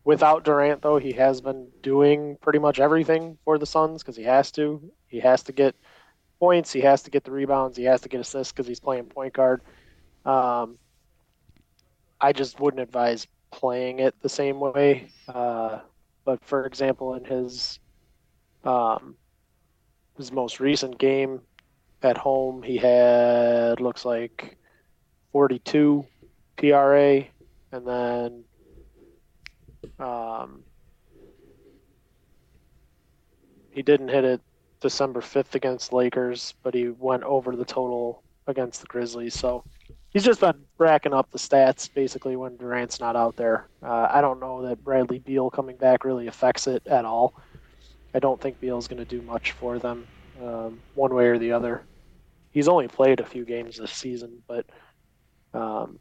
without 0.04 0.44
Durant, 0.44 0.82
though, 0.82 0.98
he 0.98 1.12
has 1.14 1.40
been 1.40 1.68
doing 1.84 2.38
pretty 2.42 2.60
much 2.60 2.80
everything 2.80 3.38
for 3.46 3.60
the 3.60 3.68
Suns 3.68 4.02
because 4.02 4.18
he 4.18 4.24
has 4.24 4.52
to. 4.54 4.82
He 5.08 5.20
has 5.20 5.44
to 5.44 5.52
get 5.52 5.76
points. 6.40 6.74
He 6.74 6.82
has 6.82 7.04
to 7.04 7.12
get 7.12 7.24
the 7.24 7.32
rebounds. 7.32 7.78
He 7.78 7.84
has 7.84 8.02
to 8.02 8.10
get 8.10 8.22
assists 8.22 8.52
because 8.52 8.68
he's 8.68 8.80
playing 8.80 9.06
point 9.06 9.34
guard. 9.34 9.62
Um, 10.26 10.80
I 12.20 12.34
just 12.34 12.60
wouldn't 12.60 12.82
advise 12.82 13.28
playing 13.52 14.00
it 14.00 14.16
the 14.22 14.30
same 14.30 14.60
way. 14.60 15.12
Uh, 15.28 15.80
but 16.26 16.44
for 16.46 16.66
example, 16.66 17.16
in 17.16 17.26
his 17.26 17.80
um, 18.64 19.16
his 20.18 20.32
most 20.32 20.60
recent 20.60 20.98
game 20.98 21.42
at 22.02 22.18
home, 22.18 22.64
he 22.64 22.78
had 22.78 23.80
looks 23.80 24.06
like 24.06 24.58
42 25.32 26.06
PRA, 26.58 27.24
and 27.72 27.88
then 27.88 28.44
um, 30.00 30.64
he 33.72 33.82
didn't 33.82 34.10
hit 34.10 34.24
it 34.24 34.42
December 34.82 35.22
5th 35.22 35.56
against 35.56 35.94
Lakers, 35.94 36.54
but 36.64 36.74
he 36.74 36.90
went 36.90 37.24
over 37.24 37.56
the 37.56 37.66
total 37.66 38.24
against 38.48 38.82
the 38.82 38.88
Grizzlies. 38.88 39.34
So 39.34 39.64
he's 40.14 40.24
just 40.24 40.40
been 40.40 40.64
racking 40.78 41.14
up 41.14 41.32
the 41.32 41.38
stats 41.38 41.92
basically 41.94 42.36
when 42.36 42.56
Durant's 42.56 43.00
not 43.00 43.16
out 43.16 43.36
there. 43.36 43.68
Uh, 43.82 44.08
I 44.10 44.22
don't 44.22 44.40
know 44.40 44.66
that 44.68 44.84
Bradley 44.84 45.20
Beal 45.20 45.50
coming 45.50 45.76
back 45.76 46.06
really 46.06 46.28
affects 46.28 46.68
it 46.68 46.86
at 46.86 47.04
all. 47.04 47.34
I 48.14 48.20
don't 48.20 48.40
think 48.40 48.60
Beal's 48.60 48.88
going 48.88 49.04
to 49.04 49.06
do 49.06 49.22
much 49.24 49.52
for 49.54 49.80
them 49.80 50.08
um, 50.42 50.80
one 50.94 51.14
way 51.14 51.26
or 51.26 51.40
the 51.40 51.52
other. 51.52 51.84
He's 52.52 52.68
only 52.68 52.88
played 52.88 53.20
a 53.20 53.26
few 53.26 53.44
games 53.44 53.78
this 53.78 53.92
season, 53.92 54.44
but 54.48 54.68
um, 55.56 55.98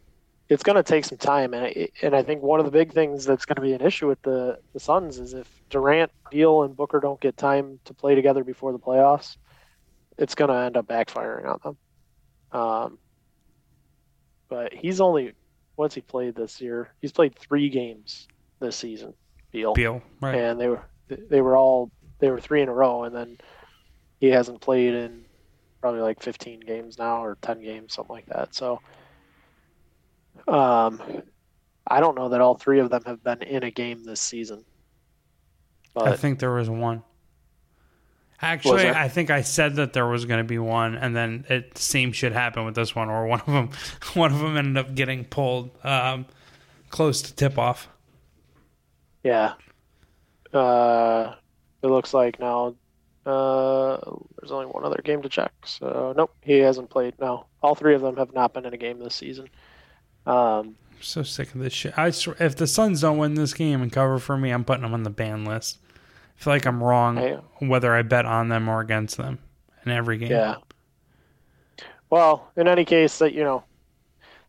it's 0.50 0.62
going 0.62 0.76
to 0.76 0.82
take 0.82 1.06
some 1.06 1.16
time. 1.16 1.54
And 1.54 1.64
I, 1.64 1.88
and 2.02 2.14
I 2.14 2.22
think 2.22 2.42
one 2.42 2.60
of 2.60 2.66
the 2.66 2.72
big 2.72 2.92
things 2.92 3.24
that's 3.24 3.46
going 3.46 3.56
to 3.56 3.62
be 3.62 3.72
an 3.72 3.80
issue 3.80 4.06
with 4.06 4.20
the, 4.20 4.58
the 4.74 4.80
Suns 4.80 5.18
is 5.18 5.32
if 5.32 5.48
Durant, 5.70 6.10
Beal, 6.30 6.64
and 6.64 6.76
Booker 6.76 7.00
don't 7.00 7.20
get 7.20 7.38
time 7.38 7.80
to 7.86 7.94
play 7.94 8.14
together 8.14 8.44
before 8.44 8.72
the 8.72 8.78
playoffs, 8.78 9.38
it's 10.18 10.34
going 10.34 10.50
to 10.50 10.56
end 10.56 10.76
up 10.76 10.86
backfiring 10.86 11.46
on 11.46 11.60
them. 11.64 12.60
Um, 12.60 12.98
but 14.52 14.74
he's 14.74 15.00
only 15.00 15.32
once 15.78 15.94
he 15.94 16.02
played 16.02 16.34
this 16.34 16.60
year? 16.60 16.90
He's 17.00 17.10
played 17.10 17.34
three 17.38 17.70
games 17.70 18.28
this 18.60 18.76
season. 18.76 19.14
Beal. 19.50 19.72
Beal, 19.72 20.02
right? 20.20 20.34
And 20.34 20.60
they 20.60 20.68
were 20.68 20.84
they 21.08 21.40
were 21.40 21.56
all 21.56 21.90
they 22.18 22.30
were 22.30 22.38
three 22.38 22.60
in 22.60 22.68
a 22.68 22.74
row, 22.74 23.04
and 23.04 23.16
then 23.16 23.38
he 24.20 24.26
hasn't 24.26 24.60
played 24.60 24.92
in 24.92 25.24
probably 25.80 26.02
like 26.02 26.22
15 26.22 26.60
games 26.60 26.98
now 26.98 27.24
or 27.24 27.38
10 27.40 27.62
games, 27.62 27.94
something 27.94 28.14
like 28.14 28.26
that. 28.26 28.54
So, 28.54 28.80
um, 30.46 31.00
I 31.86 32.00
don't 32.00 32.14
know 32.14 32.28
that 32.28 32.42
all 32.42 32.54
three 32.54 32.78
of 32.80 32.90
them 32.90 33.02
have 33.06 33.24
been 33.24 33.42
in 33.42 33.64
a 33.64 33.70
game 33.70 34.04
this 34.04 34.20
season. 34.20 34.66
But 35.94 36.08
I 36.08 36.16
think 36.16 36.40
there 36.40 36.52
was 36.52 36.68
one. 36.68 37.02
Actually. 38.42 38.90
I 38.90 39.08
think 39.08 39.30
I 39.30 39.42
said 39.42 39.76
that 39.76 39.92
there 39.92 40.06
was 40.06 40.24
going 40.24 40.38
to 40.38 40.44
be 40.44 40.58
one, 40.58 40.96
and 40.96 41.14
then 41.14 41.44
it 41.48 41.78
same 41.78 42.10
shit 42.10 42.32
happened 42.32 42.66
with 42.66 42.74
this 42.74 42.94
one, 42.94 43.08
or 43.08 43.26
one 43.26 43.40
of 43.40 43.46
them, 43.46 43.70
one 44.14 44.32
of 44.32 44.40
them 44.40 44.56
ended 44.56 44.76
up 44.84 44.94
getting 44.94 45.24
pulled 45.24 45.70
um, 45.84 46.26
close 46.90 47.22
to 47.22 47.34
tip 47.34 47.56
off. 47.56 47.88
Yeah. 49.22 49.54
Uh, 50.52 51.34
it 51.82 51.86
looks 51.86 52.12
like 52.12 52.40
now 52.40 52.74
uh, 53.24 53.98
there's 54.40 54.50
only 54.50 54.66
one 54.66 54.84
other 54.84 55.00
game 55.04 55.22
to 55.22 55.28
check. 55.28 55.52
So 55.64 56.12
nope, 56.16 56.34
he 56.42 56.58
hasn't 56.58 56.90
played. 56.90 57.14
No, 57.20 57.46
all 57.62 57.76
three 57.76 57.94
of 57.94 58.02
them 58.02 58.16
have 58.16 58.34
not 58.34 58.54
been 58.54 58.66
in 58.66 58.74
a 58.74 58.78
game 58.78 58.98
this 58.98 59.14
season. 59.14 59.48
Um, 60.26 60.76
I'm 60.90 61.02
so 61.02 61.22
sick 61.22 61.54
of 61.54 61.60
this 61.60 61.72
shit. 61.72 61.96
I 61.96 62.10
swear, 62.10 62.36
if 62.40 62.56
the 62.56 62.66
Suns 62.66 63.02
don't 63.02 63.18
win 63.18 63.34
this 63.34 63.54
game 63.54 63.82
and 63.82 63.92
cover 63.92 64.18
for 64.18 64.36
me, 64.36 64.50
I'm 64.50 64.64
putting 64.64 64.82
them 64.82 64.94
on 64.94 65.04
the 65.04 65.10
ban 65.10 65.44
list. 65.44 65.78
I 66.38 66.42
feel 66.42 66.52
like 66.52 66.66
I'm 66.66 66.82
wrong 66.82 67.18
I- 67.18 67.40
whether 67.60 67.94
I 67.94 68.02
bet 68.02 68.26
on 68.26 68.48
them 68.48 68.68
or 68.68 68.80
against 68.80 69.16
them 69.16 69.38
in 69.84 69.92
every 69.92 70.18
game. 70.18 70.30
yeah. 70.30 70.56
Well, 72.10 72.50
in 72.56 72.68
any 72.68 72.84
case, 72.84 73.18
that 73.18 73.32
you 73.32 73.42
know, 73.42 73.64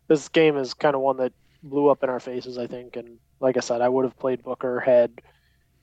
this 0.08 0.28
game 0.28 0.56
is 0.56 0.74
kind 0.74 0.94
of 0.94 1.00
one 1.00 1.16
that 1.18 1.32
blew 1.62 1.88
up 1.88 2.02
in 2.02 2.10
our 2.10 2.20
faces. 2.20 2.58
I 2.58 2.66
think, 2.66 2.96
and 2.96 3.18
like 3.40 3.56
I 3.56 3.60
said, 3.60 3.80
I 3.80 3.88
would 3.88 4.04
have 4.04 4.18
played 4.18 4.42
Booker 4.42 4.80
had 4.80 5.12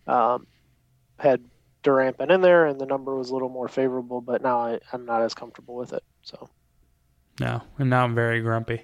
um, 0.07 0.45
had 1.17 1.43
Durant 1.83 2.17
been 2.17 2.29
in 2.29 2.41
there, 2.41 2.65
and 2.67 2.79
the 2.79 2.85
number 2.85 3.15
was 3.15 3.29
a 3.31 3.33
little 3.33 3.49
more 3.49 3.67
favorable. 3.67 4.21
But 4.21 4.43
now 4.43 4.59
I, 4.59 4.79
I'm 4.93 5.05
not 5.05 5.21
as 5.23 5.33
comfortable 5.33 5.75
with 5.75 5.93
it. 5.93 6.03
So 6.21 6.49
No, 7.39 7.63
and 7.79 7.89
now 7.89 8.03
I'm 8.03 8.13
very 8.13 8.41
grumpy. 8.41 8.83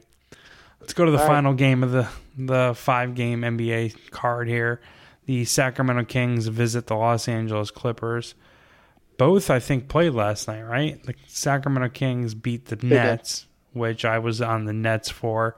Let's 0.79 0.93
go 0.93 1.05
to 1.05 1.11
the 1.11 1.17
All 1.17 1.23
right. 1.23 1.33
final 1.33 1.53
game 1.53 1.83
of 1.83 1.91
the 1.91 2.07
the 2.35 2.73
five 2.75 3.13
game 3.13 3.41
NBA 3.41 4.09
card 4.09 4.47
here. 4.47 4.81
The 5.27 5.43
Sacramento 5.43 6.05
Kings 6.05 6.47
visit 6.47 6.87
the 6.87 6.95
Los 6.95 7.27
Angeles 7.27 7.69
Clippers. 7.69 8.33
Both, 9.17 9.49
I 9.49 9.59
think, 9.59 9.89
played 9.89 10.13
last 10.13 10.47
night, 10.47 10.63
right? 10.63 11.03
The 11.03 11.15
Sacramento 11.27 11.89
Kings 11.89 12.33
beat 12.33 12.67
the 12.67 12.77
did. 12.77 12.89
Nets, 12.89 13.45
which 13.73 14.05
I 14.05 14.19
was 14.19 14.41
on 14.41 14.65
the 14.65 14.73
Nets 14.73 15.09
for. 15.09 15.57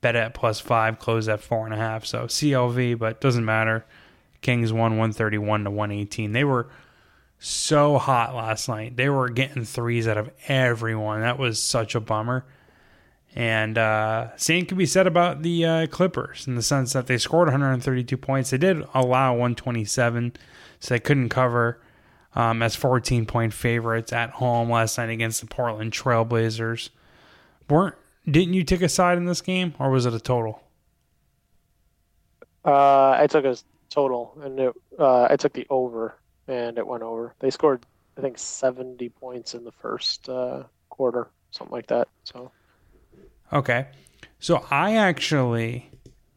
Bet 0.00 0.16
at 0.16 0.34
plus 0.34 0.58
five, 0.58 0.98
closed 0.98 1.28
at 1.28 1.40
four 1.40 1.64
and 1.64 1.72
a 1.72 1.76
half. 1.76 2.04
So 2.04 2.24
CLV, 2.24 2.98
but 2.98 3.20
doesn't 3.20 3.44
matter. 3.44 3.86
Kings 4.40 4.72
won 4.72 4.98
131 4.98 5.64
to 5.64 5.70
118. 5.70 6.32
They 6.32 6.44
were 6.44 6.68
so 7.38 7.98
hot 7.98 8.34
last 8.34 8.68
night. 8.68 8.96
They 8.96 9.08
were 9.08 9.28
getting 9.28 9.64
threes 9.64 10.08
out 10.08 10.18
of 10.18 10.28
everyone. 10.48 11.20
That 11.20 11.38
was 11.38 11.62
such 11.62 11.94
a 11.94 12.00
bummer. 12.00 12.44
And 13.34 13.76
uh, 13.76 14.36
same 14.36 14.64
can 14.64 14.78
be 14.78 14.86
said 14.86 15.08
about 15.08 15.42
the 15.42 15.64
uh, 15.64 15.86
Clippers 15.88 16.46
in 16.46 16.54
the 16.54 16.62
sense 16.62 16.92
that 16.92 17.08
they 17.08 17.18
scored 17.18 17.48
132 17.48 18.16
points. 18.16 18.50
They 18.50 18.58
did 18.58 18.84
allow 18.94 19.32
127, 19.32 20.34
so 20.78 20.94
they 20.94 21.00
couldn't 21.00 21.30
cover 21.30 21.80
um, 22.36 22.62
as 22.62 22.76
14 22.76 23.26
point 23.26 23.52
favorites 23.52 24.12
at 24.12 24.30
home 24.30 24.70
last 24.70 24.98
night 24.98 25.10
against 25.10 25.40
the 25.40 25.48
Portland 25.48 25.92
Trailblazers. 25.92 26.90
weren't 27.68 27.96
Didn't 28.24 28.54
you 28.54 28.62
take 28.62 28.82
a 28.82 28.88
side 28.88 29.18
in 29.18 29.24
this 29.24 29.40
game, 29.40 29.74
or 29.80 29.90
was 29.90 30.06
it 30.06 30.14
a 30.14 30.20
total? 30.20 30.62
Uh, 32.64 33.10
I 33.10 33.26
took 33.26 33.44
a 33.44 33.56
total, 33.90 34.38
and 34.42 34.58
it, 34.58 34.74
uh, 34.98 35.26
I 35.28 35.36
took 35.36 35.52
the 35.52 35.66
over, 35.70 36.14
and 36.46 36.78
it 36.78 36.86
went 36.86 37.02
over. 37.02 37.34
They 37.40 37.50
scored, 37.50 37.84
I 38.16 38.20
think, 38.20 38.38
seventy 38.38 39.08
points 39.08 39.54
in 39.54 39.64
the 39.64 39.72
first 39.72 40.28
uh, 40.28 40.62
quarter, 40.88 41.28
something 41.50 41.74
like 41.74 41.88
that. 41.88 42.08
So 42.24 42.50
Okay. 43.52 43.86
So 44.38 44.66
I 44.70 44.96
actually 44.96 45.90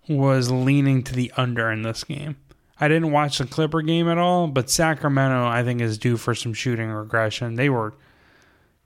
was 0.08 0.52
leaning 0.52 1.04
to 1.04 1.13
the 1.13 1.32
under 1.36 1.72
in 1.72 1.82
this 1.82 2.04
game. 2.04 2.38
I 2.80 2.88
didn't 2.88 3.12
watch 3.12 3.39
the 3.39 3.46
Clipper 3.46 3.82
game 3.82 4.08
at 4.08 4.17
all, 4.17 4.48
but 4.48 4.70
Sacramento, 4.70 5.46
I 5.46 5.63
think, 5.63 5.82
is 5.82 5.98
due 5.98 6.15
for 6.17 6.36
some 6.36 6.54
shooting 6.54 6.89
regression. 6.89 7.56
They 7.56 7.70
were 7.70 7.96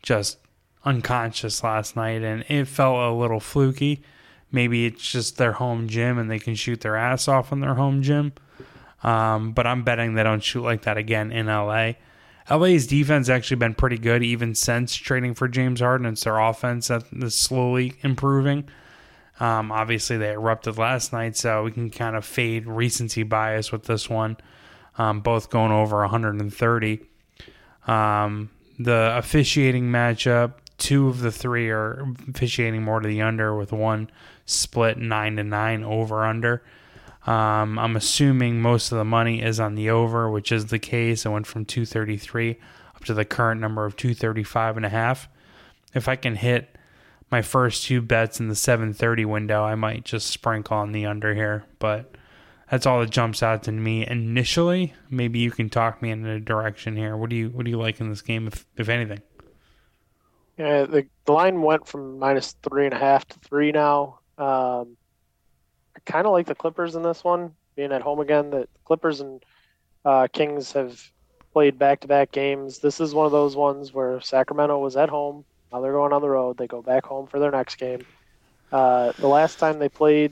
just 0.02 0.38
unconscious 0.86 1.64
last 1.64 1.96
night, 1.96 2.24
and 2.24 2.46
it 2.48 2.66
felt 2.66 2.98
a 2.98 3.12
little 3.12 3.40
fluky. 3.42 4.02
Maybe 4.52 4.86
it's 4.86 5.10
just 5.10 5.38
their 5.38 5.54
home 5.54 5.88
gym 5.88 6.18
and 6.18 6.30
they 6.30 6.40
can 6.40 6.56
shoot 6.56 6.82
their 6.82 6.98
ass 6.98 7.28
off 7.28 7.52
in 7.52 7.62
their 7.62 7.76
home 7.76 8.02
gym. 8.02 8.34
Um, 9.04 9.54
but 9.54 9.66
I'm 9.66 9.84
betting 9.84 10.14
they 10.14 10.24
don't 10.24 10.44
shoot 10.44 10.62
like 10.62 10.84
that 10.84 10.98
again 10.98 11.32
in 11.32 11.48
LA. 11.48 11.94
LA's 12.50 12.88
defense 12.88 13.30
actually 13.30 13.58
been 13.58 13.76
pretty 13.76 13.98
good 13.98 14.24
even 14.24 14.56
since 14.56 14.96
trading 14.96 15.34
for 15.34 15.48
James 15.48 15.80
Harden. 15.80 16.08
It's 16.08 16.24
their 16.24 16.40
offense 16.40 16.88
that 16.88 17.04
is 17.14 17.36
slowly 17.36 17.94
improving. 18.02 18.68
Um, 19.40 19.72
obviously, 19.72 20.18
they 20.18 20.32
erupted 20.32 20.78
last 20.78 21.14
night, 21.14 21.36
so 21.36 21.64
we 21.64 21.72
can 21.72 21.90
kind 21.90 22.16
of 22.16 22.26
fade 22.26 22.68
recency 22.68 23.24
bias 23.24 23.72
with 23.72 23.86
this 23.86 24.10
one. 24.10 24.38
Um, 24.98 25.22
both 25.22 25.50
going 25.50 25.72
over 25.72 26.00
130. 26.02 27.00
Um, 27.88 28.50
the 28.78 29.18
officiating 29.18 29.86
matchup, 29.86 30.54
two 30.78 31.08
of 31.08 31.22
the 31.22 31.32
three 31.32 31.70
are 31.70 32.06
officiating 32.30 32.84
more 32.84 33.00
to 33.00 33.08
the 33.08 33.22
under, 33.22 33.56
with 33.56 33.72
one 33.72 34.12
split 34.46 34.98
nine 34.98 35.38
to 35.38 35.44
nine 35.44 35.84
over 35.84 36.26
under. 36.26 36.64
Um, 37.26 37.78
I'm 37.78 37.96
assuming 37.96 38.62
most 38.62 38.92
of 38.92 38.98
the 38.98 39.06
money 39.06 39.42
is 39.42 39.60
on 39.60 39.76
the 39.76 39.90
over, 39.90 40.30
which 40.30 40.52
is 40.52 40.68
the 40.68 40.80
case. 40.80 41.26
It 41.26 41.30
went 41.30 41.48
from 41.48 41.66
233 41.66 42.58
up 42.96 43.04
to 43.06 43.14
the 43.14 43.26
current 43.26 43.62
number 43.62 43.86
of 43.86 43.96
235 43.96 44.78
and 44.78 44.86
a 44.86 44.90
half. 44.90 45.30
If 45.94 46.08
I 46.08 46.16
can 46.16 46.36
hit 46.36 46.76
my 47.30 47.42
first 47.42 47.84
two 47.84 48.02
bets 48.02 48.40
in 48.40 48.48
the 48.48 48.56
730 48.56 49.26
window, 49.26 49.64
I 49.64 49.76
might 49.76 50.04
just 50.04 50.28
sprinkle 50.28 50.78
on 50.78 50.92
the 50.92 51.06
under 51.06 51.34
here, 51.36 51.66
but 51.80 52.16
that's 52.70 52.86
all 52.86 53.02
that 53.02 53.10
jumps 53.10 53.44
out 53.44 53.64
to 53.64 53.72
me 53.72 54.08
initially. 54.08 54.94
Maybe 55.10 55.40
you 55.40 55.52
can 55.52 55.70
talk 55.70 56.02
me 56.02 56.10
in 56.10 56.26
a 56.26 56.40
direction 56.40 56.96
here. 56.96 57.16
What 57.16 57.30
do 57.30 57.36
you 57.36 57.50
what 57.50 57.66
do 57.66 57.72
you 57.72 57.78
like 57.78 58.00
in 58.00 58.10
this 58.10 58.22
game, 58.22 58.48
if 58.48 58.66
if 58.78 58.90
anything? 58.90 59.22
yeah, 60.62 60.86
the 60.86 61.08
line 61.28 61.62
went 61.62 61.88
from 61.88 62.20
minus 62.20 62.56
three 62.62 62.86
and 62.86 62.94
a 62.94 62.98
half 62.98 63.28
to 63.28 63.40
three 63.40 63.72
now. 63.72 64.20
Um, 64.38 64.96
kind 66.06 66.26
of 66.26 66.34
like 66.34 66.48
the 66.48 66.56
Clippers 66.56 66.96
in 66.96 67.04
this 67.04 67.24
one, 67.24 67.54
being 67.76 67.92
at 67.92 68.02
home 68.02 68.20
again. 68.20 68.50
The 68.50 68.68
Clippers 68.86 69.22
and 69.22 69.44
uh, 70.06 70.28
Kings 70.32 70.72
have 70.74 71.02
played 71.54 71.78
back-to-back 71.78 72.32
games. 72.32 72.80
This 72.80 73.00
is 73.00 73.14
one 73.14 73.26
of 73.26 73.32
those 73.32 73.56
ones 73.56 73.94
where 73.94 74.22
Sacramento 74.22 74.80
was 74.80 74.96
at 74.96 75.10
home. 75.10 75.46
Now 75.72 75.82
they're 75.82 75.92
going 75.94 76.14
on 76.14 76.22
the 76.22 76.30
road. 76.30 76.58
They 76.58 76.68
go 76.68 76.82
back 76.82 77.06
home 77.06 77.28
for 77.28 77.40
their 77.40 77.52
next 77.52 77.76
game. 77.76 78.06
Uh, 78.72 79.12
the 79.20 79.28
last 79.28 79.60
time 79.60 79.80
they 79.80 79.90
played, 79.90 80.32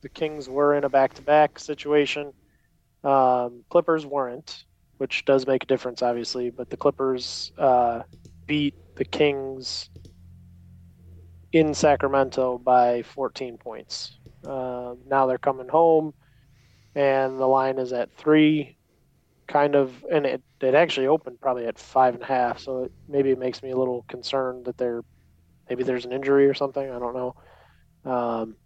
the 0.00 0.08
Kings 0.08 0.48
were 0.48 0.74
in 0.74 0.84
a 0.84 0.88
back-to-back 0.88 1.58
situation. 1.58 2.32
Um, 3.04 3.64
Clippers 3.70 4.04
weren't, 4.04 4.64
which 4.98 5.24
does 5.24 5.46
make 5.46 5.62
a 5.62 5.66
difference, 5.66 6.02
obviously. 6.02 6.50
But 6.50 6.70
the 6.70 6.76
Clippers 6.76 7.52
uh, 7.56 8.02
beat 8.46 8.74
the 8.96 9.04
Kings 9.04 9.90
in 11.52 11.74
Sacramento 11.74 12.58
by 12.58 13.02
14 13.02 13.58
points. 13.58 14.18
Uh, 14.44 14.94
now 15.08 15.26
they're 15.26 15.38
coming 15.38 15.68
home, 15.68 16.14
and 16.94 17.38
the 17.38 17.46
line 17.46 17.78
is 17.78 17.92
at 17.92 18.12
three, 18.16 18.76
kind 19.46 19.74
of, 19.74 20.04
and 20.10 20.26
it, 20.26 20.42
it 20.60 20.74
actually 20.74 21.06
opened 21.06 21.40
probably 21.40 21.66
at 21.66 21.78
five 21.78 22.14
and 22.14 22.22
a 22.22 22.26
half. 22.26 22.58
So 22.58 22.84
it, 22.84 22.92
maybe 23.08 23.30
it 23.30 23.38
makes 23.38 23.62
me 23.62 23.70
a 23.70 23.76
little 23.76 24.04
concerned 24.08 24.64
that 24.64 24.78
they're 24.78 25.02
maybe 25.68 25.84
there's 25.84 26.04
an 26.04 26.12
injury 26.12 26.46
or 26.46 26.54
something. 26.54 26.90
I 26.90 26.98
don't 26.98 27.14
know. 27.14 28.10
Um, 28.10 28.56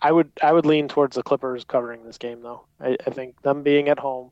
I 0.00 0.10
would 0.10 0.30
I 0.42 0.52
would 0.52 0.66
lean 0.66 0.88
towards 0.88 1.16
the 1.16 1.22
Clippers 1.22 1.64
covering 1.64 2.04
this 2.04 2.18
game 2.18 2.42
though. 2.42 2.66
I, 2.80 2.96
I 3.06 3.10
think 3.10 3.40
them 3.42 3.62
being 3.62 3.88
at 3.88 3.98
home, 3.98 4.30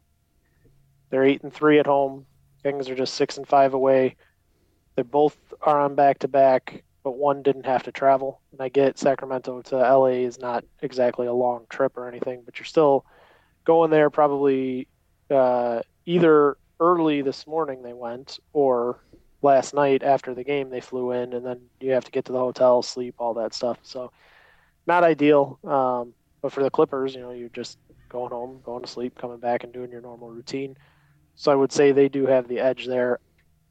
they're 1.10 1.24
eight 1.24 1.42
and 1.42 1.52
three 1.52 1.78
at 1.78 1.86
home. 1.86 2.26
Kings 2.62 2.88
are 2.88 2.94
just 2.94 3.14
six 3.14 3.36
and 3.36 3.46
five 3.46 3.74
away. 3.74 4.16
They 5.00 5.04
both 5.04 5.38
are 5.62 5.80
on 5.80 5.94
back 5.94 6.18
to 6.18 6.28
back, 6.28 6.84
but 7.02 7.12
one 7.12 7.42
didn't 7.42 7.64
have 7.64 7.84
to 7.84 7.90
travel. 7.90 8.42
And 8.52 8.60
I 8.60 8.68
get 8.68 8.98
Sacramento 8.98 9.62
to 9.62 9.76
LA 9.76 10.26
is 10.28 10.38
not 10.38 10.62
exactly 10.82 11.26
a 11.26 11.32
long 11.32 11.64
trip 11.70 11.96
or 11.96 12.06
anything, 12.06 12.42
but 12.44 12.58
you're 12.58 12.66
still 12.66 13.06
going 13.64 13.90
there 13.90 14.10
probably 14.10 14.88
uh, 15.30 15.80
either 16.04 16.58
early 16.80 17.22
this 17.22 17.46
morning 17.46 17.82
they 17.82 17.94
went 17.94 18.40
or 18.52 19.02
last 19.40 19.72
night 19.72 20.02
after 20.02 20.34
the 20.34 20.44
game 20.44 20.68
they 20.68 20.82
flew 20.82 21.12
in 21.12 21.32
and 21.32 21.46
then 21.46 21.62
you 21.80 21.92
have 21.92 22.04
to 22.04 22.10
get 22.10 22.26
to 22.26 22.32
the 22.32 22.38
hotel, 22.38 22.82
sleep, 22.82 23.14
all 23.16 23.32
that 23.32 23.54
stuff. 23.54 23.78
So 23.82 24.12
not 24.86 25.02
ideal. 25.02 25.58
Um, 25.64 26.12
but 26.42 26.52
for 26.52 26.62
the 26.62 26.68
Clippers, 26.68 27.14
you 27.14 27.22
know, 27.22 27.30
you're 27.30 27.48
just 27.48 27.78
going 28.10 28.32
home, 28.32 28.60
going 28.62 28.82
to 28.82 28.90
sleep, 28.90 29.18
coming 29.18 29.38
back 29.38 29.64
and 29.64 29.72
doing 29.72 29.90
your 29.90 30.02
normal 30.02 30.28
routine. 30.28 30.76
So 31.36 31.50
I 31.50 31.54
would 31.54 31.72
say 31.72 31.90
they 31.90 32.10
do 32.10 32.26
have 32.26 32.48
the 32.48 32.58
edge 32.58 32.84
there. 32.84 33.18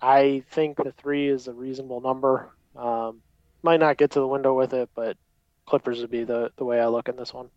I 0.02 0.43
think 0.52 0.78
the 0.78 0.93
three 0.93 1.28
is 1.28 1.47
a 1.47 1.54
reasonable 1.54 2.02
number. 2.02 2.50
Um, 2.76 3.22
might 3.64 3.80
not 3.80 3.97
get 3.97 4.12
to 4.12 4.20
the 4.20 4.28
window 4.28 4.54
with 4.54 4.74
it, 4.74 4.89
but 4.95 5.18
Clippers 5.66 6.00
would 6.00 6.12
be 6.12 6.24
the, 6.24 6.52
the 6.56 6.66
way 6.66 6.80
I 6.80 6.88
look 6.88 7.10
in 7.10 7.16
this 7.16 7.34
one. 7.34 7.50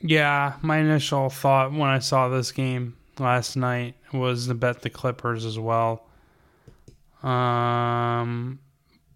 Yeah, 0.00 0.54
my 0.62 0.78
initial 0.78 1.30
thought 1.30 1.72
when 1.72 1.88
I 1.88 1.98
saw 1.98 2.28
this 2.28 2.52
game 2.52 2.96
last 3.18 3.56
night 3.56 3.96
was 4.12 4.46
to 4.46 4.54
bet 4.54 4.82
the 4.82 4.90
Clippers 4.90 5.44
as 5.44 5.58
well. 5.58 6.06
Um, 7.22 8.60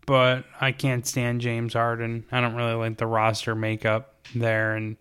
but 0.07 0.45
I 0.61 0.73
can't 0.73 1.07
stand 1.07 1.41
James 1.41 1.75
Harden. 1.75 2.25
I 2.33 2.41
don't 2.41 2.55
really 2.55 2.75
like 2.75 2.99
the 2.99 3.07
roster 3.07 3.55
makeup 3.55 4.14
there, 4.35 4.75
and 4.75 4.97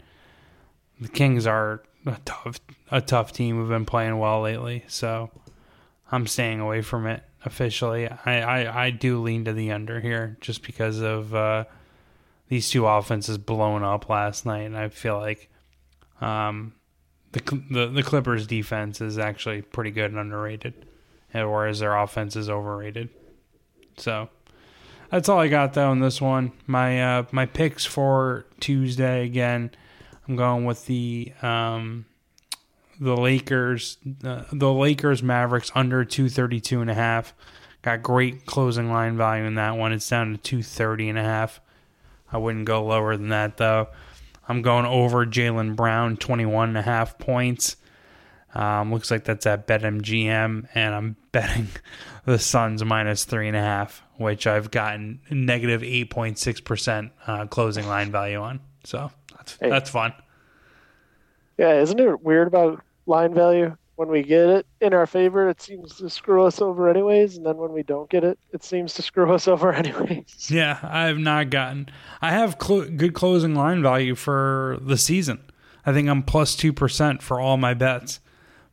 the 1.00 1.08
Kings 1.08 1.48
are 1.48 1.82
a 2.06 2.18
tough 2.26 2.60
a 2.92 3.02
tough 3.02 3.32
team 3.32 3.58
who've 3.58 3.70
been 3.70 3.86
playing 3.86 4.20
well 4.20 4.42
lately. 4.42 4.84
So 4.88 5.32
I'm 6.12 6.28
staying 6.28 6.60
away 6.60 6.82
from 6.82 7.06
it 7.06 7.24
officially. 7.46 8.08
I, 8.08 8.42
I, 8.42 8.86
I 8.86 8.90
do 8.90 9.22
lean 9.22 9.46
to 9.46 9.54
the 9.54 9.72
under 9.72 10.00
here 10.00 10.38
just 10.42 10.64
because 10.64 11.00
of 11.00 11.34
uh, 11.34 11.66
these 12.48 12.70
two 12.70 12.88
offenses 12.88 13.38
blowing 13.38 13.84
up 13.84 14.10
last 14.10 14.46
night, 14.46 14.64
and 14.64 14.78
I 14.78 14.90
feel 14.90 15.18
like 15.18 15.50
um, 16.22 16.74
the, 17.32 17.62
the 17.70 17.88
the 17.88 18.04
Clippers 18.04 18.48
defense 18.48 19.02
is 19.02 19.18
actually 19.18 19.62
pretty 19.62 19.92
good 19.92 20.12
and 20.12 20.20
underrated, 20.20 20.86
whereas 21.32 21.80
their 21.80 21.96
offense 21.96 22.36
is 22.36 22.50
overrated. 22.50 23.10
So 23.98 24.30
that's 25.12 25.30
all 25.30 25.40
I 25.40 25.48
got 25.48 25.74
though 25.74 25.92
in 25.92 26.00
this 26.00 26.20
one. 26.20 26.52
My 26.66 27.18
uh, 27.20 27.24
my 27.32 27.46
picks 27.46 27.86
for 27.86 28.46
Tuesday 28.60 29.26
again. 29.26 29.72
I'm 30.28 30.36
going 30.36 30.66
with 30.66 30.86
the 30.86 31.34
um, 31.42 32.06
the 33.00 33.16
Lakers 33.16 33.98
uh, 34.24 34.44
the 34.52 34.72
Lakers 34.72 35.24
Mavericks 35.24 35.72
under 35.74 36.04
232 36.04 36.82
and 36.82 36.90
a 36.90 36.94
half. 36.94 37.34
Got 37.82 38.04
great 38.04 38.46
closing 38.46 38.92
line 38.92 39.16
value 39.16 39.46
in 39.46 39.56
that 39.56 39.78
one. 39.78 39.94
It's 39.94 40.08
down 40.08 40.34
to 40.34 40.38
230 40.38 41.10
and 41.10 41.20
a 41.20 41.24
half. 41.24 41.62
I 42.32 42.38
wouldn't 42.38 42.66
go 42.66 42.84
lower 42.84 43.16
than 43.16 43.30
that 43.30 43.58
though. 43.58 43.88
I'm 44.48 44.62
going 44.62 44.86
over 44.86 45.26
Jaylen 45.26 45.76
Brown 45.76 46.18
21 46.18 46.70
and 46.70 46.78
a 46.78 46.82
half 46.82 47.18
points. 47.18 47.78
Um, 48.54 48.92
looks 48.92 49.12
like 49.12 49.26
that's 49.26 49.46
at 49.46 49.68
BetMGM, 49.68 50.68
and 50.74 50.96
I'm 50.96 51.16
betting 51.32 51.68
the 52.26 52.40
Suns 52.40 52.84
minus 52.84 53.24
three 53.24 53.48
and 53.48 53.56
a 53.56 53.62
half, 53.62 54.04
which 54.18 54.48
I've 54.48 54.72
gotten 54.72 55.22
negative 55.30 55.82
8.6 55.82 56.64
percent 56.64 57.12
uh, 57.28 57.46
closing 57.46 57.88
line 57.88 58.12
value 58.12 58.40
on. 58.40 58.60
So 58.84 59.12
that's 59.36 59.58
hey. 59.58 59.70
that's 59.70 59.90
fun. 59.90 60.14
Yeah, 61.58 61.80
isn't 61.82 62.00
it 62.00 62.24
weird 62.24 62.48
about 62.48 62.84
line 63.10 63.34
value? 63.34 63.76
When 63.96 64.08
we 64.08 64.24
get 64.24 64.48
it 64.48 64.66
in 64.80 64.94
our 64.94 65.06
favor, 65.06 65.50
it 65.50 65.62
seems 65.62 65.98
to 65.98 66.10
screw 66.10 66.46
us 66.46 66.62
over 66.62 66.90
anyways, 66.90 67.36
and 67.36 67.46
then 67.46 67.58
when 67.58 67.74
we 67.74 67.84
don't 67.84 68.10
get 68.10 68.24
it, 68.24 68.40
it 68.54 68.64
seems 68.64 68.94
to 68.94 69.02
screw 69.02 69.34
us 69.34 69.46
over 69.50 69.74
anyways. 69.74 70.50
Yeah, 70.50 70.80
I 70.84 71.08
have 71.08 71.18
not 71.18 71.50
gotten. 71.50 71.90
I 72.22 72.32
have 72.32 72.56
cl- 72.62 72.90
good 72.90 73.14
closing 73.14 73.56
line 73.56 73.82
value 73.82 74.16
for 74.16 74.78
the 74.82 74.96
season. 74.96 75.42
I 75.86 75.92
think 75.92 76.08
I'm 76.08 76.24
plus 76.24 76.56
two 76.56 76.72
percent 76.72 77.22
for 77.22 77.42
all 77.42 77.58
my 77.58 77.74
bets, 77.74 78.22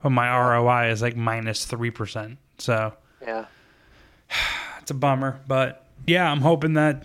but 0.01 0.11
my 0.11 0.29
ROI 0.31 0.91
is 0.91 1.03
like 1.03 1.17
minus 1.17 1.65
three 1.65 1.91
percent. 1.91 2.39
So 2.59 2.93
yeah, 3.21 3.47
it's 4.81 4.93
a 4.93 4.95
bummer, 4.95 5.41
but 5.49 5.87
yeah, 6.07 6.31
I'm 6.31 6.41
hoping 6.41 6.75
that 6.75 7.05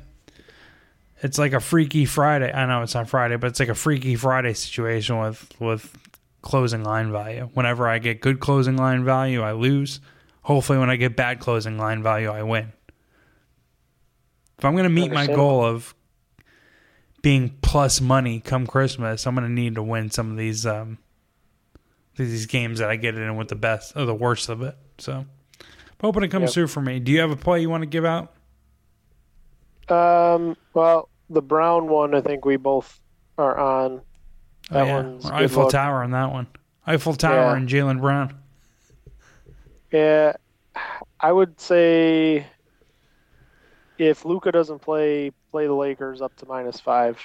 it's 1.24 1.40
like 1.40 1.54
a 1.54 1.60
Freaky 1.60 2.06
Friday. 2.06 2.52
I 2.52 2.68
know 2.68 2.84
it's 2.84 2.94
not 2.94 3.10
Friday, 3.10 3.38
but 3.38 3.48
it's 3.48 3.60
like 3.60 3.70
a 3.70 3.76
Freaky 3.76 4.16
Friday 4.16 4.54
situation 4.54 5.18
with 5.18 5.52
with 5.60 5.98
closing 6.42 6.84
line 6.84 7.12
value. 7.12 7.50
Whenever 7.54 7.88
I 7.88 8.00
get 8.00 8.22
good 8.22 8.40
closing 8.40 8.78
line 8.78 9.04
value, 9.04 9.42
I 9.42 9.52
lose. 9.54 10.00
Hopefully, 10.44 10.80
when 10.80 10.90
I 10.90 10.96
get 10.96 11.16
bad 11.16 11.40
closing 11.40 11.78
line 11.78 12.02
value, 12.02 12.30
I 12.30 12.44
win. 12.44 12.74
If 14.58 14.66
I'm 14.66 14.74
going 14.74 14.84
to 14.84 14.90
meet 14.90 15.12
my 15.12 15.28
goal 15.28 15.64
of 15.64 15.96
being 17.22 17.56
plus 17.62 18.02
money 18.02 18.40
come 18.40 18.68
Christmas, 18.68 19.26
I'm 19.26 19.36
going 19.36 19.48
to 19.48 19.54
need 19.54 19.76
to 19.76 19.84
win 19.84 20.10
some 20.10 20.32
of 20.32 20.38
these 20.38 20.66
um, 20.66 20.98
these 22.16 22.46
games 22.48 22.80
that 22.80 22.90
I 22.90 22.96
get 22.96 23.16
in 23.16 23.36
with 23.36 23.48
the 23.48 23.56
best 23.56 23.96
or 23.96 24.06
the 24.06 24.16
worst 24.16 24.50
of 24.50 24.62
it. 24.62 24.76
So, 24.98 25.14
I'm 25.14 25.28
hoping 26.00 26.24
it 26.24 26.30
comes 26.30 26.44
yep. 26.44 26.54
through 26.54 26.68
for 26.68 26.82
me. 26.82 27.00
Do 27.00 27.12
you 27.12 27.22
have 27.22 27.32
a 27.32 27.36
play 27.36 27.62
you 27.62 27.70
want 27.70 27.82
to 27.84 27.88
give 27.88 28.06
out? 28.06 28.34
Um. 29.90 30.56
Well, 30.74 31.10
the 31.30 31.42
Brown 31.42 31.88
one, 31.88 32.16
I 32.16 32.22
think 32.22 32.46
we 32.46 32.58
both 32.58 33.00
are 33.38 33.58
on. 33.58 34.02
That 34.72 34.88
yeah. 34.88 35.02
one's 35.02 35.26
Eiffel 35.26 35.64
look. 35.64 35.72
Tower 35.72 36.04
on 36.04 36.12
that 36.12 36.32
one. 36.32 36.48
Eiffel 36.88 37.14
Tower 37.14 37.52
yeah. 37.52 37.58
and 37.58 37.68
Jaylen 37.68 38.00
Brown. 38.00 38.38
Yeah, 39.92 40.34
I 41.20 41.32
would 41.32 41.60
say 41.60 42.46
if 43.98 44.24
Luka 44.24 44.52
doesn't 44.52 44.80
play, 44.80 45.32
play 45.52 45.68
the 45.68 45.74
Lakers 45.74 46.22
up 46.22 46.36
to 46.38 46.46
minus 46.46 46.80
five. 46.80 47.22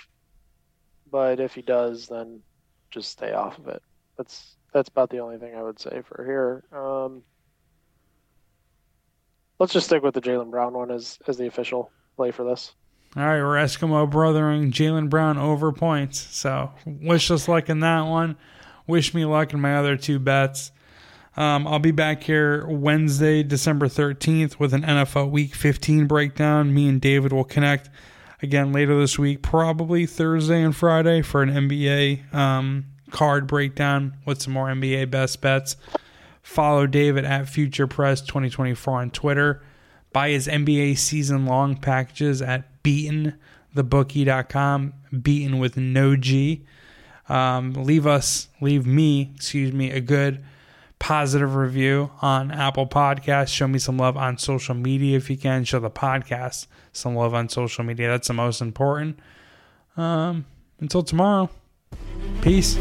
But 1.10 1.38
if 1.38 1.54
he 1.54 1.62
does, 1.62 2.08
then 2.08 2.42
just 2.90 3.12
stay 3.12 3.32
off 3.32 3.58
of 3.58 3.68
it. 3.68 3.82
That's 4.18 4.56
that's 4.72 4.88
about 4.88 5.10
the 5.10 5.20
only 5.20 5.38
thing 5.38 5.54
I 5.54 5.62
would 5.62 5.78
say 5.78 6.02
for 6.02 6.24
here. 6.24 6.64
Um, 6.76 7.22
let's 9.60 9.72
just 9.72 9.86
stick 9.86 10.02
with 10.02 10.14
the 10.14 10.20
Jaylen 10.20 10.50
Brown 10.50 10.74
one 10.74 10.90
as 10.90 11.18
as 11.28 11.36
the 11.36 11.46
official 11.46 11.92
play 12.16 12.32
for 12.32 12.44
this. 12.44 12.74
All 13.16 13.22
right, 13.22 13.40
we're 13.40 13.56
Eskimo 13.56 14.10
brothering 14.10 14.70
Jaylen 14.70 15.08
Brown 15.08 15.38
over 15.38 15.72
points. 15.72 16.18
So 16.36 16.72
wish 16.84 17.30
us 17.30 17.48
luck 17.48 17.70
in 17.70 17.80
that 17.80 18.02
one. 18.02 18.36
Wish 18.86 19.14
me 19.14 19.24
luck 19.24 19.54
in 19.54 19.60
my 19.60 19.76
other 19.76 19.96
two 19.96 20.18
bets. 20.18 20.70
Um, 21.34 21.66
I'll 21.66 21.78
be 21.78 21.92
back 21.92 22.24
here 22.24 22.66
Wednesday, 22.66 23.42
December 23.42 23.86
13th 23.86 24.58
with 24.58 24.74
an 24.74 24.82
NFL 24.82 25.30
Week 25.30 25.54
15 25.54 26.06
breakdown. 26.06 26.74
Me 26.74 26.90
and 26.90 27.00
David 27.00 27.32
will 27.32 27.44
connect 27.44 27.88
again 28.42 28.70
later 28.70 29.00
this 29.00 29.18
week, 29.18 29.40
probably 29.40 30.04
Thursday 30.04 30.62
and 30.62 30.76
Friday 30.76 31.22
for 31.22 31.42
an 31.42 31.48
NBA 31.48 32.34
um, 32.34 32.84
card 33.12 33.46
breakdown 33.46 34.14
with 34.26 34.42
some 34.42 34.52
more 34.52 34.66
NBA 34.68 35.10
best 35.10 35.40
bets. 35.40 35.78
Follow 36.42 36.86
David 36.86 37.24
at 37.24 37.48
Future 37.48 37.86
Press 37.86 38.20
2024 38.20 39.00
on 39.00 39.10
Twitter. 39.10 39.62
Buy 40.16 40.30
his 40.30 40.48
NBA 40.48 40.96
season 40.96 41.44
long 41.44 41.76
packages 41.76 42.40
at 42.40 42.82
beatenthebookie.com, 42.82 44.94
beaten 45.20 45.58
with 45.58 45.76
no 45.76 46.16
G. 46.16 46.64
Um, 47.28 47.74
leave 47.74 48.06
us, 48.06 48.48
leave 48.62 48.86
me, 48.86 49.32
excuse 49.34 49.74
me, 49.74 49.90
a 49.90 50.00
good 50.00 50.42
positive 50.98 51.54
review 51.54 52.12
on 52.22 52.50
Apple 52.50 52.86
Podcasts. 52.86 53.48
Show 53.48 53.68
me 53.68 53.78
some 53.78 53.98
love 53.98 54.16
on 54.16 54.38
social 54.38 54.74
media 54.74 55.18
if 55.18 55.28
you 55.28 55.36
can. 55.36 55.64
Show 55.64 55.80
the 55.80 55.90
podcast 55.90 56.66
some 56.94 57.14
love 57.14 57.34
on 57.34 57.50
social 57.50 57.84
media. 57.84 58.08
That's 58.08 58.28
the 58.28 58.32
most 58.32 58.62
important. 58.62 59.18
Um, 59.98 60.46
until 60.80 61.02
tomorrow, 61.02 61.50
peace. 62.40 62.78